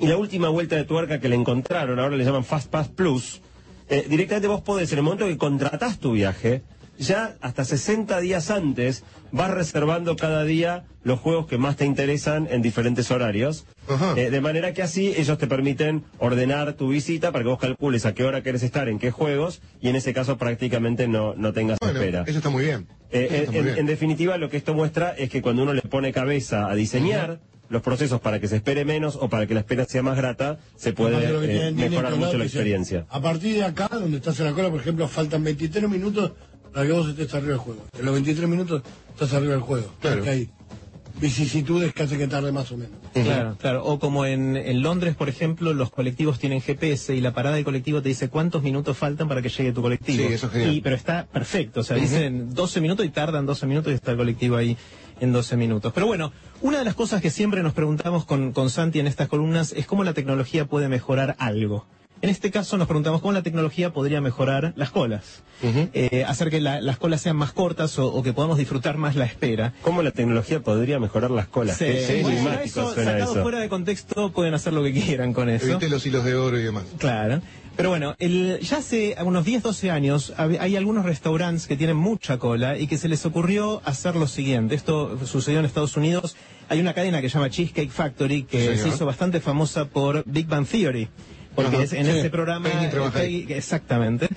Y 0.00 0.06
la 0.06 0.16
última 0.16 0.48
vuelta 0.48 0.76
de 0.76 0.84
tuerca 0.84 1.20
que 1.20 1.28
le 1.28 1.36
encontraron, 1.36 1.98
ahora 2.00 2.16
le 2.16 2.24
llaman 2.24 2.44
Fast 2.44 2.70
Pass 2.70 2.88
Plus, 2.88 3.40
eh, 3.88 4.06
directamente 4.08 4.48
vos 4.48 4.62
podés, 4.62 4.90
en 4.92 4.98
el 4.98 5.04
momento 5.04 5.26
que 5.26 5.36
contratás 5.36 5.98
tu 5.98 6.12
viaje, 6.12 6.62
ya 7.00 7.36
hasta 7.40 7.64
60 7.64 8.20
días 8.20 8.50
antes 8.50 9.02
vas 9.32 9.50
reservando 9.50 10.16
cada 10.16 10.44
día 10.44 10.84
los 11.02 11.18
juegos 11.18 11.46
que 11.46 11.56
más 11.58 11.76
te 11.76 11.84
interesan 11.86 12.46
en 12.50 12.62
diferentes 12.62 13.10
horarios. 13.10 13.66
Ajá. 13.88 14.14
Eh, 14.16 14.30
de 14.30 14.40
manera 14.40 14.72
que 14.74 14.82
así 14.82 15.08
ellos 15.16 15.38
te 15.38 15.46
permiten 15.46 16.04
ordenar 16.18 16.74
tu 16.74 16.88
visita 16.88 17.32
para 17.32 17.42
que 17.44 17.48
vos 17.50 17.58
calcules 17.58 18.06
a 18.06 18.14
qué 18.14 18.24
hora 18.24 18.42
querés 18.42 18.62
estar, 18.62 18.88
en 18.88 18.98
qué 18.98 19.10
juegos, 19.10 19.62
y 19.80 19.88
en 19.88 19.96
ese 19.96 20.12
caso 20.12 20.36
prácticamente 20.38 21.08
no, 21.08 21.34
no 21.34 21.52
tengas 21.52 21.78
Bueno, 21.80 21.98
espera. 22.00 22.24
eso 22.26 22.38
está 22.38 22.50
muy 22.50 22.64
bien. 22.64 22.86
Eh, 23.10 23.28
está 23.32 23.50
muy 23.50 23.58
en- 23.60 23.64
bien. 23.64 23.78
en 23.78 23.86
definitiva, 23.86 24.36
lo 24.36 24.50
que 24.50 24.58
esto 24.58 24.74
muestra 24.74 25.10
es 25.16 25.30
que 25.30 25.42
cuando 25.42 25.62
uno 25.62 25.72
le 25.72 25.82
pone 25.82 26.12
cabeza 26.12 26.70
a 26.70 26.74
diseñar 26.74 27.40
los 27.70 27.82
procesos 27.82 28.20
para 28.20 28.40
que 28.40 28.48
se 28.48 28.56
espere 28.56 28.84
menos 28.84 29.16
o 29.16 29.28
para 29.28 29.46
que 29.46 29.54
la 29.54 29.60
espera 29.60 29.84
sea 29.84 30.02
más 30.02 30.16
grata, 30.16 30.58
se 30.76 30.92
puede 30.92 31.16
eh, 31.24 31.46
tienen 31.72 31.76
mejorar 31.76 32.16
mucho 32.16 32.36
la 32.36 32.44
experiencia. 32.44 33.06
A 33.08 33.22
partir 33.22 33.54
de 33.54 33.64
acá, 33.64 33.88
donde 33.92 34.16
estás 34.16 34.38
en 34.40 34.46
la 34.46 34.52
cola, 34.52 34.70
por 34.70 34.80
ejemplo, 34.80 35.06
faltan 35.06 35.44
23 35.44 35.88
minutos 35.88 36.32
para 36.72 36.86
que 36.86 36.92
vos 36.92 37.08
estés 37.08 37.32
arriba 37.34 37.52
del 37.52 37.58
juego. 37.58 37.84
En 37.98 38.04
los 38.04 38.14
23 38.14 38.48
minutos 38.48 38.82
estás 39.10 39.32
arriba 39.34 39.52
del 39.52 39.62
juego. 39.62 39.92
Claro. 40.00 40.16
Porque 40.16 40.30
hay 40.30 40.50
vicisitudes 41.20 41.92
que 41.92 42.02
hacen 42.02 42.18
que 42.18 42.28
tarde 42.28 42.52
más 42.52 42.70
o 42.72 42.76
menos. 42.76 42.98
Claro, 43.12 43.56
claro. 43.58 43.84
O 43.84 43.98
como 43.98 44.24
en, 44.24 44.56
en 44.56 44.82
Londres, 44.82 45.14
por 45.14 45.28
ejemplo, 45.28 45.74
los 45.74 45.90
colectivos 45.90 46.38
tienen 46.38 46.60
GPS 46.60 47.14
y 47.14 47.20
la 47.20 47.32
parada 47.32 47.56
del 47.56 47.64
colectivo 47.64 48.00
te 48.02 48.08
dice 48.08 48.28
cuántos 48.28 48.62
minutos 48.62 48.96
faltan 48.96 49.28
para 49.28 49.42
que 49.42 49.48
llegue 49.48 49.72
tu 49.72 49.82
colectivo. 49.82 50.26
Sí, 50.26 50.32
eso 50.32 50.46
es 50.46 50.52
genial. 50.52 50.74
Y, 50.74 50.80
pero 50.80 50.96
está 50.96 51.26
perfecto. 51.26 51.80
O 51.80 51.82
sea, 51.82 51.96
dicen 51.96 52.54
12 52.54 52.80
minutos 52.80 53.04
y 53.04 53.10
tardan 53.10 53.46
12 53.46 53.66
minutos 53.66 53.92
y 53.92 53.96
está 53.96 54.12
el 54.12 54.16
colectivo 54.16 54.56
ahí 54.56 54.76
en 55.20 55.32
12 55.32 55.56
minutos. 55.56 55.92
Pero 55.92 56.06
bueno, 56.06 56.32
una 56.62 56.78
de 56.78 56.84
las 56.84 56.94
cosas 56.94 57.20
que 57.20 57.30
siempre 57.30 57.62
nos 57.62 57.74
preguntamos 57.74 58.24
con, 58.24 58.52
con 58.52 58.70
Santi 58.70 59.00
en 59.00 59.06
estas 59.06 59.28
columnas 59.28 59.72
es 59.72 59.86
cómo 59.86 60.04
la 60.04 60.14
tecnología 60.14 60.66
puede 60.66 60.88
mejorar 60.88 61.36
algo. 61.38 61.86
En 62.22 62.28
este 62.28 62.50
caso 62.50 62.76
nos 62.76 62.86
preguntamos 62.86 63.22
cómo 63.22 63.32
la 63.32 63.42
tecnología 63.42 63.92
podría 63.94 64.20
mejorar 64.20 64.74
las 64.76 64.90
colas. 64.90 65.42
Eh, 65.62 66.24
hacer 66.26 66.50
que 66.50 66.60
la- 66.60 66.80
las 66.80 66.98
colas 66.98 67.20
sean 67.22 67.36
más 67.36 67.52
cortas 67.52 67.98
o, 67.98 68.06
o 68.12 68.22
que 68.22 68.32
podamos 68.32 68.58
disfrutar 68.58 68.96
más 68.98 69.14
la 69.16 69.24
espera. 69.24 69.72
¿Cómo 69.82 70.02
la 70.02 70.10
tecnología 70.10 70.60
podría 70.60 70.98
mejorar 70.98 71.30
las 71.30 71.48
colas? 71.48 71.76
Sí, 71.78 71.84
qué 71.86 72.20
bueno, 72.22 72.38
enigmático 72.38 72.80
eso, 72.80 72.94
suena 72.94 73.12
sacado 73.12 73.32
eso. 73.32 73.42
fuera 73.42 73.60
de 73.60 73.68
contexto, 73.70 74.32
pueden 74.32 74.52
hacer 74.54 74.72
lo 74.74 74.82
que 74.82 74.92
quieran 74.92 75.32
con 75.32 75.48
eso. 75.48 75.66
Evite 75.66 75.88
los 75.88 76.04
hilos 76.04 76.24
de 76.24 76.34
oro 76.34 76.58
y 76.58 76.62
demás. 76.62 76.84
Claro. 76.98 77.40
Pero 77.76 77.88
bueno, 77.88 78.14
el, 78.18 78.58
ya 78.60 78.78
hace 78.78 79.16
unos 79.24 79.44
10, 79.46 79.62
12 79.62 79.90
años 79.90 80.34
hay 80.36 80.76
algunos 80.76 81.06
restaurantes 81.06 81.66
que 81.66 81.76
tienen 81.76 81.96
mucha 81.96 82.36
cola 82.38 82.76
y 82.76 82.86
que 82.86 82.98
se 82.98 83.08
les 83.08 83.24
ocurrió 83.24 83.80
hacer 83.86 84.16
lo 84.16 84.26
siguiente. 84.26 84.74
Esto 84.74 85.18
sucedió 85.24 85.60
en 85.60 85.64
Estados 85.64 85.96
Unidos. 85.96 86.36
Hay 86.68 86.80
una 86.80 86.92
cadena 86.92 87.22
que 87.22 87.30
se 87.30 87.34
llama 87.34 87.48
Cheesecake 87.48 87.90
Factory 87.90 88.42
que 88.42 88.76
se 88.76 88.88
hizo 88.88 89.06
bastante 89.06 89.40
famosa 89.40 89.86
por 89.86 90.22
Big 90.26 90.46
Bang 90.46 90.66
Theory. 90.66 91.08
Porque 91.54 91.76
Ajá, 91.76 91.84
es- 91.84 91.92
en 91.92 92.06
sí. 92.06 92.12
ese 92.12 92.30
programa... 92.30 92.68
Eh, 92.68 93.46
exactamente. 93.48 94.28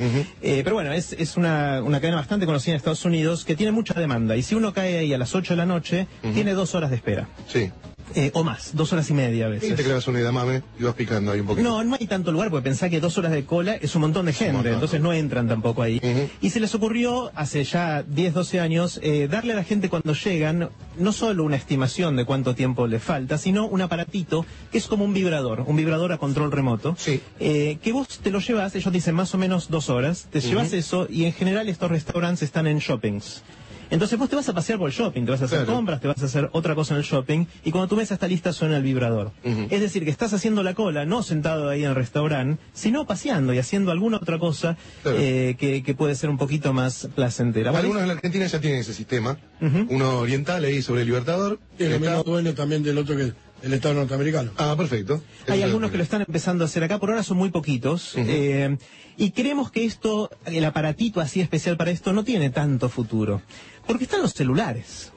Eh, 0.42 0.62
pero 0.64 0.76
bueno, 0.76 0.92
es, 0.94 1.14
es 1.14 1.38
una, 1.38 1.82
una 1.84 2.00
cadena 2.02 2.18
bastante 2.18 2.46
conocida 2.46 2.74
en 2.74 2.78
Estados 2.78 3.06
Unidos 3.06 3.46
que 3.46 3.56
tiene 3.56 3.72
mucha 3.72 3.94
demanda. 3.94 4.36
Y 4.36 4.42
si 4.44 4.56
uno 4.56 4.74
cae 4.74 4.98
ahí 4.98 5.14
a 5.14 5.18
las 5.18 5.36
8 5.36 5.54
de 5.54 5.58
la 5.58 5.66
noche, 5.66 6.08
tiene 6.34 6.54
dos 6.54 6.74
horas 6.76 6.90
de 6.90 6.96
espera. 6.98 7.28
Sí. 7.48 7.72
Eh, 8.16 8.32
o 8.34 8.44
más, 8.44 8.76
dos 8.76 8.94
horas 8.94 9.10
y 9.10 9.14
media 9.14 9.48
a 9.48 9.50
veces. 9.50 9.72
Y 9.72 9.74
te 9.74 9.84
clavas 9.84 10.08
una 10.08 10.20
edamame 10.20 10.62
y 10.80 10.84
vas 10.84 10.94
picando 10.96 11.32
ahí 11.32 11.40
un 11.40 11.48
poquito. 11.48 11.68
No, 11.68 11.84
no 11.84 11.96
hay 12.00 12.06
tanto 12.08 12.32
lugar, 12.32 12.50
porque 12.50 12.64
pensá 12.66 12.90
que 12.90 13.00
dos 13.00 13.18
horas 13.18 13.32
de 13.32 13.46
cola 13.46 13.76
es 13.76 13.96
un 13.96 14.02
montón 14.02 14.26
de 14.28 14.34
gente, 14.34 14.54
montón. 14.54 14.74
entonces 14.74 15.02
no 15.02 15.14
entran 15.14 15.48
tampoco 15.48 15.82
ahí. 15.82 16.00
Y 16.42 16.50
se 16.52 16.60
les 16.60 16.74
ocurrió, 16.76 17.32
hace 17.36 17.64
ya 17.64 18.04
10, 18.04 18.34
12 18.34 18.60
años, 18.60 19.00
eh, 19.02 19.28
darle 19.30 19.54
a 19.54 19.56
la 19.56 19.64
gente 19.64 19.90
cuando 19.90 20.14
llegan, 20.14 20.70
no 20.98 21.12
solo 21.12 21.44
una 21.44 21.56
estimación 21.56 22.16
de 22.16 22.26
cuánto 22.26 22.56
tiempo 22.56 22.86
les 22.88 23.02
falta, 23.02 23.38
sino 23.38 23.66
un 23.68 23.82
aparatito 23.82 24.46
que 24.72 24.78
es 24.78 24.88
como 24.88 25.06
un 25.06 25.14
vibrador, 25.14 25.62
un 25.66 25.76
vibrador 25.76 26.12
a 26.12 26.18
control 26.18 26.52
remoto, 26.52 26.96
Sí. 26.98 27.22
eh, 27.40 27.78
que 27.82 27.92
vos 27.94 28.20
te 28.20 28.30
lo 28.32 28.40
llevas, 28.40 28.76
ellos 28.76 28.94
dicen 28.94 29.16
más 29.16 29.34
o 29.34 29.38
menos 29.38 29.70
dos 29.70 29.90
horas, 29.90 30.28
te 30.32 30.40
llevas 30.40 30.74
eso 30.74 31.08
y 31.10 31.26
en 31.26 31.34
general 31.34 31.68
estos 31.70 31.90
restaurantes 31.90 32.44
están 32.44 32.68
en 32.68 32.78
shoppings. 32.80 33.42
Entonces 33.90 34.18
vos 34.18 34.30
te 34.30 34.36
vas 34.36 34.48
a 34.50 34.54
pasear 34.54 34.80
por 34.80 34.90
el 34.90 34.96
shopping, 34.96 35.24
te 35.26 35.32
vas 35.32 35.42
a 35.42 35.46
hacer 35.46 35.60
Claro. 35.60 35.74
compras, 35.76 36.02
te 36.02 36.08
vas 36.08 36.22
a 36.22 36.26
hacer 36.26 36.50
otra 36.54 36.76
cosa 36.76 36.94
en 36.96 37.00
el 37.00 37.04
shopping 37.06 37.46
y 37.64 37.72
cuando 37.72 37.88
tu 37.88 37.96
mesa 37.96 38.14
está 38.16 38.28
lista 38.28 38.52
suena 38.54 38.78
el 38.78 38.84
vibrador. 38.84 39.32
Es 39.44 39.82
decir, 39.82 40.04
que 40.04 40.10
estás 40.12 40.34
haciendo 40.34 40.64
la 40.64 40.74
cola, 40.74 41.06
no 41.06 41.22
sentado 41.24 41.70
ahí 41.70 41.84
en 41.84 41.90
el 41.90 41.96
restaurante, 41.96 42.62
sino 42.74 43.06
paseando 43.06 43.54
y 43.54 43.60
haciendo 43.60 43.92
alguna 43.92 44.18
otra 44.18 44.40
cosa 44.40 44.78
Claro. 45.04 45.18
eh, 45.20 45.56
que, 45.60 45.84
que 45.84 45.94
puede 45.94 46.16
ser 46.16 46.30
un 46.30 46.38
poquito 46.38 46.74
más 46.74 47.08
placentera. 47.16 47.72
Bueno, 47.72 47.84
Algunos 47.84 48.02
en 48.04 48.08
la 48.08 48.14
Argentina 48.16 48.46
ya 48.48 48.60
tienen 48.60 48.80
ese 48.80 48.94
sistema. 48.94 49.38
Uno 49.62 50.20
oriental 50.20 50.64
ahí 50.66 50.82
sobre 50.82 51.02
el 51.02 51.08
Libertador. 51.08 51.60
Y 51.78 51.84
Está- 51.84 52.00
mismo 52.00 52.24
dueño 52.24 52.54
también 52.54 52.84
del 52.84 52.98
otro 52.98 53.16
que 53.16 53.32
el 53.64 53.74
Estado 53.74 53.94
norteamericano. 53.96 54.52
Ah, 54.58 54.76
perfecto. 54.78 55.22
Hay 55.48 55.60
Eso 55.60 55.66
algunos 55.68 55.88
es 55.88 55.92
que 55.94 55.98
lo 55.98 56.04
están 56.04 56.22
empezando 56.22 56.66
a 56.66 56.68
hacer 56.68 56.84
acá, 56.84 57.00
por 57.00 57.10
ahora 57.12 57.24
son 57.24 57.38
muy 57.38 57.50
poquitos. 57.50 58.14
eh, 58.18 58.76
y 59.16 59.32
creemos 59.32 59.72
que 59.72 59.86
esto, 59.86 60.30
el 60.46 60.66
aparatito 60.66 61.22
así 61.22 61.40
especial 61.40 61.78
para 61.78 61.92
esto, 61.92 62.12
no 62.14 62.24
tiene 62.26 62.50
tanto 62.50 62.90
futuro. 62.90 63.42
Porque 63.88 64.06
están 64.06 64.22
los 64.22 64.34
celulares. 64.34 65.12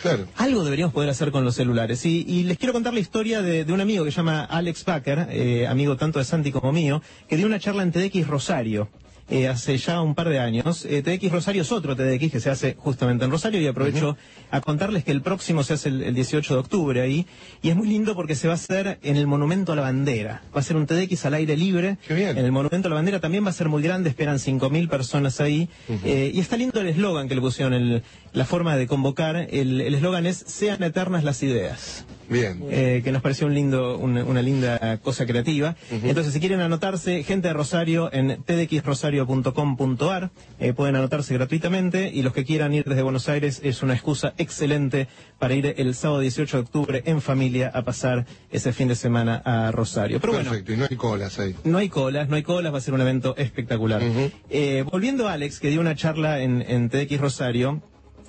Claro. 0.00 0.26
Algo 0.36 0.62
deberíamos 0.62 0.92
poder 0.92 1.10
hacer 1.10 1.32
con 1.32 1.44
los 1.44 1.54
celulares. 1.54 2.04
Y, 2.04 2.24
y 2.28 2.42
les 2.44 2.58
quiero 2.58 2.72
contar 2.72 2.92
la 2.94 3.00
historia 3.00 3.42
de, 3.42 3.64
de 3.64 3.72
un 3.72 3.80
amigo 3.80 4.04
que 4.04 4.10
se 4.10 4.18
llama 4.18 4.44
Alex 4.44 4.84
Baker, 4.84 5.28
eh, 5.30 5.66
amigo 5.66 5.96
tanto 5.96 6.18
de 6.18 6.24
Santi 6.24 6.52
como 6.52 6.72
mío, 6.72 7.02
que 7.28 7.36
dio 7.36 7.46
una 7.46 7.58
charla 7.58 7.82
en 7.82 7.92
TDX 7.92 8.26
Rosario. 8.26 8.88
Eh, 9.28 9.48
hace 9.48 9.76
ya 9.78 10.00
un 10.02 10.14
par 10.14 10.28
de 10.28 10.38
años. 10.38 10.84
Eh, 10.84 11.02
TDX 11.02 11.32
Rosario 11.32 11.62
es 11.62 11.72
otro 11.72 11.96
TDX 11.96 12.30
que 12.30 12.40
se 12.40 12.50
hace 12.50 12.74
justamente 12.78 13.24
en 13.24 13.30
Rosario 13.30 13.60
y 13.60 13.66
aprovecho 13.66 14.16
a 14.50 14.60
contarles 14.60 15.02
que 15.04 15.10
el 15.12 15.22
próximo 15.22 15.62
se 15.64 15.74
hace 15.74 15.88
el, 15.88 16.02
el 16.02 16.14
18 16.14 16.54
de 16.54 16.60
octubre 16.60 17.00
ahí 17.00 17.26
y 17.62 17.70
es 17.70 17.76
muy 17.76 17.88
lindo 17.88 18.14
porque 18.14 18.34
se 18.36 18.46
va 18.46 18.54
a 18.54 18.56
hacer 18.56 18.98
en 19.02 19.16
el 19.16 19.26
Monumento 19.26 19.72
a 19.72 19.76
la 19.76 19.82
Bandera. 19.82 20.42
Va 20.54 20.60
a 20.60 20.62
ser 20.62 20.76
un 20.76 20.86
TDX 20.86 21.26
al 21.26 21.34
aire 21.34 21.56
libre. 21.56 21.98
Qué 22.06 22.14
bien. 22.14 22.38
En 22.38 22.44
el 22.44 22.52
Monumento 22.52 22.88
a 22.88 22.90
la 22.90 22.94
Bandera 22.96 23.20
también 23.20 23.44
va 23.44 23.50
a 23.50 23.52
ser 23.52 23.68
muy 23.68 23.82
grande, 23.82 24.10
esperan 24.10 24.36
5.000 24.38 24.88
personas 24.88 25.40
ahí. 25.40 25.68
Eh, 26.04 26.30
y 26.32 26.40
está 26.40 26.56
lindo 26.56 26.80
el 26.80 26.86
eslogan 26.88 27.28
que 27.28 27.34
le 27.34 27.40
pusieron, 27.40 27.74
el- 27.74 28.02
la 28.36 28.44
forma 28.44 28.76
de 28.76 28.86
convocar. 28.86 29.48
El 29.50 29.80
eslogan 29.80 30.26
es 30.26 30.36
Sean 30.46 30.82
eternas 30.82 31.24
las 31.24 31.42
ideas. 31.42 32.04
Bien. 32.28 32.60
eh, 32.70 33.02
que 33.04 33.12
nos 33.12 33.22
pareció 33.22 33.46
un 33.46 33.54
lindo, 33.54 33.96
una, 33.98 34.24
una 34.24 34.42
linda 34.42 34.98
cosa 34.98 35.26
creativa. 35.26 35.76
Entonces, 35.90 36.32
si 36.32 36.40
quieren 36.40 36.60
anotarse, 36.60 37.22
gente 37.22 37.48
de 37.48 37.54
Rosario 37.54 38.10
en 38.12 38.42
tdxrosario.com.ar, 38.42 40.30
eh, 40.58 40.72
pueden 40.72 40.96
anotarse 40.96 41.34
gratuitamente 41.34 42.10
y 42.12 42.22
los 42.22 42.32
que 42.32 42.44
quieran 42.44 42.74
ir 42.74 42.84
desde 42.84 43.02
Buenos 43.02 43.28
Aires 43.28 43.60
es 43.62 43.82
una 43.82 43.94
excusa 43.94 44.34
excelente 44.38 45.06
para 45.38 45.54
ir 45.54 45.74
el 45.78 45.94
sábado 45.94 46.20
18 46.20 46.56
de 46.56 46.62
octubre 46.62 47.02
en 47.06 47.20
familia 47.22 47.70
a 47.72 47.82
pasar 47.82 48.26
ese 48.50 48.72
fin 48.72 48.88
de 48.88 48.96
semana 48.96 49.40
a 49.44 49.70
Rosario. 49.70 50.20
Pero 50.20 50.32
bueno, 50.34 50.50
Perfecto. 50.50 50.72
Y 50.72 50.76
no 50.76 50.86
hay 50.90 50.96
colas 50.96 51.38
ahí. 51.38 51.54
no 51.64 51.78
hay 51.78 51.88
colas, 51.88 52.28
no 52.28 52.36
hay 52.36 52.42
colas, 52.42 52.74
va 52.74 52.78
a 52.78 52.80
ser 52.80 52.92
un 52.94 53.00
evento 53.00 53.36
espectacular. 53.36 54.02
Eh, 54.50 54.84
volviendo 54.90 55.28
a 55.28 55.34
Alex, 55.34 55.60
que 55.60 55.68
dio 55.68 55.80
una 55.80 55.94
charla 55.94 56.40
en, 56.40 56.62
en 56.62 56.90
Rosario, 57.20 57.82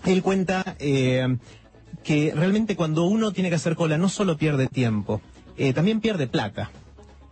él 0.06 0.22
cuenta 0.22 0.76
eh, 0.80 1.38
que 2.04 2.34
realmente 2.36 2.76
cuando 2.76 3.06
uno 3.06 3.32
tiene 3.32 3.50
que 3.50 3.56
hacer 3.56 3.76
cola 3.76 3.98
no 3.98 4.10
solo 4.10 4.38
pierde 4.38 4.68
tiempo, 4.68 5.22
eh, 5.58 5.74
también 5.74 6.02
pierde 6.02 6.28
plata. 6.28 6.72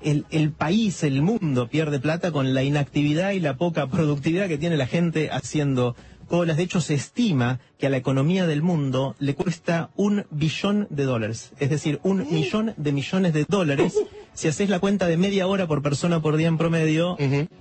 El, 0.01 0.25
el 0.29 0.51
país, 0.51 1.03
el 1.03 1.21
mundo 1.21 1.67
pierde 1.67 1.99
plata 1.99 2.31
con 2.31 2.53
la 2.53 2.63
inactividad 2.63 3.31
y 3.31 3.39
la 3.39 3.57
poca 3.57 3.87
productividad 3.87 4.47
que 4.47 4.57
tiene 4.57 4.77
la 4.77 4.85
gente 4.87 5.29
haciendo 5.31 5.95
colas. 6.27 6.57
De 6.57 6.63
hecho, 6.63 6.81
se 6.81 6.93
estima 6.93 7.59
que 7.77 7.87
a 7.87 7.89
la 7.89 7.97
economía 7.97 8.45
del 8.45 8.61
mundo 8.61 9.15
le 9.19 9.35
cuesta 9.35 9.89
un 9.95 10.25
billón 10.29 10.87
de 10.89 11.03
dólares. 11.05 11.53
Es 11.59 11.69
decir, 11.69 11.99
un 12.03 12.27
millón 12.31 12.73
de 12.77 12.91
millones 12.91 13.33
de 13.33 13.45
dólares 13.47 13.95
si 14.35 14.49
haces 14.49 14.69
la 14.69 14.79
cuenta 14.79 15.07
de 15.07 15.17
media 15.17 15.47
hora 15.47 15.65
por 15.65 15.81
persona 15.81 16.21
por 16.21 16.35
día 16.37 16.49
en 16.49 16.57
promedio, 16.57 17.17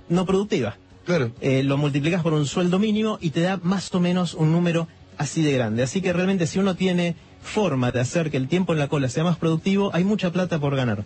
no 0.08 0.26
productiva. 0.26 0.76
Claro. 1.04 1.32
Eh, 1.40 1.62
lo 1.62 1.76
multiplicas 1.76 2.22
por 2.22 2.32
un 2.32 2.46
sueldo 2.46 2.78
mínimo 2.78 3.18
y 3.20 3.30
te 3.30 3.40
da 3.40 3.58
más 3.62 3.94
o 3.94 4.00
menos 4.00 4.34
un 4.34 4.52
número 4.52 4.88
así 5.18 5.42
de 5.42 5.52
grande. 5.52 5.82
Así 5.82 6.00
que 6.00 6.12
realmente 6.12 6.46
si 6.46 6.58
uno 6.58 6.74
tiene 6.74 7.16
forma 7.42 7.90
de 7.90 8.00
hacer 8.00 8.30
que 8.30 8.36
el 8.36 8.48
tiempo 8.48 8.72
en 8.72 8.78
la 8.78 8.88
cola 8.88 9.08
sea 9.08 9.24
más 9.24 9.36
productivo, 9.36 9.90
hay 9.94 10.04
mucha 10.04 10.32
plata 10.32 10.58
por 10.58 10.74
ganar. 10.74 11.04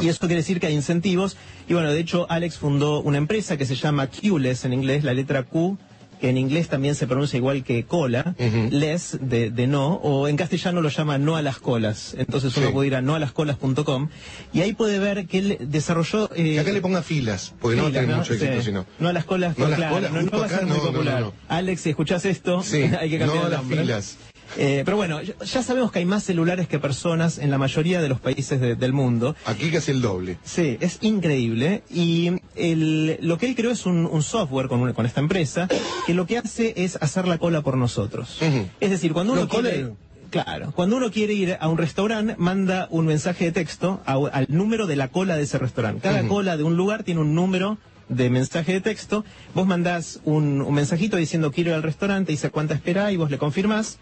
Y 0.00 0.08
eso 0.08 0.20
quiere 0.20 0.36
decir 0.36 0.58
que 0.58 0.68
hay 0.68 0.74
incentivos. 0.74 1.36
Y 1.68 1.74
bueno, 1.74 1.92
de 1.92 2.00
hecho, 2.00 2.26
Alex 2.30 2.56
fundó 2.56 3.00
una 3.00 3.18
empresa 3.18 3.56
que 3.56 3.66
se 3.66 3.74
llama 3.74 4.08
Qless 4.08 4.64
en 4.64 4.72
inglés, 4.72 5.04
la 5.04 5.12
letra 5.12 5.42
Q, 5.42 5.76
que 6.20 6.28
en 6.30 6.38
inglés 6.38 6.68
también 6.68 6.94
se 6.94 7.06
pronuncia 7.06 7.36
igual 7.36 7.62
que 7.64 7.84
cola, 7.84 8.34
Ujú. 8.38 8.68
less 8.70 9.18
de, 9.20 9.50
de 9.50 9.66
no, 9.66 9.94
o 9.94 10.28
en 10.28 10.36
castellano 10.36 10.80
lo 10.80 10.88
llama 10.88 11.18
no 11.18 11.36
a 11.36 11.42
las 11.42 11.58
colas. 11.58 12.14
Entonces 12.18 12.56
uno 12.56 12.68
Sí. 12.68 12.72
puede 12.72 12.86
ir 12.88 12.94
a 12.96 13.02
noalascolas.com 13.02 14.08
y 14.52 14.60
ahí 14.62 14.72
puede 14.72 14.98
ver 14.98 15.26
que 15.26 15.38
él 15.38 15.58
desarrolló... 15.60 16.30
eh, 16.34 16.54
Que 16.54 16.60
acá 16.60 16.72
le 16.72 16.80
ponga 16.80 17.02
filas, 17.02 17.54
porque 17.60 17.76
no 17.76 17.86
filas, 17.86 18.02
tiene 18.04 18.16
mucho 18.16 18.32
éxito, 18.34 18.52
Sí. 18.58 18.62
sino. 18.64 18.86
No 18.98 19.08
a 19.08 19.12
las 19.12 19.24
colas, 19.24 19.50
No 19.58 19.66
pues, 19.66 19.70
las 19.70 19.78
claro, 19.78 19.94
colas, 19.96 20.12
no, 20.12 20.22
no 20.22 20.38
va 20.38 20.46
a 20.46 20.48
ser 20.48 20.62
muy 20.66 20.76
no, 20.76 20.84
no, 20.84 20.90
popular. 20.92 21.20
no, 21.20 21.26
no. 21.26 21.32
Alex, 21.48 21.80
si 21.82 21.90
escuchás 21.90 22.24
esto, 22.24 22.62
Sí, 22.62 22.82
hay 23.00 23.10
que 23.10 23.18
cambiar 23.18 23.38
no 23.40 23.46
a 23.46 23.48
las 23.50 23.58
nombre. 23.60 23.80
filas. 23.82 24.16
Eh, 24.58 24.82
pero 24.84 24.96
bueno, 24.96 25.20
ya 25.22 25.62
sabemos 25.62 25.92
que 25.92 25.98
hay 25.98 26.04
más 26.06 26.24
celulares 26.24 26.66
que 26.68 26.78
personas 26.78 27.38
en 27.38 27.50
la 27.50 27.58
mayoría 27.58 28.00
de 28.00 28.08
los 28.08 28.20
países 28.20 28.60
de- 28.60 28.74
del 28.74 28.92
mundo. 28.92 29.36
Aquí 29.44 29.70
casi 29.70 29.90
el 29.90 30.00
doble. 30.00 30.38
Sí, 30.44 30.78
es 30.80 30.98
increíble. 31.02 31.82
Y 31.92 32.32
el- 32.54 33.18
lo 33.20 33.36
que 33.38 33.46
él 33.48 33.54
creó 33.54 33.70
es 33.70 33.84
un, 33.86 34.06
un 34.06 34.22
software 34.22 34.68
con, 34.68 34.80
una- 34.80 34.94
con 34.94 35.04
esta 35.06 35.20
empresa 35.20 35.68
que 36.06 36.14
lo 36.14 36.26
que 36.26 36.38
hace 36.38 36.72
es 36.76 36.96
hacer 37.00 37.28
la 37.28 37.38
cola 37.38 37.60
por 37.62 37.76
nosotros. 37.76 38.38
Es 38.80 38.90
decir, 38.90 39.12
cuando 39.12 39.32
uno 39.34 39.42
quiere... 39.48 39.92
Claro, 40.28 40.72
cuando 40.74 40.96
uno 40.96 41.10
quiere 41.12 41.34
ir 41.34 41.56
a 41.60 41.68
un 41.68 41.78
restaurante, 41.78 42.34
manda 42.36 42.88
un 42.90 43.06
mensaje 43.06 43.44
de 43.44 43.52
texto 43.52 44.00
a- 44.06 44.14
al 44.32 44.46
número 44.48 44.86
de 44.88 44.96
la 44.96 45.08
cola 45.08 45.36
de 45.36 45.44
ese 45.44 45.56
restaurante. 45.58 46.00
Cada 46.02 46.26
cola 46.28 46.56
de 46.56 46.64
un 46.64 46.76
lugar 46.76 47.04
tiene 47.04 47.20
un 47.20 47.34
número 47.34 47.78
de 48.08 48.28
mensaje 48.28 48.72
de 48.72 48.80
texto. 48.80 49.24
Vos 49.54 49.66
mandás 49.68 50.20
un, 50.24 50.62
un 50.62 50.74
mensajito 50.74 51.16
diciendo 51.16 51.52
quiero 51.52 51.70
ir 51.70 51.76
al 51.76 51.82
restaurante, 51.84 52.32
dice 52.32 52.50
cuánta 52.50 52.74
espera 52.74 53.12
y 53.12 53.16
vos 53.16 53.30
le 53.30 53.38
confirmás. 53.38 53.98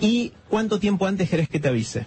¿Y 0.00 0.32
cuánto 0.48 0.78
tiempo 0.78 1.06
antes 1.06 1.28
querés 1.28 1.48
que 1.48 1.60
te 1.60 1.68
avise? 1.68 2.06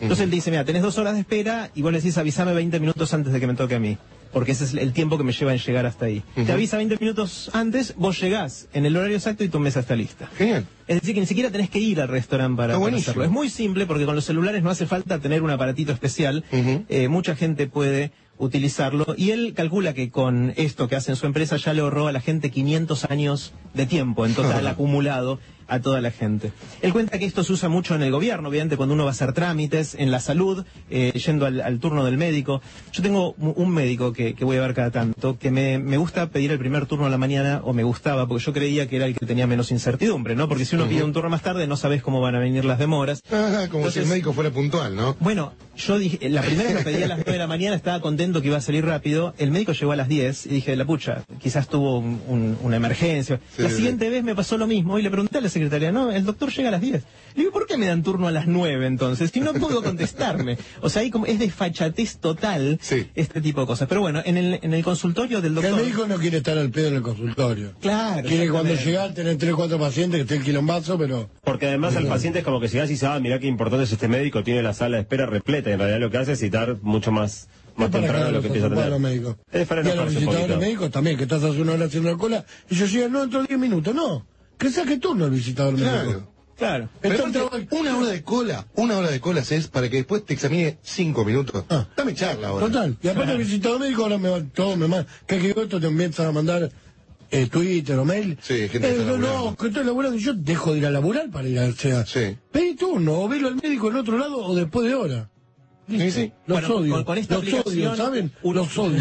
Entonces 0.00 0.24
él 0.24 0.30
dice, 0.30 0.50
mira, 0.50 0.64
tenés 0.64 0.82
dos 0.82 0.98
horas 0.98 1.14
de 1.14 1.20
espera 1.20 1.70
y 1.74 1.82
vos 1.82 1.92
le 1.92 1.98
decís 1.98 2.18
avísame 2.18 2.52
20 2.52 2.80
minutos 2.80 3.14
antes 3.14 3.32
de 3.32 3.40
que 3.40 3.46
me 3.46 3.54
toque 3.54 3.76
a 3.76 3.80
mí. 3.80 3.96
Porque 4.32 4.50
ese 4.50 4.64
es 4.64 4.74
el 4.74 4.92
tiempo 4.92 5.16
que 5.16 5.22
me 5.22 5.32
lleva 5.32 5.52
en 5.52 5.60
llegar 5.60 5.86
hasta 5.86 6.06
ahí. 6.06 6.24
Te 6.34 6.50
avisa 6.50 6.76
20 6.76 6.98
minutos 6.98 7.50
antes, 7.52 7.94
vos 7.96 8.20
llegás 8.20 8.66
en 8.72 8.84
el 8.84 8.96
horario 8.96 9.16
exacto 9.16 9.44
y 9.44 9.48
tu 9.48 9.60
mesa 9.60 9.78
está 9.78 9.94
lista. 9.94 10.28
Genial. 10.36 10.66
Es 10.88 11.00
decir, 11.00 11.14
que 11.14 11.20
ni 11.20 11.26
siquiera 11.26 11.52
tenés 11.52 11.70
que 11.70 11.78
ir 11.78 12.00
al 12.00 12.08
restaurante 12.08 12.56
para, 12.56 12.78
para 12.78 12.96
hacerlo. 12.96 13.22
Es 13.22 13.30
muy 13.30 13.48
simple 13.48 13.86
porque 13.86 14.04
con 14.04 14.16
los 14.16 14.24
celulares 14.24 14.64
no 14.64 14.70
hace 14.70 14.86
falta 14.86 15.20
tener 15.20 15.42
un 15.42 15.50
aparatito 15.50 15.92
especial. 15.92 16.44
Eh, 16.50 17.06
mucha 17.06 17.36
gente 17.36 17.68
puede 17.68 18.10
utilizarlo 18.36 19.14
y 19.16 19.30
él 19.30 19.54
calcula 19.54 19.94
que 19.94 20.10
con 20.10 20.52
esto 20.56 20.88
que 20.88 20.96
hace 20.96 21.12
en 21.12 21.16
su 21.16 21.26
empresa 21.26 21.56
ya 21.56 21.72
le 21.72 21.82
ahorró 21.82 22.08
a 22.08 22.12
la 22.12 22.20
gente 22.20 22.50
500 22.50 23.04
años 23.04 23.52
de 23.74 23.86
tiempo 23.86 24.26
en 24.26 24.34
total 24.34 24.66
acumulado 24.66 25.38
a 25.68 25.80
toda 25.80 26.00
la 26.00 26.10
gente. 26.10 26.52
Él 26.82 26.92
cuenta 26.92 27.18
que 27.18 27.24
esto 27.24 27.44
se 27.44 27.52
usa 27.52 27.68
mucho 27.68 27.94
en 27.94 28.02
el 28.02 28.10
gobierno, 28.10 28.48
obviamente 28.48 28.76
cuando 28.76 28.94
uno 28.94 29.04
va 29.04 29.10
a 29.10 29.12
hacer 29.12 29.32
trámites, 29.32 29.94
en 29.94 30.10
la 30.10 30.20
salud, 30.20 30.64
eh, 30.90 31.12
yendo 31.24 31.46
al, 31.46 31.60
al 31.60 31.78
turno 31.80 32.04
del 32.04 32.16
médico. 32.16 32.60
Yo 32.92 33.02
tengo 33.02 33.32
un 33.38 33.70
médico 33.70 34.12
que, 34.12 34.34
que 34.34 34.44
voy 34.44 34.56
a 34.56 34.60
ver 34.60 34.74
cada 34.74 34.90
tanto, 34.90 35.38
que 35.38 35.50
me, 35.50 35.78
me 35.78 35.96
gusta 35.96 36.28
pedir 36.30 36.50
el 36.52 36.58
primer 36.58 36.86
turno 36.86 37.06
a 37.06 37.10
la 37.10 37.18
mañana, 37.18 37.60
o 37.64 37.72
me 37.72 37.82
gustaba, 37.84 38.26
porque 38.26 38.44
yo 38.44 38.52
creía 38.52 38.88
que 38.88 38.96
era 38.96 39.06
el 39.06 39.14
que 39.16 39.26
tenía 39.26 39.46
menos 39.46 39.70
incertidumbre, 39.70 40.34
¿no? 40.36 40.48
Porque 40.48 40.64
si 40.64 40.76
uno 40.76 40.86
pide 40.86 41.02
un 41.04 41.12
turno 41.12 41.30
más 41.30 41.42
tarde 41.42 41.66
no 41.66 41.76
sabes 41.76 42.02
cómo 42.02 42.20
van 42.20 42.34
a 42.34 42.38
venir 42.38 42.64
las 42.64 42.78
demoras. 42.78 43.20
Ah, 43.32 43.66
como 43.70 43.90
si 43.90 43.98
el 44.00 44.06
médico 44.06 44.32
fuera 44.32 44.50
puntual, 44.50 44.94
¿no? 44.96 45.16
Bueno, 45.20 45.52
yo 45.76 45.98
dije, 45.98 46.28
la 46.28 46.42
primera 46.42 46.64
vez 46.70 46.74
lo 46.78 46.84
pedí 46.84 47.02
a 47.02 47.06
las 47.08 47.18
9 47.18 47.32
de 47.32 47.38
la 47.38 47.46
mañana, 47.46 47.76
estaba 47.76 48.00
contento 48.00 48.40
que 48.42 48.48
iba 48.48 48.56
a 48.58 48.60
salir 48.60 48.84
rápido. 48.84 49.34
El 49.38 49.50
médico 49.50 49.72
llegó 49.72 49.92
a 49.92 49.96
las 49.96 50.08
10 50.08 50.46
y 50.46 50.48
dije, 50.50 50.76
la 50.76 50.84
pucha, 50.84 51.24
quizás 51.40 51.68
tuvo 51.68 51.98
un- 51.98 52.20
un- 52.28 52.56
una 52.62 52.76
emergencia. 52.76 53.40
Sí, 53.56 53.62
la 53.62 53.68
sí. 53.70 53.76
siguiente 53.76 54.08
vez 54.08 54.22
me 54.24 54.34
pasó 54.34 54.56
lo 54.58 54.66
mismo 54.66 54.98
y 54.98 55.02
le 55.02 55.10
pregunté 55.10 55.38
a 55.38 55.40
la 55.40 55.48
secretaria, 55.54 55.90
no, 55.92 56.10
el 56.12 56.24
doctor 56.24 56.52
llega 56.52 56.68
a 56.68 56.72
las 56.72 56.80
10. 56.82 57.02
Le 57.34 57.40
digo, 57.42 57.52
¿por 57.52 57.66
qué 57.66 57.76
me 57.76 57.86
dan 57.86 58.02
turno 58.02 58.28
a 58.28 58.30
las 58.30 58.46
9 58.46 58.86
entonces? 58.86 59.30
Si 59.32 59.40
no 59.40 59.52
puedo 59.54 59.82
contestarme. 59.82 60.56
O 60.82 60.88
sea, 60.90 61.02
ahí 61.02 61.10
como 61.10 61.26
es 61.26 61.38
desfachatez 61.38 62.18
total 62.18 62.78
Sí. 62.80 63.08
este 63.14 63.40
tipo 63.40 63.60
de 63.62 63.66
cosas. 63.66 63.88
Pero 63.88 64.02
bueno, 64.02 64.22
en 64.24 64.36
el, 64.36 64.60
en 64.62 64.72
el 64.74 64.84
consultorio 64.84 65.40
del 65.40 65.54
doctor... 65.54 65.78
el 65.78 65.84
médico 65.86 66.06
no 66.06 66.16
quiere 66.18 66.36
estar 66.36 66.56
al 66.58 66.70
pedo 66.70 66.88
en 66.88 66.94
el 66.96 67.02
consultorio. 67.02 67.72
Claro. 67.80 68.28
Quiere 68.28 68.48
cuando 68.50 68.74
llegar 68.74 69.14
tener 69.14 69.36
tres 69.38 69.52
o 69.52 69.56
cuatro 69.56 69.78
pacientes 69.78 70.18
que 70.18 70.22
esté 70.22 70.36
el 70.36 70.42
quilombazo, 70.44 70.96
pero... 70.98 71.28
Porque 71.42 71.66
además 71.66 71.96
al 71.96 72.06
paciente 72.06 72.40
es 72.40 72.44
como 72.44 72.60
que 72.60 72.68
llegás 72.68 72.88
y 72.88 72.92
dices, 72.92 73.08
ah, 73.08 73.18
mirá 73.18 73.38
qué 73.40 73.46
importante 73.48 73.84
es 73.84 73.92
este 73.92 74.06
médico, 74.08 74.44
tiene 74.44 74.62
la 74.62 74.74
sala 74.74 74.96
de 74.98 75.02
espera 75.02 75.26
repleta. 75.26 75.70
Y 75.70 75.72
en 75.72 75.78
realidad 75.80 75.98
lo 76.00 76.10
que 76.10 76.18
hace 76.18 76.32
es 76.32 76.38
citar 76.38 76.76
mucho 76.82 77.10
más, 77.10 77.48
más 77.74 77.90
para 77.90 78.02
temprano 78.04 78.26
de 78.26 78.30
lo 78.30 78.36
los 78.36 78.42
que 78.42 78.46
empieza 78.46 78.66
a 78.68 78.70
tener. 78.70 78.88
los 78.90 79.00
médicos. 79.00 79.36
Es 79.50 79.66
para 79.66 79.82
y 79.86 79.90
a 79.90 79.94
los 79.96 80.14
visitadores 80.14 80.58
médicos 80.58 80.90
también, 80.92 81.16
que 81.16 81.24
estás 81.24 81.42
hace 81.42 81.60
una 81.60 81.72
hora 81.72 81.86
haciendo 81.86 82.10
la 82.12 82.16
cola, 82.16 82.44
y 82.70 82.74
yo 82.76 82.86
llego, 82.86 83.08
no, 83.08 83.20
dentro 83.22 83.40
de 83.42 83.48
10 83.48 83.58
minutos, 83.60 83.92
no. 83.94 84.24
Que 84.58 84.70
saque 84.70 84.98
turno 84.98 85.26
el 85.26 85.30
visitador 85.32 85.74
médico. 85.74 85.90
Claro. 85.92 86.34
Claro. 86.56 86.88
Pero 87.00 87.26
Entonces- 87.26 87.66
una 87.72 87.96
hora 87.98 88.10
de 88.10 88.22
cola, 88.22 88.66
una 88.76 88.96
hora 88.98 89.10
de 89.10 89.20
cola 89.20 89.40
es 89.40 89.66
para 89.68 89.88
que 89.90 89.96
después 89.96 90.24
te 90.24 90.34
examine 90.34 90.78
cinco 90.82 91.24
minutos. 91.24 91.64
Ah. 91.68 91.88
Dame 91.96 92.14
charla 92.14 92.48
ahora. 92.48 92.66
Total. 92.66 92.96
Y 93.02 93.08
aparte 93.08 93.32
el 93.32 93.38
visitador 93.38 93.80
médico 93.80 94.02
ahora 94.04 94.18
me 94.18 94.28
va, 94.28 94.40
todo 94.54 94.76
me 94.76 94.86
manda, 94.86 95.06
que 95.26 95.38
que 95.38 95.50
esto 95.50 95.80
te 95.80 95.86
empiezan 95.88 96.26
a 96.28 96.32
mandar 96.32 96.70
eh, 97.32 97.46
Twitter 97.48 97.98
o 97.98 98.04
mail. 98.04 98.38
Sí, 98.40 98.68
gente 98.68 98.88
Eh, 98.88 99.04
no, 99.04 99.18
no, 99.18 99.56
que 99.56 99.66
estoy 99.66 99.82
laburando 99.84 100.16
y 100.16 100.20
yo 100.20 100.32
dejo 100.34 100.72
de 100.72 100.78
ir 100.78 100.86
a 100.86 100.90
laburar 100.92 101.28
para 101.30 101.48
ir 101.48 101.58
al 101.58 101.74
sea. 101.76 102.06
Sí. 102.06 102.36
Pedí 102.52 102.76
turno, 102.76 103.20
o 103.22 103.28
velo 103.28 103.48
al 103.48 103.56
médico 103.56 103.90
en 103.90 103.96
otro 103.96 104.16
lado 104.16 104.36
o 104.38 104.54
después 104.54 104.86
de 104.86 104.94
hora. 104.94 105.30
Sí, 105.88 106.10
sí. 106.10 106.32
Los 106.46 106.60
Bueno, 106.60 106.76
odio. 106.76 106.92
con- 106.94 107.04
con 107.04 107.18
esta 107.18 107.34
los 107.34 107.42
aplicación, 107.42 107.88
odio, 107.92 107.96
¿saben? 107.96 108.32
uno- 108.42 108.60
Los 108.62 108.78
odio. 108.78 109.00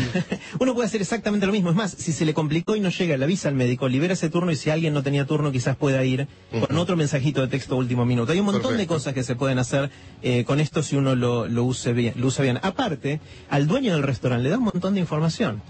Uno 0.59 0.73
puede 0.73 0.87
hacer 0.87 1.01
exactamente 1.01 1.45
lo 1.45 1.51
mismo. 1.53 1.69
Es 1.69 1.75
más, 1.75 1.91
si 1.91 2.11
se 2.11 2.25
le 2.25 2.33
complicó 2.33 2.75
y 2.75 2.79
no 2.81 2.89
llega, 2.89 3.15
le 3.17 3.23
avisa 3.23 3.47
al 3.49 3.55
médico, 3.55 3.87
libera 3.87 4.13
ese 4.13 4.29
turno 4.29 4.51
y 4.51 4.55
si 4.55 4.69
alguien 4.69 4.93
no 4.93 5.01
tenía 5.03 5.25
turno, 5.25 5.51
quizás 5.51 5.75
pueda 5.77 6.03
ir 6.03 6.27
con 6.67 6.77
otro 6.77 6.95
mensajito 6.97 7.41
de 7.41 7.47
texto 7.47 7.77
último 7.77 8.05
minuto. 8.05 8.31
Hay 8.33 8.39
un 8.39 8.45
montón 8.47 8.75
de 8.77 8.85
cosas 8.87 9.13
que 9.13 9.23
se 9.23 9.35
pueden 9.35 9.59
hacer 9.59 9.89
eh, 10.21 10.43
con 10.43 10.59
esto 10.59 10.83
si 10.83 10.95
uno 10.97 11.15
lo, 11.15 11.47
lo, 11.47 11.63
use 11.63 11.93
bien, 11.93 12.13
lo 12.17 12.27
usa 12.27 12.43
bien. 12.43 12.59
Aparte, 12.61 13.21
al 13.49 13.65
dueño 13.67 13.93
del 13.93 14.03
restaurante 14.03 14.43
le 14.43 14.49
da 14.49 14.57
un 14.57 14.65
montón 14.65 14.93
de 14.93 14.99
información. 14.99 15.61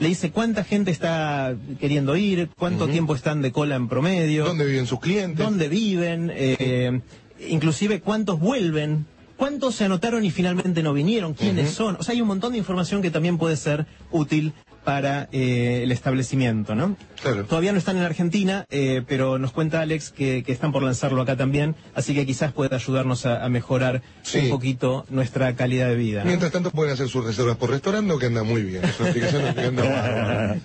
Le 0.00 0.08
dice 0.08 0.30
cuánta 0.32 0.64
gente 0.64 0.90
está 0.90 1.54
queriendo 1.78 2.16
ir, 2.16 2.48
cuánto 2.58 2.88
tiempo 2.88 3.14
están 3.14 3.42
de 3.42 3.52
cola 3.52 3.76
en 3.76 3.86
promedio 3.88 4.44
¿Dónde 4.46 4.64
viven 4.66 4.86
sus 4.88 4.98
clientes? 4.98 5.38
dónde 5.38 5.68
viven, 5.68 6.32
eh, 6.34 7.00
inclusive 7.48 8.00
cuántos 8.00 8.40
vuelven, 8.40 9.06
cuántos 9.36 9.74
se 9.74 9.84
anotaron 9.84 10.24
y 10.24 10.30
finalmente 10.30 10.82
no 10.82 10.92
vinieron, 10.92 11.34
quiénes 11.34 11.70
son. 11.72 11.96
O 11.98 12.02
sea, 12.02 12.14
hay 12.14 12.20
un 12.20 12.28
montón 12.28 12.52
de 12.52 12.58
información 12.58 13.02
que 13.02 13.10
también 13.10 13.38
puede 13.38 13.56
ser 13.56 13.86
útil 14.10 14.52
para 14.84 15.30
eh, 15.32 15.80
el 15.82 15.92
establecimiento, 15.92 16.74
¿no? 16.74 16.94
Claro. 17.22 17.46
Todavía 17.46 17.72
no 17.72 17.78
están 17.78 17.96
en 17.96 18.02
Argentina, 18.02 18.66
eh, 18.68 19.02
pero 19.08 19.38
nos 19.38 19.50
cuenta 19.50 19.80
Alex 19.80 20.10
que, 20.10 20.42
que 20.42 20.52
están 20.52 20.72
por 20.72 20.82
lanzarlo 20.82 21.22
acá 21.22 21.36
también, 21.38 21.74
así 21.94 22.14
que 22.14 22.26
quizás 22.26 22.52
pueda 22.52 22.76
ayudarnos 22.76 23.24
a, 23.24 23.42
a 23.42 23.48
mejorar 23.48 24.02
Sí. 24.22 24.40
un 24.40 24.50
poquito 24.50 25.06
nuestra 25.08 25.56
calidad 25.56 25.88
de 25.88 25.96
vida. 25.96 26.20
¿no? 26.20 26.26
Mientras 26.26 26.52
tanto 26.52 26.70
pueden 26.70 26.92
hacer 26.92 27.08
sus 27.08 27.24
reservas 27.24 27.56
por 27.56 27.70
restaurante 27.70 28.14
que 28.20 28.26
anda 28.26 28.42
muy 28.42 28.62
bien. 28.62 28.84
Es 28.84 29.00
una 29.00 29.08
aplicación 29.08 29.54
que 29.54 29.60
anda 29.62 29.82
bárbaro. 29.84 30.60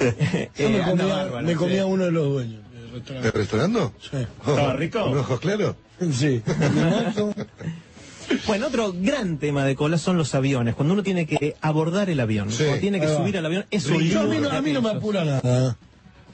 Eh, 0.00 0.50
Yo 0.58 0.68
me 0.70 0.82
anda 0.82 0.90
comía, 0.90 1.06
bárbaro, 1.16 1.46
me 1.46 1.52
sí. 1.52 1.58
comía 1.58 1.86
uno 1.86 2.04
de 2.04 2.12
los 2.12 2.28
dueños 2.28 2.60
¿De 2.70 2.90
restaurante. 2.98 3.30
restaurante? 3.30 3.80
Sí. 4.10 4.16
¿Estaba 4.38 4.72
rico? 4.74 5.02
¿Con 5.02 5.18
ojos 5.18 5.40
claros? 5.40 5.76
Sí. 6.12 6.42
Bueno, 8.46 8.68
otro 8.68 8.94
gran 8.96 9.38
tema 9.38 9.64
de 9.64 9.74
cola 9.74 9.98
son 9.98 10.16
los 10.16 10.34
aviones. 10.34 10.74
Cuando 10.74 10.94
uno 10.94 11.02
tiene 11.02 11.26
que 11.26 11.56
abordar 11.60 12.10
el 12.10 12.20
avión, 12.20 12.50
Sí. 12.50 12.62
cuando 12.64 12.80
tiene 12.80 13.00
que 13.00 13.08
subir 13.08 13.36
al 13.36 13.46
avión, 13.46 13.66
es 13.70 13.86
un 13.86 14.00
Yo, 14.02 14.20
a, 14.20 14.24
mí 14.24 14.38
no, 14.38 14.50
a 14.50 14.62
mí 14.62 14.72
no 14.72 14.82
me 14.82 14.90
apura 14.90 15.24
nada. 15.24 15.76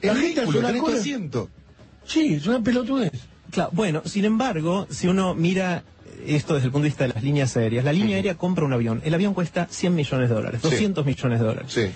La 0.01 0.11
Es 0.13 0.19
gente 0.19 0.41
ridículo, 0.45 0.59
una 0.59 0.93
asiento. 0.99 1.49
Sí, 2.05 2.35
es 2.35 2.45
una 2.45 2.61
pelotudez. 2.61 3.11
Claro, 3.51 3.71
bueno, 3.73 4.03
sin 4.05 4.25
embargo, 4.25 4.87
si 4.91 5.07
uno 5.07 5.33
mira 5.33 5.83
esto 6.25 6.53
desde 6.53 6.67
el 6.67 6.71
punto 6.71 6.83
de 6.83 6.89
vista 6.89 7.07
de 7.07 7.13
las 7.13 7.23
líneas 7.23 7.55
aéreas, 7.57 7.83
la 7.83 7.93
línea 7.93 8.15
aérea 8.17 8.35
compra 8.35 8.65
un 8.65 8.73
avión. 8.73 9.01
El 9.03 9.13
avión 9.13 9.33
cuesta 9.33 9.67
100 9.69 9.95
millones 9.95 10.29
de 10.29 10.35
dólares, 10.35 10.61
Sí. 10.63 10.69
200 10.69 11.05
millones 11.05 11.39
de 11.39 11.45
dólares. 11.45 11.71
Sí. 11.73 11.87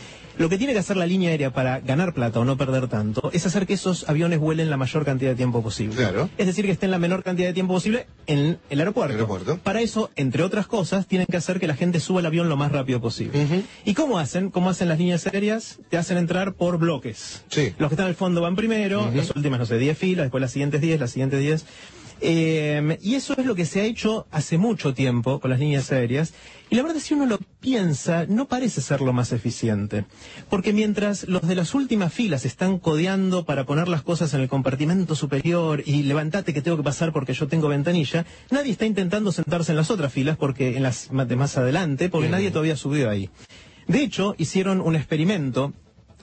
Lo 0.41 0.49
que 0.49 0.57
tiene 0.57 0.73
que 0.73 0.79
hacer 0.79 0.97
la 0.97 1.05
línea 1.05 1.29
aérea 1.29 1.53
para 1.53 1.81
ganar 1.81 2.15
plata 2.15 2.39
o 2.39 2.45
no 2.45 2.57
perder 2.57 2.87
tanto 2.87 3.29
es 3.31 3.45
hacer 3.45 3.67
que 3.67 3.73
esos 3.73 4.09
aviones 4.09 4.39
vuelen 4.39 4.71
la 4.71 4.77
mayor 4.77 5.05
cantidad 5.05 5.29
de 5.29 5.35
tiempo 5.35 5.61
posible. 5.61 5.95
Claro. 5.95 6.31
Es 6.35 6.47
decir, 6.47 6.65
que 6.65 6.71
estén 6.71 6.89
la 6.89 6.97
menor 6.97 7.21
cantidad 7.21 7.47
de 7.47 7.53
tiempo 7.53 7.75
posible 7.75 8.07
en 8.25 8.57
el 8.71 8.79
aeropuerto. 8.79 9.13
El 9.13 9.19
aeropuerto. 9.19 9.59
Para 9.59 9.81
eso, 9.81 10.09
entre 10.15 10.41
otras 10.41 10.65
cosas, 10.65 11.05
tienen 11.05 11.27
que 11.29 11.37
hacer 11.37 11.59
que 11.59 11.67
la 11.67 11.75
gente 11.75 11.99
suba 11.99 12.21
al 12.21 12.25
avión 12.25 12.49
lo 12.49 12.57
más 12.57 12.71
rápido 12.71 12.99
posible. 12.99 13.63
¿Y 13.85 13.93
cómo 13.93 14.17
hacen? 14.17 14.49
¿Cómo 14.49 14.71
hacen 14.71 14.89
las 14.89 14.97
líneas 14.97 15.27
aéreas? 15.27 15.77
Te 15.89 15.97
hacen 15.97 16.17
entrar 16.17 16.53
por 16.53 16.79
bloques. 16.79 17.43
Sí. 17.49 17.75
Los 17.77 17.89
que 17.89 17.93
están 17.93 18.07
al 18.07 18.15
fondo 18.15 18.41
van 18.41 18.55
primero, 18.55 19.11
las 19.13 19.29
últimas, 19.35 19.59
no 19.59 19.67
sé, 19.67 19.77
10 19.77 19.95
filas, 19.95 20.23
después 20.23 20.41
las 20.41 20.51
siguientes 20.51 20.81
10, 20.81 20.99
las 20.99 21.11
siguientes 21.11 21.39
10. 21.39 21.65
Eh, 22.23 22.99
y 23.01 23.15
eso 23.15 23.33
es 23.35 23.45
lo 23.45 23.55
que 23.55 23.65
se 23.65 23.81
ha 23.81 23.83
hecho 23.83 24.27
hace 24.29 24.59
mucho 24.59 24.93
tiempo 24.93 25.39
con 25.39 25.49
las 25.49 25.59
líneas 25.59 25.91
aéreas. 25.91 26.33
Y 26.69 26.75
la 26.75 26.83
verdad, 26.83 26.99
si 26.99 27.15
uno 27.15 27.25
lo 27.25 27.39
piensa, 27.59 28.25
no 28.27 28.47
parece 28.47 28.79
ser 28.79 29.01
lo 29.01 29.11
más 29.11 29.33
eficiente. 29.33 30.05
Porque 30.49 30.71
mientras 30.71 31.27
los 31.27 31.41
de 31.41 31.55
las 31.55 31.73
últimas 31.73 32.13
filas 32.13 32.45
están 32.45 32.77
codeando 32.77 33.43
para 33.43 33.65
poner 33.65 33.87
las 33.87 34.03
cosas 34.03 34.33
en 34.33 34.41
el 34.41 34.47
compartimento 34.47 35.15
superior 35.15 35.83
y 35.85 36.03
levantate 36.03 36.53
que 36.53 36.61
tengo 36.61 36.77
que 36.77 36.83
pasar 36.83 37.11
porque 37.11 37.33
yo 37.33 37.47
tengo 37.47 37.67
ventanilla, 37.67 38.25
nadie 38.51 38.71
está 38.71 38.85
intentando 38.85 39.31
sentarse 39.31 39.71
en 39.71 39.77
las 39.77 39.91
otras 39.91 40.13
filas 40.13 40.37
porque 40.37 40.77
en 40.77 40.83
las 40.83 41.09
de 41.11 41.35
más 41.35 41.57
adelante, 41.57 42.09
porque 42.09 42.29
nadie 42.29 42.51
todavía 42.51 42.75
subió 42.75 43.09
ahí. 43.09 43.29
De 43.87 44.03
hecho, 44.03 44.35
hicieron 44.37 44.79
un 44.79 44.95
experimento 44.95 45.73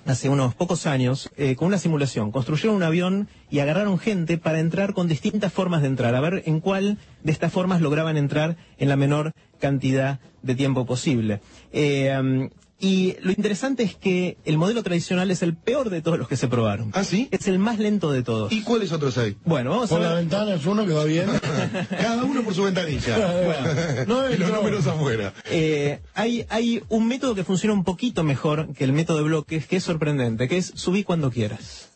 hace 0.09 0.29
unos 0.29 0.55
pocos 0.55 0.87
años 0.87 1.31
eh, 1.37 1.55
con 1.57 1.69
una 1.69 1.79
simulación. 1.79 2.33
Construyeron 2.33 2.77
un 2.77 2.83
avión 2.83 3.29
y 3.51 3.59
agarraron 3.59 3.99
gente 3.99 4.39
para 4.39 4.61
entrar 4.61 4.95
con 4.95 5.09
distintas 5.09 5.53
formas 5.53 5.83
de 5.83 5.89
entrar, 5.89 6.15
a 6.15 6.21
ver 6.21 6.43
en 6.47 6.61
cuál 6.61 6.99
de 7.23 7.33
estas 7.33 7.53
formas 7.53 7.81
lograban 7.81 8.17
entrar 8.17 8.57
en 8.79 8.89
la 8.89 8.97
menor 8.97 9.33
cantidad 9.61 10.21
de 10.43 10.55
tiempo 10.55 10.87
posible. 10.87 11.41
Eh, 11.73 12.49
Y 12.81 13.17
lo 13.23 13.33
interesante 13.33 13.83
es 13.83 13.97
que 13.97 14.37
el 14.45 14.57
modelo 14.57 14.85
tradicional 14.85 15.33
es 15.33 15.43
el 15.43 15.57
peor 15.57 15.91
de 15.91 16.01
todos 16.01 16.17
los 16.17 16.29
que 16.29 16.37
se 16.37 16.47
probaron. 16.47 16.93
¿Ah, 16.95 17.03
sí? 17.03 17.27
Es 17.33 17.49
el 17.49 17.59
más 17.59 17.81
lento 17.81 18.13
de 18.13 18.23
todos. 18.23 18.53
¿Y 18.53 18.63
cuáles 18.63 18.93
otros 18.93 19.19
hay? 19.19 19.37
Bueno, 19.45 19.71
vamos 19.71 19.91
a 19.91 19.97
Por 19.97 20.01
la 20.03 20.11
ver. 20.11 20.19
ventana 20.19 20.55
es 20.55 20.65
uno 20.65 20.87
que 20.87 20.93
va 20.93 21.03
bien. 21.03 21.27
Cada 21.91 22.23
uno 22.23 22.43
por 22.45 22.55
su 22.55 22.63
ventanilla. 22.63 24.05
no, 24.07 24.31
y 24.33 24.37
los 24.37 24.49
no. 24.51 24.57
números 24.59 24.87
afuera. 24.87 25.35
Eh, 25.51 26.01
hay, 26.15 26.47
hay 26.51 26.81
un 26.89 27.09
método 27.09 27.35
que 27.35 27.43
funciona 27.43 27.75
un 27.75 27.83
poquito 27.83 28.23
mejor 28.23 28.73
que 28.75 28.85
el 28.85 28.93
método 28.93 29.17
de 29.19 29.25
bloques, 29.25 29.67
que 29.67 29.77
es 29.79 29.83
sorprendente, 29.83 30.47
que 30.47 30.59
es 30.59 30.71
subí 30.77 31.03
cuando 31.03 31.33
quieras. 31.33 31.89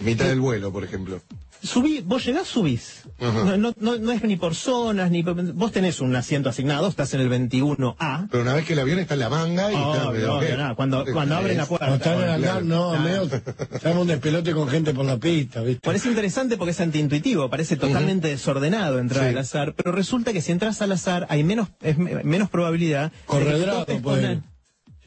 Mitad 0.00 0.26
del 0.26 0.40
vuelo, 0.40 0.72
por 0.72 0.84
ejemplo. 0.84 1.22
Subí, 1.62 2.00
vos 2.04 2.24
llegás, 2.24 2.48
subís. 2.48 3.02
No, 3.20 3.56
no, 3.58 3.74
no, 3.78 3.96
no 3.98 4.12
es 4.12 4.22
ni 4.22 4.36
por 4.36 4.54
zonas, 4.54 5.10
ni 5.10 5.22
por- 5.22 5.34
vos 5.52 5.72
tenés 5.72 6.00
un 6.00 6.16
asiento 6.16 6.48
asignado, 6.48 6.88
estás 6.88 7.12
en 7.14 7.20
el 7.20 7.28
21A. 7.30 8.28
Pero 8.30 8.42
una 8.42 8.54
vez 8.54 8.64
que 8.64 8.72
el 8.72 8.78
avión 8.78 8.98
está 8.98 9.14
en 9.14 9.20
la 9.20 9.28
manga 9.28 9.70
y 9.70 9.74
está... 9.74 10.08
Obvio, 10.08 10.36
obvio, 10.36 10.56
nada, 10.56 10.74
cuando, 10.74 11.04
cuando 11.12 11.36
abren 11.36 11.58
la 11.58 11.66
puerta. 11.66 11.86
Cuando 11.86 12.04
están 12.04 12.22
en 12.22 12.28
hangar, 12.30 12.62
no, 12.64 12.90
Claro. 12.90 13.04
medio. 13.26 13.42
Estamos 13.72 14.02
un 14.02 14.08
despelote 14.08 14.52
con 14.54 14.68
gente 14.68 14.94
por 14.94 15.04
la 15.04 15.18
pista, 15.18 15.60
¿viste? 15.60 15.80
Parece 15.84 16.08
interesante 16.08 16.56
porque 16.56 16.70
es 16.70 16.80
antiintuitivo, 16.80 17.50
parece 17.50 17.76
totalmente 17.76 18.28
desordenado 18.28 18.98
entrar 18.98 19.24
Sí. 19.24 19.28
al 19.30 19.38
azar, 19.38 19.74
pero 19.74 19.92
resulta 19.92 20.32
que 20.32 20.40
si 20.40 20.52
entras 20.52 20.80
al 20.80 20.92
azar 20.92 21.26
hay 21.28 21.44
menos, 21.44 21.68
es 21.82 21.98
me- 21.98 22.24
menos 22.24 22.48
probabilidad. 22.48 23.12
Corredrado, 23.26 23.84
pues. 24.02 24.38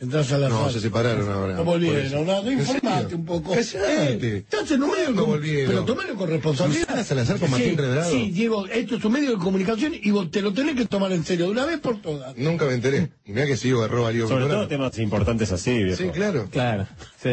Entras 0.03 0.31
a 0.31 0.37
la 0.37 0.49
No, 0.49 0.69
se 0.69 0.79
separaron 0.79 1.29
ahora. 1.29 1.55
No 1.55 1.63
volvieron, 1.63 2.25
nada, 2.27 2.41
¿En 2.51 2.59
informate 2.59 3.15
un 3.15 3.25
poco. 3.25 3.53
Cállate. 3.53 4.27
Eh, 4.27 4.37
estás 4.37 4.69
en 4.71 4.83
un 4.83 4.91
medio 4.91 4.99
de 4.99 5.05
¿Cuándo 5.05 5.21
com- 5.23 5.31
volvieron? 5.31 5.69
Pero 5.71 5.85
tomalo 5.85 6.15
con 6.15 6.29
responsabilidad. 6.29 6.81
Susana 6.81 7.03
Salazar 7.03 7.39
con 7.39 7.51
Martín 7.51 7.69
sí, 7.71 7.75
Redrado. 7.77 8.11
Sí, 8.11 8.31
Diego, 8.31 8.67
esto 8.67 8.95
es 8.97 9.05
un 9.05 9.11
medio 9.13 9.31
de 9.31 9.37
comunicación 9.37 9.93
y 9.99 10.11
vos 10.11 10.29
te 10.29 10.41
lo 10.41 10.53
tenés 10.53 10.75
que 10.75 10.85
tomar 10.85 11.11
en 11.11 11.23
serio 11.23 11.45
de 11.45 11.51
una 11.51 11.65
vez 11.65 11.79
por 11.79 12.01
todas. 12.01 12.35
Nunca 12.37 12.65
me 12.65 12.73
enteré. 12.73 13.09
Y 13.25 13.31
mira 13.31 13.45
que 13.45 13.57
sigo 13.57 13.83
arroba 13.83 14.11
Lío 14.11 14.27
Sobre 14.27 14.45
todo 14.47 14.67
temas 14.67 14.97
importantes 14.99 15.51
así, 15.51 15.83
viejo. 15.83 15.97
Sí, 16.03 16.09
claro. 16.09 16.47
Claro. 16.51 16.87
sí. 17.21 17.29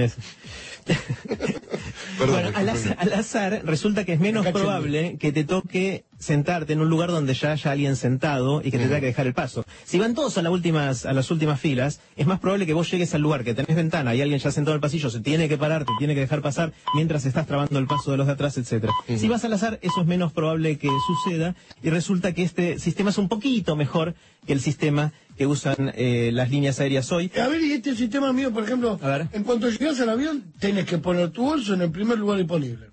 Perdón. 2.18 2.42
Bueno, 2.42 2.50
al 2.54 2.68
azar, 2.68 2.96
al 2.98 3.12
azar 3.12 3.62
resulta 3.64 4.04
que 4.04 4.14
es 4.14 4.20
menos 4.20 4.46
probable 4.48 5.16
que 5.18 5.32
te 5.32 5.44
toque 5.44 6.04
sentarte 6.20 6.74
en 6.74 6.80
un 6.80 6.88
lugar 6.88 7.10
donde 7.10 7.34
ya 7.34 7.52
haya 7.52 7.72
alguien 7.72 7.96
sentado 7.96 8.60
y 8.62 8.70
que 8.70 8.78
te 8.78 8.84
tenga 8.84 9.00
que 9.00 9.06
dejar 9.06 9.26
el 9.26 9.34
paso. 9.34 9.64
Si 9.84 9.98
van 9.98 10.14
todos 10.14 10.38
a, 10.38 10.42
las 10.42 10.52
últimas, 10.52 11.06
a 11.06 11.12
las 11.12 11.30
últimas 11.30 11.58
filas, 11.58 12.00
es 12.16 12.26
más 12.26 12.38
probable 12.38 12.66
que 12.66 12.74
vos 12.74 12.88
llegues 12.90 13.14
al 13.14 13.22
lugar 13.22 13.42
que 13.42 13.54
tenés 13.54 13.74
ventana 13.74 14.14
y 14.14 14.20
alguien 14.20 14.38
ya 14.38 14.52
sentado 14.52 14.74
en 14.74 14.76
el 14.76 14.80
pasillo 14.80 15.10
se 15.10 15.20
tiene 15.20 15.48
que 15.48 15.58
parar, 15.58 15.84
te 15.84 15.92
tiene 15.98 16.14
que 16.14 16.20
dejar 16.20 16.42
pasar 16.42 16.72
mientras 16.94 17.26
estás 17.26 17.46
trabando 17.46 17.78
el 17.78 17.86
paso 17.86 18.12
de 18.12 18.18
los 18.18 18.26
de 18.26 18.34
atrás, 18.34 18.56
etcétera. 18.58 18.92
Si 19.16 19.28
vas 19.28 19.44
al 19.44 19.52
azar, 19.54 19.78
eso 19.82 20.02
es 20.02 20.06
menos 20.06 20.32
probable 20.32 20.78
que 20.78 20.88
suceda 21.06 21.56
y 21.82 21.90
resulta 21.90 22.32
que 22.32 22.42
este 22.42 22.78
sistema 22.78 23.10
es 23.10 23.18
un 23.18 23.28
poquito 23.28 23.74
mejor 23.74 24.14
que 24.46 24.52
el 24.52 24.60
sistema 24.60 25.12
que 25.36 25.46
usan 25.46 25.92
eh, 25.94 26.30
las 26.34 26.50
líneas 26.50 26.80
aéreas 26.80 27.10
hoy. 27.12 27.32
A 27.42 27.48
ver, 27.48 27.62
y 27.62 27.72
este 27.72 27.96
sistema 27.96 28.30
mío, 28.32 28.52
por 28.52 28.64
ejemplo, 28.64 28.98
A 29.00 29.08
ver. 29.08 29.28
en 29.32 29.42
cuanto 29.42 29.70
llegas 29.70 29.98
al 30.00 30.10
avión, 30.10 30.52
tenés 30.58 30.84
que 30.84 30.98
poner 30.98 31.30
tu 31.30 31.44
bolso 31.44 31.72
en 31.72 31.80
el 31.80 31.90
primer 31.90 32.18
lugar 32.18 32.36
disponible. 32.38 32.89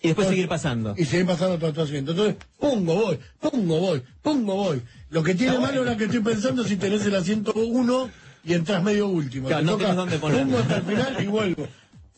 Y 0.00 0.08
después 0.08 0.28
seguir 0.28 0.48
pasando. 0.48 0.94
Y 0.96 1.04
seguir 1.04 1.26
pasando 1.26 1.58
todo 1.58 1.72
tu 1.72 1.80
asiento. 1.80 2.12
Entonces, 2.12 2.36
pongo, 2.58 2.94
voy, 2.94 3.18
pongo, 3.40 3.80
voy, 3.80 4.02
pongo, 4.22 4.54
voy. 4.54 4.82
Lo 5.10 5.22
que 5.22 5.34
tiene 5.34 5.58
malo 5.58 5.78
ahora 5.80 5.96
que 5.96 6.04
estoy 6.04 6.20
pensando 6.20 6.62
si 6.64 6.76
tenés 6.76 7.04
el 7.06 7.14
asiento 7.16 7.52
uno 7.54 8.08
y 8.44 8.54
entras 8.54 8.82
medio 8.82 9.08
último. 9.08 9.48
Claro, 9.48 9.60
Te 9.64 9.66
no 9.66 9.78
toca, 9.78 9.94
dónde 9.94 10.18
ponerlo. 10.18 10.44
Pongo 10.44 10.58
hasta 10.58 10.76
el 10.76 10.82
final 10.82 11.16
y 11.24 11.26
vuelvo. 11.26 11.68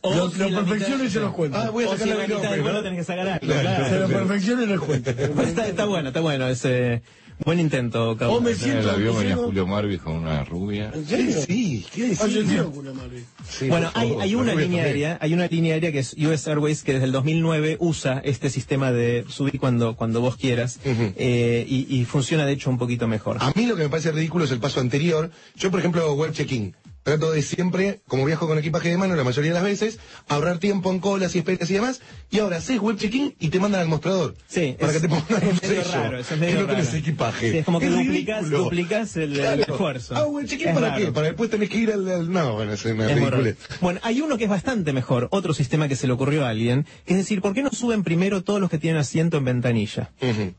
O 0.03 0.15
lo 0.15 0.31
si 0.31 0.39
lo 0.39 0.49
la 0.51 0.59
perfecciono 0.61 1.05
y 1.05 1.11
se 1.11 1.21
los 1.21 1.33
cuento. 1.35 1.59
Ah, 1.59 1.71
voy 1.71 1.85
a 1.85 1.89
O 1.89 1.91
sacar 1.93 2.05
si 2.07 2.11
la 2.15 2.17
la 2.27 2.35
mitad 2.37 2.51
del 2.51 2.63
vuelo 2.63 2.83
tenés 2.83 2.99
que 3.01 3.05
sacar 3.05 3.29
algo, 3.29 3.47
Claro. 3.47 3.61
claro. 3.63 3.89
se 3.89 3.99
lo 4.01 4.09
perfecciono 4.09 4.63
y 4.63 4.67
les 4.67 4.81
cuento. 4.81 5.11
Está, 5.43 5.69
está 5.69 5.85
bueno, 5.85 6.09
está 6.09 6.21
bueno. 6.21 6.49
Es, 6.49 6.65
eh, 6.65 7.03
buen 7.45 7.61
intento, 7.61 8.17
Cabo. 8.17 8.35
O 8.37 8.41
me 8.41 8.51
En 8.51 8.57
siento 8.57 8.81
el 8.81 8.91
avión 8.91 9.19
venía 9.19 9.37
Julio 9.37 9.67
Marvis 9.67 10.01
con 10.01 10.17
una 10.17 10.45
rubia. 10.45 10.91
¿En 10.95 11.07
serio? 11.07 11.41
Sí, 11.47 11.87
¿qué 11.95 12.13
Ah, 12.21 12.27
Julio 12.73 12.95
Marvi. 12.95 13.25
Sí, 13.49 13.69
Bueno, 13.69 13.91
hay, 13.95 14.35
una 14.35 14.53
línea 14.55 14.65
también. 14.65 14.85
aérea, 14.85 15.19
hay 15.21 15.35
una 15.35 15.47
línea 15.47 15.75
aérea 15.75 15.93
que 15.93 16.01
es 16.01 16.15
US 16.15 16.47
Airways 16.49 16.83
que 16.83 16.93
desde 16.93 17.07
el 17.07 17.13
2009 17.13 17.77
usa 17.81 18.21
este 18.25 18.51
sistema 18.51 18.93
de 18.93 19.25
subir 19.29 19.59
cuando, 19.59 19.97
cuando 19.97 20.21
vos 20.21 20.37
quieras 20.37 20.79
eh, 20.85 21.65
y, 21.69 21.87
y 21.95 22.05
funciona 22.05 22.47
de 22.47 22.53
hecho 22.53 22.71
un 22.71 22.79
poquito 22.79 23.09
mejor. 23.09 23.39
A 23.41 23.53
mí 23.55 23.67
lo 23.67 23.77
que 23.77 23.83
me 23.83 23.89
parece 23.89 24.13
ridículo 24.13 24.45
es 24.45 24.51
el 24.51 24.61
paso 24.61 24.81
anterior. 24.81 25.31
Yo, 25.57 25.71
por 25.71 25.81
ejemplo, 25.81 26.03
hago 26.03 26.15
web 26.15 26.33
check-in. 26.33 26.75
Trato 27.03 27.33
de 27.33 27.41
siempre, 27.41 28.03
como 28.07 28.27
viajo 28.27 28.47
con 28.47 28.59
equipaje 28.59 28.91
de 28.91 28.99
mano 28.99 29.17
la 29.17 29.25
mayoría 29.25 29.51
de 29.53 29.55
las 29.55 29.63
veces, 29.65 29.99
ahorrar 30.29 30.59
tiempo 30.59 30.91
en 30.93 30.99
colas 31.01 31.35
y 31.35 31.39
esperas 31.39 31.71
y 31.71 31.75
demás. 31.75 32.03
Y 32.31 32.41
ahora 32.41 32.59
haces 32.59 32.79
web 32.79 32.99
check-in 32.99 33.35
y 33.41 33.49
te 33.49 33.59
mandan 33.59 33.81
al 33.81 33.89
mostrador. 33.89 34.37
Sí, 34.49 34.77
Para 34.79 34.93
es- 34.93 35.01
que 35.01 35.09
te 35.09 35.15
pongan 35.15 35.43
es 35.43 35.53
un 35.53 35.59
sello. 35.61 35.83
raro, 35.93 36.19
eso 36.19 36.35
es 36.35 36.41
que 36.41 36.55
no 36.55 36.67
tenés 36.67 36.93
equipaje. 36.95 37.51
Sí, 37.53 37.59
es 37.59 37.65
como 37.65 37.81
que 37.81 37.89
duplicas, 37.89 38.41
ridículo. 38.43 38.65
duplicas 38.65 39.17
el, 39.17 39.33
el 39.33 39.39
Claro. 39.41 39.63
esfuerzo. 39.63 40.15
Ah, 40.15 40.27
web 40.27 40.47
check-in 40.47 40.69
Es 40.69 40.75
para 40.75 40.91
raro. 40.91 41.05
qué? 41.07 41.13
Para 41.13 41.27
después 41.29 41.49
tenés 41.51 41.71
que 41.71 41.79
ir 41.79 41.91
al... 41.91 42.07
al- 42.09 42.31
No, 42.31 42.53
bueno, 42.55 42.75
es 42.75 42.85
una 42.85 43.11
Es 43.11 43.15
ridícula. 43.17 43.55
Bueno, 43.81 44.01
hay 44.03 44.21
uno 44.21 44.37
que 44.37 44.45
es 44.45 44.51
bastante 44.51 44.93
mejor, 44.93 45.29
otro 45.31 45.55
sistema 45.55 45.89
que 45.89 45.97
se 45.97 46.07
le 46.07 46.13
ocurrió 46.13 46.45
a 46.45 46.51
alguien, 46.51 46.85
que 47.07 47.15
es 47.15 47.19
decir, 47.19 47.41
¿por 47.41 47.55
qué 47.55 47.63
no 47.63 47.71
suben 47.71 48.05
primero 48.05 48.43
todos 48.45 48.61
los 48.61 48.69
que 48.69 48.77
tienen 48.79 49.01
asiento 49.01 49.39
en 49.39 49.45
ventanilla? 49.47 50.11
Ujú. 50.21 50.53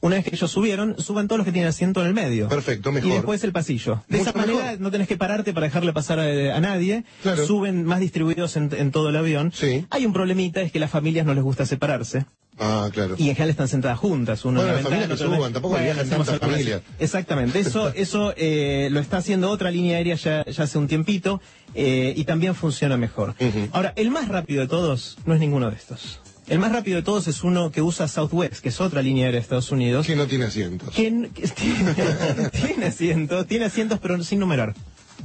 Una 0.00 0.16
vez 0.16 0.24
que 0.24 0.34
ellos 0.36 0.50
subieron, 0.50 0.94
suban 1.02 1.26
todos 1.26 1.38
los 1.38 1.44
que 1.44 1.50
tienen 1.52 1.68
asiento 1.68 2.00
en 2.00 2.06
el 2.06 2.14
medio. 2.14 2.48
Perfecto, 2.48 2.92
mejor. 2.92 3.10
Y 3.10 3.12
después 3.14 3.42
el 3.42 3.52
pasillo. 3.52 4.04
De 4.08 4.18
Mucho 4.18 4.30
esa 4.30 4.38
manera 4.38 4.62
mejor. 4.64 4.80
no 4.80 4.90
tenés 4.92 5.08
que 5.08 5.16
pararte 5.16 5.52
para 5.52 5.66
dejarle 5.66 5.92
pasar 5.92 6.20
a, 6.20 6.56
a 6.56 6.60
nadie. 6.60 7.04
Claro. 7.22 7.44
Suben 7.46 7.84
más 7.84 7.98
distribuidos 8.00 8.56
en, 8.56 8.70
en 8.76 8.92
todo 8.92 9.08
el 9.08 9.16
avión. 9.16 9.50
Sí. 9.52 9.86
Hay 9.90 10.06
un 10.06 10.12
problemita, 10.12 10.60
es 10.60 10.70
que 10.70 10.78
las 10.78 10.90
familias 10.90 11.26
no 11.26 11.34
les 11.34 11.42
gusta 11.42 11.66
separarse. 11.66 12.26
Ah, 12.60 12.88
claro. 12.92 13.14
Y 13.18 13.28
en 13.28 13.34
general 13.36 13.50
están 13.50 13.68
sentadas 13.68 13.98
juntas. 13.98 14.44
Uno 14.44 14.60
Bueno, 14.60 14.76
en 14.78 14.82
la 14.82 14.82
las 14.82 14.90
ventana, 14.90 15.16
familias 15.16 15.30
que 15.30 15.36
suban, 15.36 15.52
tampoco 15.52 15.78
viajan 15.78 16.08
tantas 16.08 16.38
familias. 16.38 16.82
Exactamente. 16.98 17.58
Eso, 17.60 17.88
eso 17.94 18.34
eh, 18.36 18.88
lo 18.90 19.00
está 19.00 19.18
haciendo 19.18 19.50
otra 19.50 19.70
línea 19.70 19.96
aérea 19.96 20.14
ya, 20.16 20.44
ya 20.44 20.64
hace 20.64 20.78
un 20.78 20.88
tiempito 20.88 21.40
eh, 21.74 22.14
y 22.16 22.24
también 22.24 22.54
funciona 22.56 22.96
mejor. 22.96 23.34
Ahora, 23.72 23.92
el 23.96 24.10
más 24.10 24.28
rápido 24.28 24.60
de 24.62 24.68
todos 24.68 25.18
no 25.24 25.34
es 25.34 25.40
ninguno 25.40 25.70
de 25.70 25.76
estos. 25.76 26.20
El 26.48 26.58
más 26.58 26.72
rápido 26.72 26.96
de 26.96 27.02
todos 27.02 27.28
es 27.28 27.44
uno 27.44 27.70
que 27.70 27.82
usa 27.82 28.08
Southwest, 28.08 28.62
que 28.62 28.70
es 28.70 28.80
otra 28.80 29.02
línea 29.02 29.26
aérea 29.26 29.38
de 29.38 29.42
Estados 29.42 29.70
Unidos. 29.70 30.06
Que 30.06 30.16
no 30.16 30.26
tiene 30.26 30.46
asientos. 30.46 30.94
que 30.94 31.02
tiene, 31.56 32.50
tiene 32.50 32.86
asientos, 32.86 33.46
tiene 33.46 33.64
asientos 33.66 33.98
pero 34.00 34.22
sin 34.24 34.38
numerar. 34.40 34.74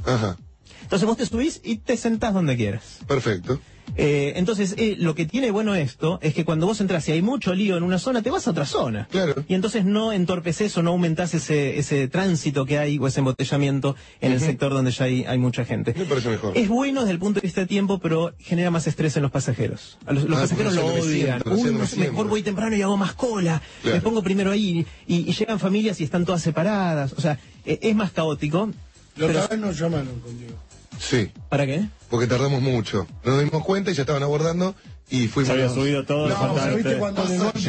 Ajá. 0.04 0.36
Entonces 0.82 1.06
vos 1.06 1.16
te 1.16 1.24
subís 1.24 1.62
y 1.64 1.78
te 1.78 1.96
sentás 1.96 2.34
donde 2.34 2.56
quieras. 2.56 2.98
Perfecto. 3.06 3.58
Eh, 3.96 4.32
entonces, 4.36 4.74
eh, 4.76 4.96
lo 4.98 5.14
que 5.14 5.24
tiene 5.26 5.50
bueno 5.50 5.74
esto 5.74 6.18
es 6.22 6.34
que 6.34 6.44
cuando 6.44 6.66
vos 6.66 6.80
entras 6.80 7.08
y 7.08 7.12
hay 7.12 7.22
mucho 7.22 7.54
lío 7.54 7.76
en 7.76 7.82
una 7.84 7.98
zona, 7.98 8.22
te 8.22 8.30
vas 8.30 8.46
a 8.46 8.50
otra 8.50 8.66
zona. 8.66 9.06
Claro. 9.10 9.44
Y 9.46 9.54
entonces 9.54 9.84
no 9.84 10.12
entorpeces 10.12 10.76
o 10.76 10.82
no 10.82 10.90
aumentás 10.90 11.32
ese, 11.34 11.78
ese 11.78 12.08
tránsito 12.08 12.66
que 12.66 12.78
hay 12.78 12.98
o 12.98 13.06
ese 13.06 13.20
embotellamiento 13.20 13.94
en 14.20 14.32
el 14.32 14.40
sector 14.40 14.72
donde 14.72 14.90
ya 14.90 15.04
hay, 15.04 15.24
hay 15.24 15.38
mucha 15.38 15.64
gente. 15.64 15.94
Me 15.96 16.06
parece 16.06 16.28
mejor. 16.30 16.56
Es 16.56 16.68
bueno 16.68 17.00
desde 17.02 17.12
el 17.12 17.18
punto 17.18 17.40
de 17.40 17.46
vista 17.46 17.60
de 17.60 17.66
tiempo, 17.66 17.98
pero 18.00 18.34
genera 18.40 18.70
más 18.70 18.86
estrés 18.86 19.16
en 19.16 19.22
los 19.22 19.30
pasajeros. 19.30 19.98
A 20.06 20.12
los, 20.12 20.24
los 20.24 20.38
Ah, 20.38 20.42
pasajeros 20.42 20.74
lo 20.74 20.80
no 20.82 20.86
odian. 20.88 21.04
sientan, 21.04 21.42
no 21.46 21.54
Uy, 21.54 21.62
no 21.72 21.78
me 21.78 21.96
mejor 22.08 22.28
voy 22.28 22.42
temprano 22.42 22.74
y 22.74 22.82
hago 22.82 22.96
más 22.96 23.12
cola. 23.14 23.62
Claro. 23.82 23.96
Me 23.96 24.02
pongo 24.02 24.22
primero 24.22 24.50
ahí. 24.50 24.84
Y, 25.06 25.30
y 25.30 25.32
llegan 25.34 25.60
familias 25.60 26.00
y 26.00 26.04
están 26.04 26.24
todas 26.24 26.42
separadas. 26.42 27.12
O 27.16 27.20
sea, 27.20 27.38
eh, 27.64 27.78
es 27.82 27.94
más 27.94 28.10
caótico. 28.10 28.70
La 29.16 29.26
pero- 29.28 29.56
nos 29.58 29.78
llamaron 29.78 30.18
contigo. 30.20 30.54
Sí. 30.98 31.30
¿Para 31.48 31.66
qué? 31.66 31.86
Porque 32.10 32.26
tardamos 32.26 32.62
mucho. 32.62 33.06
Nos 33.24 33.42
dimos 33.42 33.64
cuenta 33.64 33.90
y 33.90 33.94
ya 33.94 34.02
estaban 34.02 34.22
abordando 34.22 34.74
y 35.10 35.26
fuimos. 35.28 35.48
Se 35.48 35.52
había 35.62 35.74
subido 35.74 36.04
todo, 36.04 36.28
No, 36.28 36.36
faltaba 36.36 36.68
¿viste 36.68 36.88
usted. 36.88 36.98
cuando 36.98 37.24
de 37.24 37.38
golpe, 37.38 37.60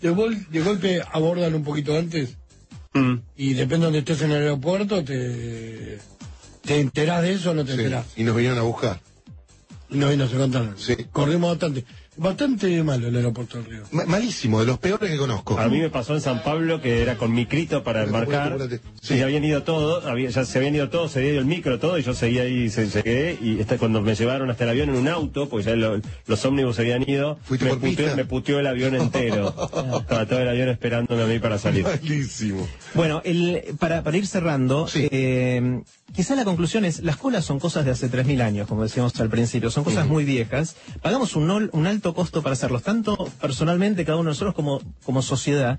de, 0.00 0.10
gol- 0.10 0.46
de 0.50 0.60
golpe 0.60 1.02
abordan 1.12 1.54
un 1.54 1.64
poquito 1.64 1.96
antes? 1.96 2.36
Mm. 2.94 3.14
Y 3.36 3.54
depende 3.54 3.78
de 3.78 3.84
donde 3.84 3.98
estés 4.00 4.22
en 4.22 4.30
el 4.32 4.42
aeropuerto, 4.42 5.04
te, 5.04 5.98
te 6.62 6.80
enterás 6.80 7.22
de 7.22 7.32
eso 7.32 7.50
o 7.50 7.54
no 7.54 7.64
te 7.64 7.72
Sí. 7.74 7.78
enterás. 7.78 8.06
Y 8.16 8.24
nos 8.24 8.34
vinieron 8.36 8.58
a 8.58 8.62
buscar. 8.62 9.00
No, 9.90 10.12
y 10.12 10.16
no 10.16 10.28
se 10.28 10.36
contaron. 10.36 10.74
Sí. 10.78 10.96
Corrimos 11.12 11.50
bastante. 11.50 11.84
Bastante 12.18 12.82
malo 12.82 13.08
el 13.08 13.16
aeropuerto 13.16 13.58
del 13.58 13.66
Río. 13.66 13.82
Ma- 13.92 14.04
malísimo, 14.06 14.60
de 14.60 14.66
los 14.66 14.78
peores 14.78 15.10
que 15.10 15.16
conozco. 15.16 15.58
A 15.58 15.68
mí 15.68 15.78
me 15.78 15.88
pasó 15.88 16.14
en 16.14 16.20
San 16.20 16.42
Pablo 16.42 16.80
que 16.80 17.00
era 17.02 17.16
con 17.16 17.32
micrito 17.32 17.82
para 17.84 18.02
embarcar. 18.04 18.58
Sí. 19.00 19.14
Y 19.14 19.20
habían 19.22 19.44
ido 19.44 19.62
todos, 19.62 20.04
había- 20.04 20.28
ya 20.30 20.44
se 20.44 20.58
habían 20.58 20.74
ido 20.74 20.90
todos, 20.90 21.12
se 21.12 21.20
había 21.20 21.30
ido 21.32 21.40
el 21.40 21.46
micro, 21.46 21.78
todo, 21.78 21.98
y 21.98 22.02
yo 22.02 22.14
seguía 22.14 22.42
ahí, 22.42 22.68
se, 22.70 22.88
llegué, 22.88 23.38
y 23.40 23.60
este, 23.60 23.78
cuando 23.78 24.00
me 24.02 24.14
llevaron 24.14 24.50
hasta 24.50 24.64
el 24.64 24.70
avión 24.70 24.88
en 24.90 24.96
un 24.96 25.08
auto, 25.08 25.48
pues 25.48 25.64
ya 25.64 25.74
lo- 25.76 26.00
los 26.26 26.44
ómnibus 26.44 26.76
se 26.76 26.82
habían 26.82 27.08
ido, 27.08 27.38
¿Fuiste 27.44 27.66
me 27.66 27.76
puteó, 27.76 28.16
me 28.16 28.24
puteó 28.24 28.58
el 28.60 28.66
avión 28.66 28.94
entero. 28.96 29.48
Estaba 30.00 30.26
todo 30.26 30.40
el 30.40 30.48
avión 30.48 30.68
esperándome 30.68 31.22
a 31.22 31.26
mí 31.26 31.38
para 31.38 31.58
salir. 31.58 31.84
Malísimo. 31.84 32.66
Bueno, 32.94 33.22
el, 33.24 33.62
para, 33.78 34.02
para 34.02 34.16
ir 34.16 34.26
cerrando, 34.26 34.86
Sí. 34.88 35.08
eh, 35.10 35.82
quizá 36.14 36.34
la 36.34 36.44
conclusión 36.44 36.84
es, 36.84 37.00
las 37.00 37.16
colas 37.16 37.44
son 37.44 37.60
cosas 37.60 37.84
de 37.84 37.92
hace 37.92 38.08
3.000 38.10 38.40
años, 38.42 38.66
como 38.66 38.82
decíamos 38.82 39.18
al 39.20 39.28
principio, 39.30 39.70
son 39.70 39.84
cosas 39.84 40.06
muy 40.06 40.24
viejas. 40.24 40.76
Pagamos 41.02 41.36
un 41.36 41.86
alto 41.86 42.07
costo 42.14 42.42
para 42.42 42.54
hacerlos, 42.54 42.82
tanto 42.82 43.16
personalmente 43.40 44.04
cada 44.04 44.18
uno 44.18 44.28
de 44.28 44.32
nosotros 44.32 44.54
como, 44.54 44.80
como 45.04 45.22
sociedad. 45.22 45.78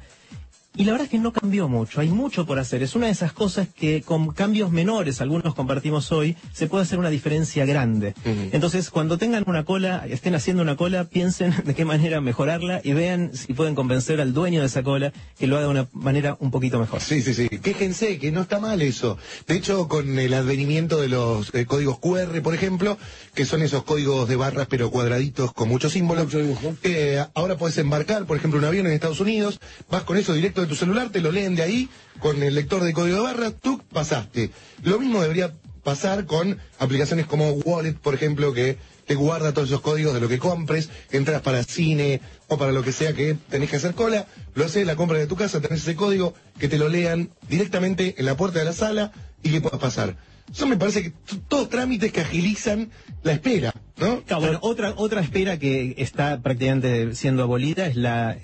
Y 0.76 0.86
la 0.86 0.92
verdad 0.92 1.06
es 1.06 1.12
que 1.12 1.18
no 1.18 1.34
cambió 1.34 1.68
mucho, 1.68 2.00
hay 2.00 2.10
mucho 2.10 2.46
por 2.46 2.60
hacer. 2.60 2.84
Es 2.84 2.96
una 2.96 3.08
de 3.08 3.12
esas 3.12 3.34
cosas 3.34 3.68
que 3.68 4.02
con 4.02 4.32
cambios 4.34 4.72
menores, 4.72 5.20
algunos 5.20 5.56
compartimos 5.56 6.12
hoy, 6.12 6.38
se 6.54 6.68
puede 6.68 6.84
hacer 6.84 7.00
una 7.00 7.10
diferencia 7.10 7.66
grande. 7.66 8.14
Entonces, 8.52 8.90
cuando 8.90 9.18
tengan 9.18 9.44
una 9.48 9.66
cola, 9.66 10.06
estén 10.08 10.36
haciendo 10.36 10.64
una 10.64 10.78
cola, 10.78 11.06
piensen 11.06 11.54
de 11.66 11.74
qué 11.74 11.86
manera 11.86 12.22
mejorarla 12.22 12.82
y 12.84 12.94
vean 12.94 13.32
si 13.34 13.54
pueden 13.54 13.76
convencer 13.76 14.22
al 14.22 14.34
dueño 14.34 14.62
de 14.62 14.68
esa 14.68 14.84
cola 14.84 15.12
que 15.38 15.48
lo 15.48 15.58
haga 15.58 15.66
de 15.66 15.72
una 15.72 15.88
manera 15.92 16.38
un 16.40 16.52
poquito 16.52 16.80
mejor. 16.80 17.02
Sí, 17.02 17.22
sí, 17.22 17.34
sí. 17.34 17.50
Quéjense, 17.50 18.18
que 18.20 18.32
no 18.32 18.42
está 18.42 18.60
mal 18.60 18.82
eso. 18.82 19.18
De 19.48 19.56
hecho, 19.56 19.88
con 19.88 20.18
el 20.18 20.34
advenimiento 20.34 21.02
de 21.02 21.10
los 21.10 21.54
eh, 21.56 21.66
códigos 21.66 22.00
QR, 22.00 22.42
por 22.42 22.54
ejemplo, 22.54 22.98
que 23.34 23.46
son 23.46 23.64
esos 23.64 23.84
códigos 23.84 24.30
de 24.30 24.36
barras 24.36 24.68
pero 24.70 24.92
cuadraditos 24.92 25.52
con 25.52 25.68
muchos 25.68 25.94
símbolos, 25.94 26.26
Mucho 26.26 26.40
eh, 26.84 27.26
ahora 27.34 27.58
puedes 27.58 27.78
embarcar, 27.80 28.26
por 28.26 28.38
ejemplo, 28.38 28.60
un 28.60 28.66
avión 28.66 28.86
en 28.86 28.94
Estados 28.94 29.20
Unidos, 29.20 29.60
vas 29.90 30.04
con 30.04 30.16
eso 30.16 30.34
directo 30.34 30.69
tu 30.70 30.76
celular, 30.76 31.10
te 31.10 31.22
lo 31.22 31.32
leen 31.32 31.56
de 31.56 31.64
ahí, 31.64 31.90
con 32.20 32.42
el 32.42 32.56
lector 32.56 32.84
de 32.84 32.94
código 32.94 33.18
de 33.18 33.24
barras, 33.24 33.54
tú 33.62 33.82
pasaste. 33.92 34.52
Lo 34.84 35.00
mismo 35.00 35.22
debería 35.22 35.54
pasar 35.84 36.26
con 36.26 36.58
aplicaciones 36.78 37.26
como 37.26 37.50
Wallet, 37.52 37.94
por 37.94 38.14
ejemplo, 38.14 38.54
que 38.54 38.78
te 39.06 39.16
guarda 39.16 39.54
todos 39.54 39.70
esos 39.70 39.82
códigos 39.82 40.14
de 40.14 40.22
lo 40.22 40.30
que 40.30 40.38
compres, 40.38 40.90
entras 41.12 41.42
para 41.42 41.64
cine 41.64 42.22
o 42.48 42.58
para 42.58 42.72
lo 42.72 42.84
que 42.84 42.92
sea 42.92 43.14
que 43.14 43.36
tenés 43.50 43.70
que 43.70 43.78
hacer 43.78 43.96
cola, 43.96 44.28
lo 44.54 44.66
haces, 44.66 44.86
la 44.86 44.96
compra 44.96 45.18
de 45.18 45.26
tu 45.26 45.36
casa, 45.36 45.62
tenés 45.62 45.82
ese 45.82 45.96
código, 45.96 46.36
que 46.60 46.68
te 46.68 46.78
lo 46.78 46.90
lean 46.90 47.32
directamente 47.50 48.16
en 48.20 48.26
la 48.26 48.38
puerta 48.38 48.60
de 48.60 48.66
la 48.66 48.74
sala 48.74 49.12
y 49.42 49.50
que 49.50 49.62
puedas 49.62 49.80
pasar. 49.80 50.16
Eso 50.52 50.68
me 50.68 50.78
parece 50.78 51.04
que 51.04 51.14
todos 51.48 51.70
trámites 51.70 52.12
que 52.12 52.22
agilizan 52.22 52.90
la 53.24 53.34
espera, 53.34 53.74
¿no? 53.98 54.22
Claro, 54.24 54.42
bueno, 54.42 54.60
otra, 54.62 54.94
otra 54.96 55.22
espera 55.22 55.58
que 55.58 55.96
está 55.98 56.42
prácticamente 56.42 57.16
siendo 57.16 57.44
abolida 57.44 57.88
es 57.88 57.96
la, 57.96 58.38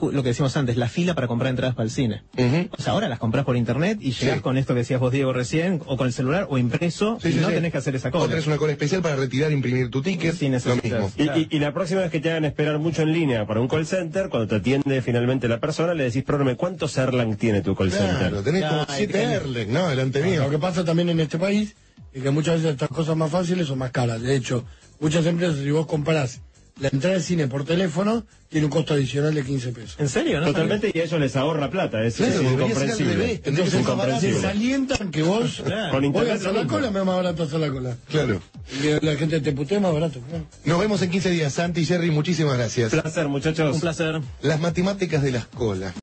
lo 0.00 0.22
que 0.22 0.28
decíamos 0.30 0.56
antes, 0.56 0.76
la 0.76 0.88
fila 0.88 1.14
para 1.14 1.26
comprar 1.26 1.50
entradas 1.50 1.74
para 1.74 1.84
el 1.84 1.90
cine. 1.90 2.22
Ujú. 2.36 2.68
O 2.78 2.82
sea, 2.82 2.92
ahora 2.92 3.08
las 3.08 3.18
compras 3.18 3.44
por 3.44 3.56
internet 3.56 3.98
y 4.00 4.12
llegás 4.12 4.36
Sí. 4.36 4.40
con 4.42 4.56
esto 4.58 4.74
que 4.74 4.80
decías 4.80 5.00
vos, 5.00 5.10
Diego, 5.12 5.32
recién, 5.32 5.80
o 5.86 5.96
con 5.96 6.06
el 6.06 6.12
celular 6.12 6.46
o 6.50 6.58
impreso, 6.58 7.18
Sí, 7.22 7.28
y 7.28 7.32
sí, 7.32 7.38
no 7.40 7.48
sí. 7.48 7.54
tenés 7.54 7.72
que 7.72 7.78
hacer 7.78 7.96
esa 7.96 8.08
O 8.08 8.12
cola. 8.12 8.28
tenés 8.28 8.46
una 8.46 8.56
cola 8.58 8.72
especial 8.72 9.02
para 9.02 9.16
retirar 9.16 9.50
e 9.50 9.54
imprimir 9.54 9.90
tu 9.90 10.02
ticket, 10.02 10.34
Sí, 10.34 10.48
lo 10.48 10.76
mismo. 10.76 11.10
Y, 11.16 11.22
Claro. 11.24 11.40
y- 11.40 11.48
y 11.50 11.58
la 11.58 11.72
próxima 11.72 12.00
vez 12.02 12.10
que 12.10 12.20
te 12.20 12.30
hagan 12.30 12.44
esperar 12.44 12.78
mucho 12.78 13.02
en 13.02 13.12
línea 13.12 13.46
para 13.46 13.60
un 13.60 13.68
call 13.68 13.86
center, 13.86 14.28
cuando 14.28 14.48
te 14.48 14.56
atiende 14.56 15.00
finalmente 15.02 15.48
la 15.48 15.60
persona, 15.60 15.94
le 15.94 16.04
decís, 16.04 16.22
perdóname, 16.24 16.56
¿cuántos 16.56 16.96
Erlang 16.98 17.36
tiene 17.36 17.62
tu 17.62 17.74
call 17.74 17.90
Claro, 17.90 18.18
center? 18.18 18.42
tenés 18.44 18.64
como 18.64 18.80
Ay, 18.88 18.94
siete 18.96 19.22
Erlen, 19.22 19.72
¿no? 19.72 19.88
Delante 19.88 20.22
mío. 20.22 20.44
Lo 20.44 20.50
que 20.50 20.58
pasa 20.58 20.84
también 20.84 21.08
en 21.08 21.20
este 21.20 21.38
país 21.38 21.74
es 22.12 22.22
que 22.22 22.30
muchas 22.30 22.56
veces 22.56 22.72
estas 22.72 22.88
cosas 22.88 23.16
más 23.16 23.30
fáciles 23.30 23.66
son 23.66 23.78
más 23.78 23.90
caras. 23.92 24.20
De 24.22 24.34
hecho, 24.36 24.64
muchas 25.00 25.24
empresas, 25.26 25.56
si 25.58 25.70
vos 25.70 25.86
comparás 25.86 26.40
la 26.78 26.88
entrada 26.88 27.16
al 27.16 27.22
cine 27.22 27.48
por 27.48 27.64
teléfono, 27.64 28.24
tiene 28.48 28.66
un 28.66 28.70
costo 28.70 28.94
adicional 28.94 29.34
de 29.34 29.44
15 29.44 29.72
pesos. 29.72 29.96
¿En 29.98 30.08
serio? 30.08 30.40
¿No 30.40 30.46
Totalmente, 30.46 30.90
y 30.94 30.98
a 31.00 31.04
ellos 31.04 31.18
les 31.18 31.34
ahorra 31.36 31.70
plata, 31.70 32.02
es, 32.04 32.16
Claro, 32.16 32.32
es 32.34 32.42
incomprensible. 32.42 33.12
revés, 33.14 33.42
tendría 33.42 33.64
que 33.64 33.68
Es 33.68 33.74
ser 33.76 33.82
más 33.84 33.96
barato. 33.96 34.20
Se 34.20 34.26
incomprensible. 34.28 34.34
desalientan 34.36 35.10
que 35.10 35.22
vos 35.22 35.62
Claro. 35.64 35.92
Con 35.92 36.12
voy 36.12 36.28
a 36.28 36.34
hacer 36.34 36.52
la 36.54 36.66
cola, 36.66 36.90
me 36.90 37.02
más 37.02 37.16
barato 37.16 37.42
hacer 37.44 37.60
la 37.60 37.70
cola. 37.70 37.96
Claro. 38.08 38.40
Y 38.82 39.04
la 39.04 39.16
gente 39.16 39.40
te 39.40 39.52
putee 39.52 39.80
más 39.80 39.92
barato. 39.92 40.20
claro. 40.20 40.44
Nos 40.64 40.78
vemos 40.80 41.02
en 41.02 41.10
15 41.10 41.30
días, 41.30 41.52
Santi 41.54 41.80
y 41.80 41.86
Jerry, 41.86 42.10
muchísimas 42.10 42.56
gracias. 42.56 42.92
Placer, 42.92 43.26
muchachos. 43.28 43.74
Un 43.74 43.80
placer. 43.80 44.20
Las 44.42 44.60
matemáticas 44.60 45.22
de 45.22 45.32
las 45.32 45.46
colas. 45.46 45.94